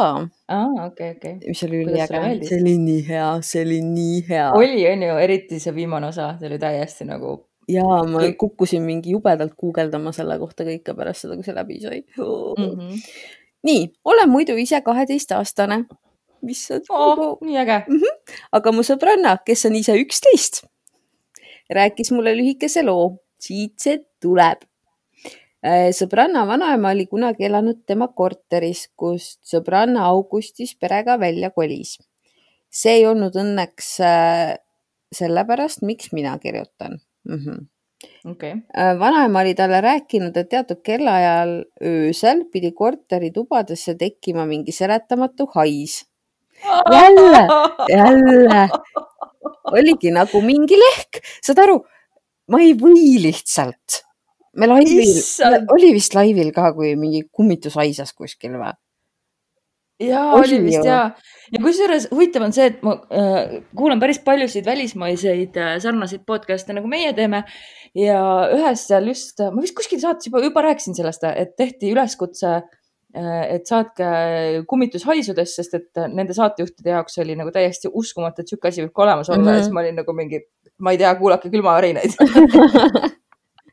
aa, 0.48 0.86
okei, 0.88 1.12
okei. 1.16 1.38
mis 1.48 1.64
oli 1.68 1.84
üliäge, 1.84 2.22
see 2.48 2.58
oli 2.62 2.76
nii 2.82 3.06
hea, 3.08 3.30
see 3.46 3.62
oli 3.66 3.80
nii 3.86 4.20
hea 4.30 4.50
oli, 4.58 4.82
on 4.90 5.06
ju, 5.06 5.18
eriti 5.22 5.60
see 5.62 5.76
viimane 5.76 6.10
osa, 6.10 6.34
see 6.40 6.50
oli 6.50 6.60
täiesti 6.62 7.06
nagu 7.10 7.36
ja 7.70 7.84
ma 7.86 8.24
Kõik- 8.24 8.40
kukkusin 8.42 8.84
mingi 8.86 9.14
jubedalt 9.14 9.54
guugeldama 9.60 10.14
selle 10.16 10.38
kohta 10.42 10.66
kõike 10.68 10.96
pärast 10.98 11.26
seda, 11.26 11.38
kui 11.38 11.46
see 11.46 11.56
läbi 11.56 11.80
sai 11.84 12.02
mm. 12.02 12.72
-hmm. 12.72 13.04
nii, 13.70 13.84
olen 14.06 14.30
muidu 14.30 14.58
ise 14.58 14.82
kaheteistaastane, 14.82 15.84
mis 16.42 16.66
on 16.72 16.82
oh, 16.90 17.06
nagu 17.10 17.30
nii 17.46 17.58
äge. 17.62 17.84
aga 18.52 18.72
mu 18.72 18.82
sõbranna, 18.88 19.38
kes 19.46 19.66
on 19.70 19.76
ise 19.76 19.96
üksteist, 20.02 20.64
rääkis 21.70 22.12
mulle 22.12 22.34
lühikese 22.36 22.84
loo, 22.84 23.18
siit 23.40 23.80
see 23.80 24.02
tuleb. 24.22 24.66
Sõbranna 25.94 26.46
vanaema 26.50 26.94
oli 26.96 27.06
kunagi 27.10 27.46
elanud 27.46 27.84
tema 27.86 28.08
korteris, 28.08 28.88
kust 28.98 29.40
sõbranna 29.46 30.08
augustis 30.10 30.74
perega 30.76 31.20
välja 31.22 31.52
kolis. 31.52 31.98
see 32.72 33.02
ei 33.02 33.06
olnud 33.06 33.36
õnneks 33.36 33.88
äh, 34.00 34.56
sellepärast, 35.12 35.82
miks 35.84 36.14
mina 36.14 36.38
kirjutan 36.40 37.02
mm. 37.28 37.38
-hmm. 37.38 37.66
okei. 38.32 38.54
vanaema 39.00 39.42
oli 39.42 39.54
talle 39.56 39.82
rääkinud, 39.82 40.38
et 40.38 40.50
teatud 40.50 40.82
kellaajal 40.84 41.64
öösel 41.84 42.46
pidi 42.52 42.72
korteri 42.72 43.32
tubadesse 43.32 43.96
tekkima 43.96 44.46
mingi 44.46 44.72
seletamatu 44.72 45.46
hais 45.56 46.06
jälle, 46.92 47.48
jälle 47.90 48.70
oligi 49.72 50.12
nagu 50.12 50.42
mingi 50.42 50.78
lehk, 50.80 51.22
saad 51.44 51.62
aru, 51.64 51.82
ma 52.52 52.62
ei 52.64 52.74
või 52.78 53.18
lihtsalt. 53.24 54.02
Me 54.58 54.68
laivil 54.68 55.12
oli 55.72 55.94
vist 55.96 56.16
laivil 56.18 56.52
ka, 56.56 56.72
kui 56.76 56.96
mingi 57.00 57.24
kummitus 57.32 57.78
haisas 57.80 58.14
kuskil 58.14 58.58
või? 58.60 58.74
jaa, 60.02 60.34
Oli 60.34 60.58
vist 60.64 60.86
jaa. 60.86 61.12
ja 61.54 61.62
kusjuures 61.62 62.08
huvitav 62.12 62.48
on 62.48 62.54
see, 62.56 62.72
et 62.72 62.82
ma 62.86 62.96
äh, 63.14 63.62
kuulan 63.78 64.02
päris 64.02 64.20
paljusid 64.26 64.66
välismaiseid 64.66 65.58
äh, 65.62 65.76
sarnaseid 65.84 66.26
podcast'e 66.28 66.74
nagu 66.74 66.90
meie 66.92 67.14
teeme 67.18 67.44
ja 67.98 68.22
ühes 68.56 68.88
seal 68.90 69.08
just, 69.12 69.40
ma 69.40 69.62
vist 69.62 69.78
kuskil 69.78 70.02
saates 70.02 70.30
juba, 70.30 70.42
juba 70.44 70.64
rääkisin 70.66 70.98
sellest, 70.98 71.24
et 71.30 71.54
tehti 71.60 71.92
üleskutse 71.94 72.56
äh, 72.58 73.44
et 73.54 73.70
saatke 73.70 74.10
kummitus 74.68 75.06
haisudest, 75.06 75.60
sest 75.62 75.78
et 75.78 76.02
äh, 76.02 76.10
nende 76.10 76.34
saatejuhtide 76.38 76.96
jaoks 76.96 77.22
oli 77.22 77.38
nagu 77.38 77.54
täiesti 77.54 77.92
uskumatu, 77.94 78.42
et 78.42 78.52
sihuke 78.52 78.72
asi 78.72 78.82
võib 78.88 78.96
ka 78.98 79.06
olemas 79.08 79.30
olla 79.30 79.38
mm 79.38 79.44
Mhm. 79.46 79.54
-hmm. 79.54 79.62
ja 79.62 79.64
siis 79.70 79.74
ma 79.78 79.86
olin 79.86 80.02
nagu 80.02 80.18
mingi, 80.18 80.44
ma 80.80 80.92
ei 80.96 80.98
tea, 81.04 81.14
kuulake 81.16 81.54
külmaharinaid. 81.54 82.18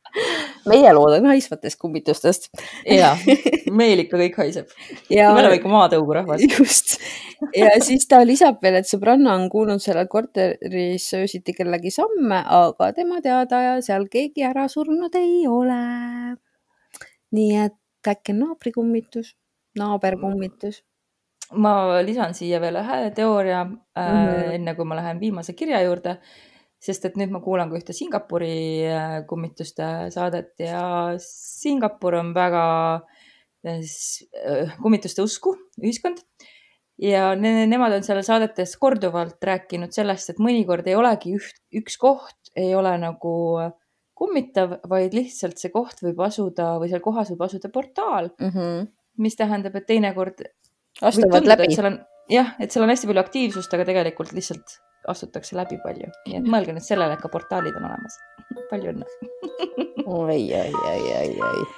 meie 0.71 0.93
lood 0.97 1.17
on 1.19 1.31
haisvatest 1.33 1.79
kummitustest 1.81 2.51
ja 2.87 3.15
meil 3.81 4.05
ikka 4.05 4.21
kõik 4.21 4.39
haiseb. 4.43 4.77
ja 5.13 5.33
me 5.33 5.43
oleme 5.43 5.59
ikka 5.61 5.73
maatõugu 5.73 6.21
rahvas. 6.21 6.45
just 6.45 6.99
ja 7.57 7.71
siis 7.85 8.07
ta 8.11 8.21
lisab 8.27 8.63
veel, 8.63 8.81
et 8.81 8.89
sõbranna 8.89 9.35
on 9.39 9.49
kuulnud 9.53 9.83
sellel 9.83 10.09
korteris 10.11 11.09
öösiti 11.19 11.55
kellegi 11.57 11.93
samme, 11.95 12.43
aga 12.45 12.93
tema 12.97 13.23
teada 13.25 13.79
seal 13.85 14.09
keegi 14.11 14.47
ära 14.47 14.69
surnud 14.71 15.15
ei 15.19 15.47
ole. 15.51 15.83
nii 17.35 17.57
et 17.65 17.77
äkki 18.09 18.33
on 18.33 18.45
naabrikummitus, 18.47 19.35
naaberkummitus. 19.79 20.83
ma 21.53 22.01
lisan 22.05 22.35
siia 22.37 22.61
veel 22.61 22.77
ühe 22.77 23.11
teooria 23.17 23.65
mm. 23.65 23.79
-hmm. 23.97 24.55
enne 24.55 24.75
kui 24.75 24.85
ma 24.85 24.97
lähen 24.97 25.21
viimase 25.21 25.53
kirja 25.53 25.81
juurde, 25.83 26.19
sest 26.83 27.09
et 27.09 27.17
nüüd 27.19 27.33
ma 27.35 27.41
kuulan 27.43 27.71
ka 27.71 27.79
ühte 27.81 27.95
Singapuri 27.97 28.87
äh, 28.87 29.17
kummituste 29.29 30.09
saadet 30.15 30.55
ja 30.63 31.17
Singapur 31.23 32.19
on 32.21 32.31
väga 32.37 32.65
äh, 33.67 33.81
äh, 33.83 34.77
kummituste 34.83 35.25
usku 35.27 35.57
ühiskond. 35.83 36.23
Ja 36.99 37.31
ne 37.39 37.67
nemad 37.71 37.95
on 37.95 38.03
seal 38.03 38.19
saadetes 38.27 38.73
korduvalt 38.79 39.43
rääkinud 39.47 39.95
sellest, 39.95 40.33
et 40.33 40.41
mõnikord 40.43 40.87
ei 40.91 40.97
olegi 40.99 41.37
üht, 41.39 41.61
üks 41.79 41.95
koht 42.01 42.51
ei 42.59 42.73
ole 42.75 42.97
nagu 42.99 43.35
kummitav, 44.19 44.81
vaid 44.91 45.15
lihtsalt 45.15 45.63
see 45.63 45.71
koht 45.71 46.03
võib 46.03 46.19
asuda 46.27 46.73
või 46.83 46.91
seal 46.91 47.03
kohas 47.05 47.31
võib 47.31 47.45
asuda 47.47 47.71
portaal, 47.71 48.33
mis 49.23 49.39
tähendab, 49.39 49.79
et 49.79 49.87
teinekord 49.87 50.43
astuvad 51.07 51.47
läbi. 51.47 51.71
seal 51.71 51.93
on 51.93 52.01
jah, 52.33 52.55
et 52.61 52.73
seal 52.73 52.85
on 52.85 52.93
hästi 52.93 53.09
palju 53.09 53.25
aktiivsust, 53.25 53.75
aga 53.75 53.89
tegelikult 53.89 54.33
lihtsalt 54.37 54.79
astutakse 55.09 55.57
läbi 55.57 55.79
palju, 55.83 56.11
nii 56.29 56.41
et 56.41 56.49
mõelge 56.49 56.75
nüüd 56.77 56.85
sellele, 56.85 57.17
et 57.17 57.23
ka 57.25 57.31
portaalid 57.33 57.77
on 57.79 57.89
olemas. 57.89 58.19
palju 58.71 58.93
õnne. 58.93 59.07
oi, 60.05 60.41
oi, 60.61 60.73
oi, 60.93 61.05
oi, 61.21 61.37
oi. 61.51 61.69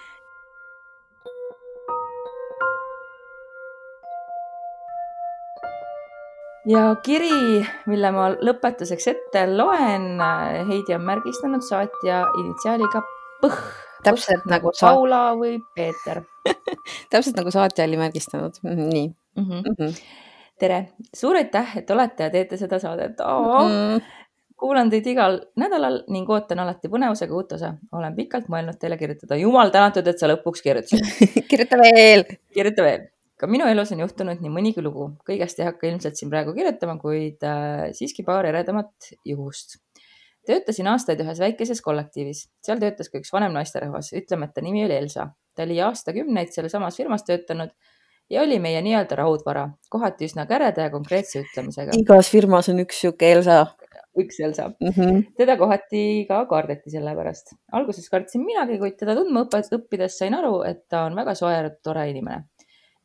ja 6.71 6.83
kiri, 7.05 7.61
mille 7.91 8.11
ma 8.15 8.31
lõpetuseks 8.35 9.07
ette 9.15 9.45
loen, 9.51 10.13
Heidi 10.69 10.97
on 10.97 11.07
märgistanud 11.07 11.65
saatja 11.67 12.25
initsiaaliga 12.43 13.05
Põh. 13.41 13.61
Täpselt 14.05 14.45
nagu 14.49 14.73
sa- 14.73 14.91
Paula 14.91 15.35
või 15.37 15.59
Peeter 15.77 16.23
täpselt 17.13 17.37
nagu 17.37 17.53
saatja 17.53 17.85
oli 17.85 17.99
märgistanud. 18.01 18.59
nii 18.65 19.07
mm. 19.09 19.45
-hmm. 19.45 19.63
mm. 19.63 19.75
-hmm. 19.79 19.95
tere, 20.61 20.81
suur 21.17 21.39
aitäh, 21.41 21.77
et 21.81 21.91
olete 21.91 22.27
ja 22.27 22.33
teete 22.33 22.59
seda 22.61 22.79
saadet 22.83 23.21
oh.. 23.25 23.63
Mm. 23.65 24.03
kuulan 24.61 24.91
teid 24.93 25.07
igal 25.09 25.39
nädalal 25.61 26.03
ning 26.13 26.29
ootan 26.31 26.61
alati 26.65 26.91
põnevusega 26.93 27.37
uut 27.37 27.55
osa. 27.57 27.73
olen 27.97 28.17
pikalt 28.17 28.51
mõelnud 28.53 28.77
teile 28.81 28.99
kirjutada. 29.01 29.39
jumal 29.41 29.73
tänatud, 29.75 30.07
et 30.07 30.21
sa 30.21 30.29
lõpuks 30.29 30.65
kirjutasid. 30.65 31.25
kirjuta 31.51 31.81
veel. 31.81 32.27
kirjuta 32.55 32.87
veel. 32.87 33.07
ka 33.41 33.49
minu 33.49 33.69
elus 33.73 33.93
on 33.97 34.05
juhtunud 34.05 34.43
nii 34.45 34.53
mõnigi 34.57 34.85
lugu. 34.85 35.11
kõigest 35.29 35.63
ei 35.63 35.71
hakka 35.71 35.89
ilmselt 35.89 36.21
siin 36.21 36.33
praegu 36.33 36.55
kirjutama, 36.57 36.99
kuid 37.01 37.47
äh, 37.47 37.87
siiski 37.97 38.27
paar 38.27 38.49
eredamat 38.53 39.15
juhust. 39.25 39.79
töötasin 40.47 40.91
aastaid 40.93 41.23
ühes 41.25 41.41
väikeses 41.41 41.81
kollektiivis, 41.85 42.49
seal 42.65 42.83
töötas 42.83 43.09
ka 43.09 43.21
üks 43.23 43.33
vanem 43.33 43.57
naisterahvas, 43.57 44.13
ütleme, 44.19 44.49
et 44.49 44.55
ta 44.57 44.65
nimi 44.65 44.85
oli 44.85 44.99
Elsa. 44.99 45.31
ta 45.57 45.65
oli 45.65 45.81
aastakümneid 45.89 46.53
sealsamas 46.53 47.01
firmas 47.01 47.25
töötanud 47.25 47.73
ja 48.31 48.43
oli 48.43 48.59
meie 48.63 48.81
nii-öelda 48.85 49.19
raudvara, 49.19 49.69
kohati 49.91 50.29
üsna 50.31 50.47
käreda 50.51 50.89
ja 50.89 50.93
konkreetse 50.93 51.43
ütlemisega. 51.43 51.97
igas 51.99 52.31
firmas 52.31 52.71
on 52.73 52.83
üks 52.85 53.03
sihuke 53.03 53.33
Elsa. 53.33 53.65
üks 54.19 54.41
Elsa 54.41 54.69
mm. 54.71 54.95
-hmm. 54.97 55.25
teda 55.39 55.57
kohati 55.57 56.05
ka 56.29 56.45
kardeti 56.47 56.91
selle 56.91 57.15
pärast. 57.17 57.55
alguses 57.73 58.09
kartsin 58.11 58.45
minagi, 58.47 58.79
kuid 58.79 58.97
teda 58.99 59.17
tundma 59.19 59.47
õppides 59.47 60.19
sain 60.19 60.35
aru, 60.35 60.63
et 60.63 60.87
ta 60.89 61.05
on 61.09 61.17
väga 61.17 61.35
soe 61.35 61.53
ja 61.55 61.71
tore 61.83 62.09
inimene 62.11 62.45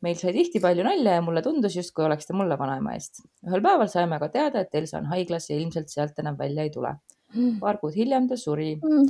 meil 0.04 0.16
sai 0.20 0.32
tihti 0.36 0.60
palju 0.60 0.84
nalja 0.84 1.16
ja 1.18 1.22
mulle 1.24 1.42
tundus, 1.42 1.76
justkui 1.76 2.04
oleks 2.04 2.26
ta 2.28 2.34
mulle 2.36 2.58
vanaema 2.58 2.94
eest. 2.94 3.22
ühel 3.46 3.62
päeval 3.62 3.88
saime 3.88 4.16
aga 4.16 4.28
teada, 4.28 4.60
et 4.60 4.74
Elsa 4.74 4.98
on 4.98 5.06
haiglas 5.12 5.50
ja 5.50 5.56
ilmselt 5.56 5.88
sealt 5.92 6.18
enam 6.22 6.36
välja 6.38 6.66
ei 6.66 6.70
tule 6.70 6.92
mm.. 7.34 7.58
paar 7.60 7.80
kuud 7.82 7.96
hiljem 7.96 8.28
ta 8.28 8.36
suri 8.36 8.74
mm.. 8.76 9.08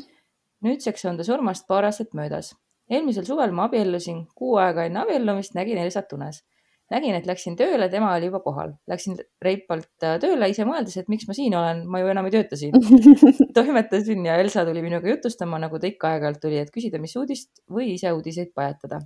nüüdseks 0.67 1.05
on 1.11 1.19
ta 1.19 1.27
surmast 1.27 1.67
paar 1.67 1.89
aastat 1.89 2.15
möödas 2.15 2.55
eelmisel 2.91 3.27
suvel 3.27 3.55
ma 3.55 3.67
abiellusin, 3.67 4.27
kuu 4.39 4.59
aega 4.63 4.87
enne 4.87 5.03
abiellumist 5.03 5.57
nägin 5.59 5.81
Elsat 5.83 6.13
unes. 6.17 6.45
nägin, 6.87 7.17
et 7.19 7.25
läksin 7.27 7.57
tööle, 7.59 7.89
tema 7.91 8.13
oli 8.15 8.29
juba 8.29 8.39
kohal. 8.45 8.69
Läksin 8.87 9.17
reipalt 9.43 10.05
äh, 10.07 10.21
tööle, 10.23 10.47
ise 10.53 10.63
mõeldes, 10.69 10.95
et 11.01 11.09
miks 11.11 11.27
ma 11.27 11.35
siin 11.35 11.57
olen, 11.59 11.81
ma 11.91 11.99
ju 11.99 12.13
enam 12.13 12.29
ei 12.29 12.35
tööta 12.37 12.59
siin. 12.61 12.77
toimetasin 13.57 14.29
ja 14.29 14.37
Elsa 14.39 14.63
tuli 14.69 14.85
minuga 14.85 15.11
jutustama, 15.11 15.59
nagu 15.59 15.81
ta 15.83 15.91
ikka 15.91 16.13
aeg-ajalt 16.13 16.39
tuli, 16.45 16.61
et 16.63 16.71
küsida, 16.71 17.01
mis 17.03 17.17
uudist 17.19 17.65
või 17.67 17.89
ise 17.97 18.13
uudiseid 18.15 18.53
pajatada. 18.55 19.01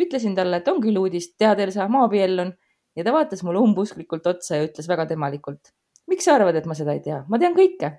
ütlesin 0.00 0.32
talle, 0.38 0.62
et 0.62 0.70
on 0.72 0.80
küll 0.80 0.96
uudis, 0.96 1.34
tead 1.36 1.60
Elsa, 1.66 1.90
ma 1.92 2.06
abiellun 2.08 2.54
ja 2.96 3.04
ta 3.04 3.12
vaatas 3.12 3.44
mulle 3.44 3.60
umbusklikult 3.60 4.24
otsa 4.32 4.62
ja 4.62 4.70
ütles 4.70 4.88
väga 4.88 5.04
temalikult. 5.12 5.74
miks 6.08 6.24
sa 6.24 6.38
arvad, 6.38 6.56
et 6.56 6.64
ma 6.64 6.78
seda 6.78 6.96
ei 6.96 7.04
tea, 7.04 7.20
ma 7.28 7.38
tean 7.38 7.52
kõike 7.52 7.98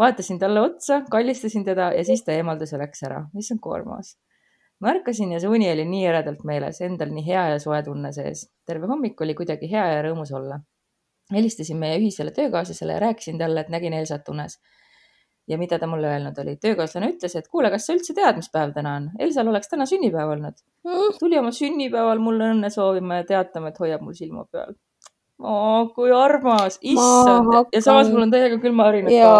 vaatasin 0.00 0.40
talle 0.40 0.64
otsa, 0.64 1.02
kallistasin 1.10 1.64
teda 1.64 1.92
ja 1.92 2.04
siis 2.08 2.24
ta 2.24 2.32
eemaldas 2.32 2.72
ja 2.72 2.80
läks 2.80 3.04
ära. 3.04 3.26
issand, 3.36 3.60
koormas 3.60 4.16
ma 4.80 4.94
ärkasin 4.94 5.32
ja 5.34 5.40
see 5.40 5.50
uni 5.52 5.68
oli 5.70 5.84
nii 5.88 6.08
eredalt 6.08 6.42
meeles, 6.48 6.80
endal 6.84 7.12
nii 7.12 7.24
hea 7.26 7.46
ja 7.52 7.60
soe 7.62 7.82
tunne 7.84 8.12
sees. 8.16 8.46
terve 8.66 8.88
hommik 8.88 9.20
oli 9.20 9.36
kuidagi 9.36 9.68
hea 9.70 9.86
ja 9.94 10.02
rõõmus 10.06 10.32
olla. 10.36 10.60
helistasin 11.32 11.78
meie 11.78 11.98
ühisele 12.00 12.32
töökaaslasele 12.36 12.96
ja 12.96 13.00
rääkisin 13.06 13.38
talle, 13.38 13.60
et 13.60 13.68
nägin 13.68 13.92
Elsat 13.92 14.28
unes. 14.28 14.58
ja 15.48 15.58
mida 15.58 15.78
ta 15.78 15.86
mulle 15.86 16.08
öelnud 16.08 16.38
oli. 16.38 16.56
töökaaslane 16.56 17.12
ütles, 17.12 17.36
et 17.36 17.48
kuule, 17.48 17.70
kas 17.70 17.86
sa 17.86 17.96
üldse 17.96 18.14
tead, 18.16 18.36
mis 18.40 18.50
päev 18.52 18.72
täna 18.76 18.96
on? 18.96 19.10
Elsal 19.18 19.52
oleks 19.52 19.68
täna 19.68 19.86
sünnipäev 19.86 20.36
olnud 20.36 20.56
mm.. 20.84 21.18
tuli 21.20 21.38
oma 21.38 21.52
sünnipäeval 21.52 22.18
mulle 22.18 22.52
õnne 22.54 22.72
soovima 22.72 23.20
ja 23.20 23.28
teatama, 23.34 23.74
et 23.74 23.80
hoiab 23.84 24.06
mul 24.06 24.16
silma 24.16 24.46
peal. 24.50 24.74
Oh, 25.40 25.88
kui 25.94 26.10
armas, 26.12 26.76
issand 26.80 27.72
ja 27.72 27.80
samas 27.80 28.10
mul 28.12 28.26
on 28.26 28.32
täiega 28.32 28.58
külmaharinad 28.60 29.12
ka 29.12 29.30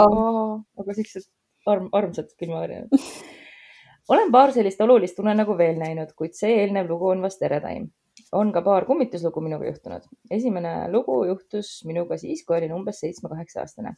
aga 0.80 0.96
siuksed 0.96 1.28
arm, 1.68 1.90
armsad 1.92 2.32
külmaharinad 2.40 2.88
olen 4.10 4.32
paar 4.32 4.52
sellist 4.52 4.80
olulist 4.80 5.18
unenägu 5.22 5.54
veel 5.58 5.78
näinud, 5.78 6.12
kuid 6.18 6.34
see 6.34 6.50
eelnev 6.62 6.90
lugu 6.90 7.12
on 7.12 7.22
vast 7.22 7.42
eredaim. 7.46 7.90
on 8.32 8.52
ka 8.52 8.62
paar 8.62 8.84
kummituslugu 8.84 9.40
minuga 9.40 9.66
juhtunud. 9.66 10.02
esimene 10.30 10.90
lugu 10.92 11.24
juhtus 11.24 11.84
minuga 11.86 12.18
siis, 12.18 12.44
kui 12.46 12.56
olin 12.56 12.72
umbes 12.74 13.00
seitsme-kaheksa 13.00 13.60
aastane. 13.60 13.94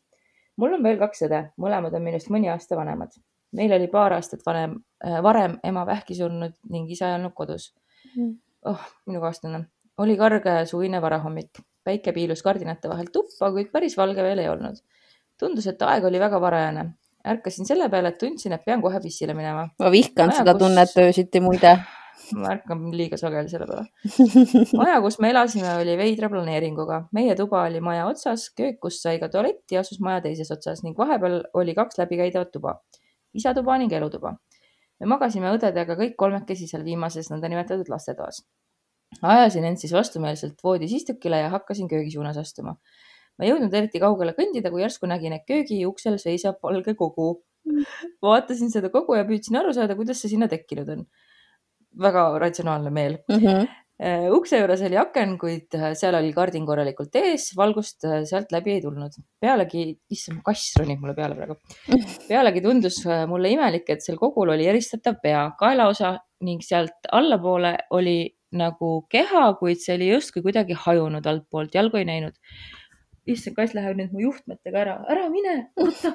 mul 0.57 0.75
on 0.77 0.83
veel 0.83 0.99
kaks 0.99 1.25
õde, 1.29 1.43
mõlemad 1.57 1.97
on 1.97 2.03
minust 2.03 2.29
mõni 2.29 2.51
aasta 2.53 2.77
vanemad. 2.77 3.17
meil 3.53 3.73
oli 3.73 3.89
paar 3.89 4.13
aastat 4.13 4.45
vanem 4.47 4.77
äh,, 5.05 5.23
varem 5.23 5.59
ema 5.65 5.87
vähki 5.87 6.15
surnud 6.15 6.55
ning 6.71 6.91
isa 6.91 7.09
ei 7.09 7.15
olnud 7.21 7.35
kodus. 7.35 7.73
Mm. 8.17 8.37
oh, 8.67 8.89
minu 9.07 9.21
kaastunne. 9.21 9.65
oli 9.99 10.17
karge 10.17 10.67
suvine 10.67 11.03
varahommik. 11.03 11.65
päike 11.85 12.13
piilus 12.13 12.43
kardinate 12.43 12.89
vahelt 12.89 13.13
tuppa, 13.13 13.51
kuid 13.51 13.73
päris 13.73 13.97
valge 13.97 14.23
veel 14.23 14.39
ei 14.39 14.49
olnud. 14.49 14.85
tundus, 15.41 15.67
et 15.67 15.83
aeg 15.83 16.05
oli 16.05 16.21
väga 16.21 16.41
varajane 16.41 16.91
ärkasin 17.29 17.67
selle 17.67 17.89
peale, 17.91 18.13
et 18.13 18.21
tundsin, 18.21 18.55
et 18.57 18.65
pean 18.65 18.83
kohe 18.83 19.01
pissile 19.03 19.35
minema. 19.37 19.67
ma 19.79 19.91
vihkan 19.95 20.31
maja, 20.31 20.43
seda 20.43 20.55
kus... 20.55 20.63
tunnet 20.65 20.95
öösiti 21.05 21.43
muide. 21.45 21.73
ma 22.41 22.53
ärkan 22.55 22.85
liiga 22.97 23.19
sageli 23.21 23.51
selle 23.53 23.69
peale. 23.71 23.87
maja, 24.81 25.01
kus 25.05 25.19
me 25.23 25.33
elasime, 25.35 25.75
oli 25.83 25.97
veidra 26.01 26.31
planeeringuga. 26.33 27.03
meie 27.19 27.37
tuba 27.39 27.65
oli 27.69 27.83
maja 27.85 28.07
otsas, 28.11 28.49
köök, 28.59 28.81
kust 28.83 29.05
sai 29.05 29.21
ka 29.23 29.31
tualett 29.33 29.75
ja 29.75 29.83
asus 29.85 30.01
maja 30.01 30.23
teises 30.27 30.51
otsas 30.55 30.83
ning 30.87 30.99
vahepeal 30.99 31.43
oli 31.59 31.77
kaks 31.79 32.01
läbikäidavat 32.03 32.53
tuba. 32.55 32.79
isatuba 33.35 33.79
ning 33.79 33.93
elutuba. 33.93 34.37
me 35.01 35.13
magasime 35.15 35.55
õdedega 35.55 35.99
kõik 35.99 36.19
kolmekesi 36.19 36.69
seal 36.71 36.85
viimases 36.89 37.31
nõndanimetatud 37.31 37.89
lastetoas. 37.93 38.43
ajasin 39.23 39.65
end 39.69 39.79
siis 39.79 39.95
vastumeelselt 39.95 40.59
voodis 40.65 40.93
istukile 41.01 41.45
ja 41.45 41.55
hakkasin 41.55 41.89
köögi 41.89 42.17
suunas 42.17 42.39
astuma 42.41 42.79
ma 43.39 43.47
ei 43.47 43.53
jõudnud 43.53 43.75
eriti 43.75 44.01
kaugele 44.03 44.35
kõndida, 44.37 44.73
kui 44.73 44.85
järsku 44.85 45.09
nägin, 45.11 45.37
et 45.37 45.47
köögi 45.49 45.83
uksel 45.89 46.19
seisab 46.23 46.61
valge 46.65 46.97
kogu. 46.99 47.35
vaatasin 48.27 48.73
seda 48.73 48.91
kogu 48.91 49.15
ja 49.15 49.27
püüdsin 49.29 49.61
aru 49.61 49.75
saada, 49.77 49.95
kuidas 49.99 50.19
see 50.23 50.33
sinna 50.33 50.49
tekkinud 50.51 50.89
on. 50.97 51.07
väga 52.03 52.21
ratsionaalne 52.41 52.91
meel 52.91 53.19
mm. 53.29 53.37
-hmm. 53.37 54.31
ukse 54.33 54.59
juures 54.59 54.83
oli 54.87 54.97
aken, 54.97 55.35
kuid 55.39 55.75
äh, 55.77 55.93
seal 55.95 56.17
oli 56.17 56.33
kardin 56.33 56.65
korralikult 56.67 57.15
ees, 57.21 57.51
valgust 57.57 58.05
äh, 58.09 58.23
sealt 58.25 58.53
läbi 58.53 58.73
ei 58.73 58.81
tulnud. 58.81 59.19
pealegi, 59.41 59.85
issand, 60.11 60.41
kass 60.43 60.73
ronib 60.81 61.01
mulle 61.01 61.15
peale 61.15 61.37
praegu. 61.37 61.59
pealegi 62.31 62.63
tundus 62.67 63.03
mulle 63.29 63.53
imelik, 63.53 63.89
et 63.91 64.03
sel 64.03 64.17
kogul 64.19 64.55
oli 64.57 64.67
eristatav 64.67 65.21
pea, 65.23 65.51
kaelaosa 65.59 66.17
ning 66.41 66.65
sealt 66.65 67.13
allapoole 67.13 67.77
oli 67.91 68.19
nagu 68.53 68.93
keha, 69.09 69.53
kuid 69.61 69.81
see 69.81 69.95
oli 69.95 70.09
justkui 70.11 70.43
kuidagi 70.43 70.77
hajunud 70.87 71.27
altpoolt, 71.27 71.75
jalgu 71.75 72.01
ei 72.01 72.09
näinud 72.09 72.35
issand, 73.29 73.57
kass 73.57 73.75
läheb 73.77 73.99
nüüd 73.99 74.15
mu 74.15 74.25
juhtmetega 74.27 74.83
ära, 74.85 74.97
ära 75.13 75.29
mine, 75.33 75.57
oota 75.81 76.13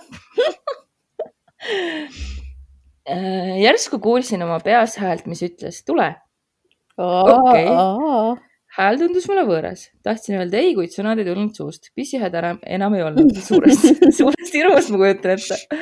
äh, 3.12 3.56
järsku 3.64 4.00
kuulsin 4.04 4.44
oma 4.46 4.60
peas 4.64 4.98
häält, 5.02 5.28
mis 5.30 5.44
ütles, 5.48 5.84
tule. 5.88 6.12
okei. 6.98 7.66
Hääl 8.78 9.00
tundus 9.00 9.26
mulle 9.30 9.46
võõras, 9.48 9.88
tahtsin 10.06 10.38
öelda 10.38 10.60
ei, 10.62 10.76
kuid 10.78 10.92
sõnad 10.94 11.18
ei 11.22 11.26
tulnud 11.26 11.56
suust. 11.56 11.90
pissihäd 11.98 12.36
enam, 12.38 12.60
enam 12.62 12.98
ei 12.98 13.06
olnud. 13.08 13.32
Suurest, 13.48 13.88
suurest 14.20 14.54
hirmust 14.54 14.92
ma 14.94 15.00
kujutan 15.02 15.34
ette. 15.34 15.80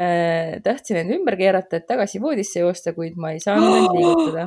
Äh, 0.00 0.54
tahtsin 0.64 1.02
end 1.02 1.12
ümber 1.18 1.36
keerata, 1.36 1.76
et 1.76 1.90
tagasi 1.90 2.22
voodisse 2.22 2.62
joosta, 2.62 2.94
kuid 2.96 3.18
ma 3.20 3.34
ei 3.34 3.42
saanud 3.42 3.82
end 3.82 3.92
liigutada 3.98 4.46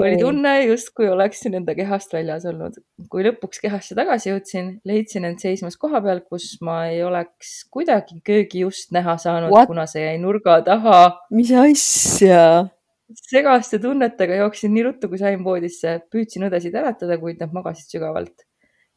oli 0.00 0.16
tunne, 0.20 0.54
justkui 0.64 1.08
oleksin 1.10 1.54
enda 1.58 1.74
kehast 1.78 2.12
väljas 2.14 2.46
olnud. 2.50 2.80
kui 3.12 3.24
lõpuks 3.26 3.62
kehasse 3.62 3.96
tagasi 3.98 4.30
jõudsin, 4.32 4.74
leidsin 4.86 5.28
end 5.28 5.42
seismas 5.42 5.78
koha 5.80 6.02
peal, 6.04 6.22
kus 6.26 6.56
ma 6.64 6.82
ei 6.90 7.02
oleks 7.06 7.54
kuidagi 7.72 8.20
köögiust 8.26 8.94
näha 8.96 9.16
saanud, 9.20 9.54
kuna 9.70 9.86
see 9.90 10.04
jäi 10.04 10.18
nurga 10.22 10.60
taha. 10.66 11.00
mis 11.34 11.54
asja? 11.54 12.44
segaste 13.26 13.80
tunnetega 13.82 14.36
jooksin 14.44 14.70
nii 14.74 14.84
ruttu, 14.86 15.08
kui 15.10 15.18
sain 15.18 15.42
voodisse, 15.44 15.96
püüdsin 16.12 16.46
õdesid 16.46 16.76
äratada, 16.78 17.18
kuid 17.18 17.40
nad 17.42 17.50
magasid 17.56 17.90
sügavalt 17.90 18.46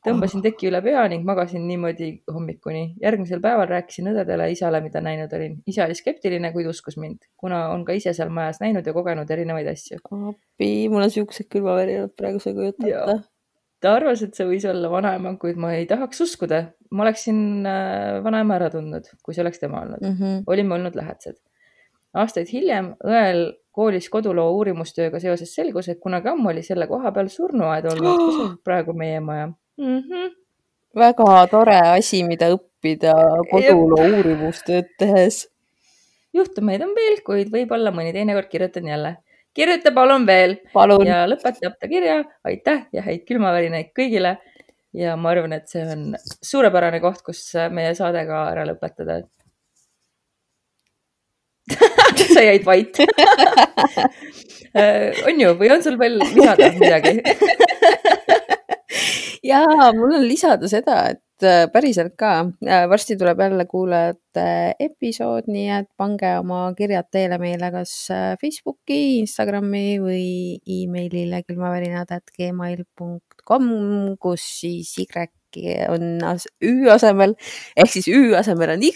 tõmbasin 0.03 0.43
teki 0.43 0.67
üle 0.69 0.79
pea 0.83 1.03
ning 1.11 1.25
magasin 1.27 1.65
niimoodi 1.67 2.09
hommikuni. 2.31 2.83
järgmisel 3.01 3.41
päeval 3.43 3.67
rääkisin 3.71 4.11
õdedele 4.11 4.49
isale, 4.51 4.81
mida 4.83 5.01
näinud 5.03 5.33
olin. 5.33 5.59
isa 5.67 5.85
oli 5.85 5.95
skeptiline, 5.97 6.51
kuid 6.55 6.67
uskus 6.69 6.97
mind, 6.97 7.23
kuna 7.37 7.67
on 7.73 7.85
ka 7.85 7.95
ise 7.97 8.13
seal 8.13 8.31
majas 8.33 8.59
näinud 8.63 8.87
ja 8.87 8.93
kogenud 8.93 9.31
erinevaid 9.31 9.69
asju. 9.71 10.01
appi, 10.03 10.71
mul 10.89 11.07
on 11.07 11.13
siuksed 11.13 11.49
külmavärinad 11.51 12.15
praegu, 12.17 12.43
sa 12.43 12.51
ei 12.51 12.59
kujuta 12.59 12.89
ette. 12.89 13.17
ta 13.83 13.95
arvas, 13.99 14.23
et 14.23 14.35
see 14.35 14.47
võis 14.47 14.67
olla 14.69 14.91
vanaema, 14.91 15.35
kuid 15.39 15.59
ma 15.59 15.73
ei 15.77 15.87
tahaks 15.89 16.21
uskuda. 16.27 16.63
ma 16.91 17.07
oleksin 17.07 17.65
äh, 17.65 18.19
vanaema 18.23 18.59
ära 18.59 18.69
tundnud, 18.73 19.09
kui 19.23 19.35
see 19.35 19.43
oleks 19.45 19.63
tema 19.63 19.81
olnud 19.87 20.03
mm. 20.03 20.15
-hmm. 20.19 20.45
olime 20.47 20.79
olnud 20.79 20.95
lähedased. 20.99 21.39
aastaid 22.13 22.51
hiljem 22.51 22.95
õel 23.03 23.53
koolis 23.73 24.09
koduloo 24.09 24.51
uurimustööga 24.53 25.19
seoses 25.19 25.55
selgus, 25.55 25.87
et 25.89 25.99
kunagi 25.99 26.29
ammu 26.29 26.49
oli 26.49 26.61
selle 26.61 26.87
koha 26.87 27.11
peal 27.11 27.27
surnuaed 27.27 27.85
olnud, 27.89 28.17
kus 28.27 28.41
on 28.43 28.57
praegu 28.67 28.93
meie 28.93 29.19
maja 29.19 29.51
mm. 29.77 29.99
-hmm. 29.99 30.29
väga 30.95 31.47
tore 31.51 31.79
asi, 31.95 32.23
mida 32.23 32.51
õppida 32.55 33.13
koduloo 33.51 34.05
uurimustööd 34.17 34.93
tehes. 34.99 35.47
juhtumeid 36.33 36.81
on 36.81 36.95
veel, 36.95 37.19
kuid 37.25 37.51
võib-olla 37.53 37.91
mõni 37.91 38.13
teinekord 38.13 38.49
kirjutan 38.49 38.87
jälle. 38.87 39.17
kirjuta 39.53 39.91
palun 39.91 40.25
veel 40.25 40.57
palun. 40.73 41.05
ja 41.07 41.25
lõpetab 41.27 41.77
ta 41.79 41.87
kirja. 41.87 42.23
aitäh 42.43 42.87
ja 42.93 43.01
häid 43.01 43.25
külmavärinaid 43.27 43.93
kõigile. 43.99 44.37
ja 44.93 45.15
ma 45.15 45.29
arvan, 45.29 45.53
et 45.53 45.67
see 45.67 45.85
on 45.85 46.15
suurepärane 46.41 46.99
koht, 46.99 47.21
kus 47.21 47.53
meie 47.69 47.95
saade 47.95 48.25
ka 48.25 48.49
ära 48.51 48.65
lõpetada 48.65 49.23
sa 52.33 52.41
jäid 52.43 52.65
vait 52.65 52.99
äh, 54.79 55.11
on 55.27 55.39
ju, 55.39 55.53
või 55.59 55.71
on 55.73 55.83
sul 55.85 55.97
veel 55.99 56.19
lisada 56.19 56.71
midagi 56.75 57.21
ja 59.43 59.65
mul 59.95 60.13
on 60.19 60.27
lisada 60.27 60.67
seda, 60.71 61.09
et 61.13 61.43
äh, 61.43 61.67
päriselt 61.73 62.15
ka 62.19 62.31
äh, 62.65 62.89
varsti 62.89 63.17
tuleb 63.19 63.39
jälle 63.43 63.65
kuulajate 63.69 64.45
episood, 64.79 65.43
nii 65.51 65.69
et 65.79 65.87
pange 65.99 66.37
oma 66.39 66.73
kirjad 66.77 67.07
teele 67.11 67.37
meile 67.41 67.71
kas 67.75 67.91
äh, 68.13 68.35
Facebooki, 68.41 68.99
Instagrami 69.19 69.99
või 70.03 70.25
emailile 70.79 71.37
külmavärinad.gmail.com, 71.47 73.63
kus 74.21 74.43
siis 74.63 74.89
Y 75.03 75.05
Y 75.53 75.85
on 75.89 76.01
Ü 76.65 76.89
asemel 76.89 77.35
ehk 77.77 77.91
siis 77.93 78.07
Ü 78.09 78.33
asemel 78.37 78.69
on 78.73 78.83
Y 78.83 78.91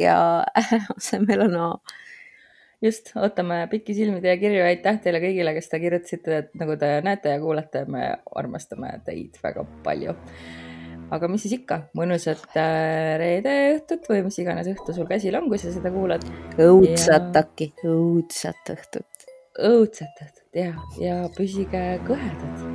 ja 0.00 0.44
Ä 0.44 0.62
asemel 0.96 1.40
on 1.48 1.56
A. 1.56 1.78
just, 2.82 3.12
ootame 3.18 3.62
pikisilmi 3.70 4.20
teie 4.24 4.36
kirju, 4.40 4.64
aitäh 4.66 4.98
teile 5.04 5.20
kõigile, 5.22 5.54
kes 5.56 5.70
te 5.70 5.80
kirjutasite, 5.82 6.40
et 6.42 6.52
nagu 6.58 6.76
te 6.80 6.90
näete 7.06 7.36
ja 7.36 7.40
kuulete, 7.42 7.84
me 7.90 8.08
armastame 8.38 8.96
teid 9.06 9.38
väga 9.44 9.64
palju. 9.86 10.16
aga 11.12 11.28
mis 11.28 11.42
siis 11.44 11.58
ikka, 11.58 11.82
mõnusat 11.98 12.56
äh, 12.56 13.14
reede 13.20 13.56
õhtut 13.74 14.08
või 14.08 14.22
mis 14.26 14.38
iganes 14.40 14.70
õhtu 14.72 14.94
sul 14.96 15.08
käsil 15.10 15.36
on, 15.36 15.50
kui 15.52 15.60
sa 15.60 15.72
seda 15.74 15.92
kuulad. 15.94 16.24
õudsat 16.56 17.30
ja... 17.30 17.44
äkki, 17.44 17.72
õudsat 17.84 18.76
õhtut. 18.76 19.26
õudsat 19.60 20.22
õhtut 20.26 20.62
ja, 20.64 20.72
ja 21.00 21.18
püsige 21.36 21.84
kõhedad 22.08 22.71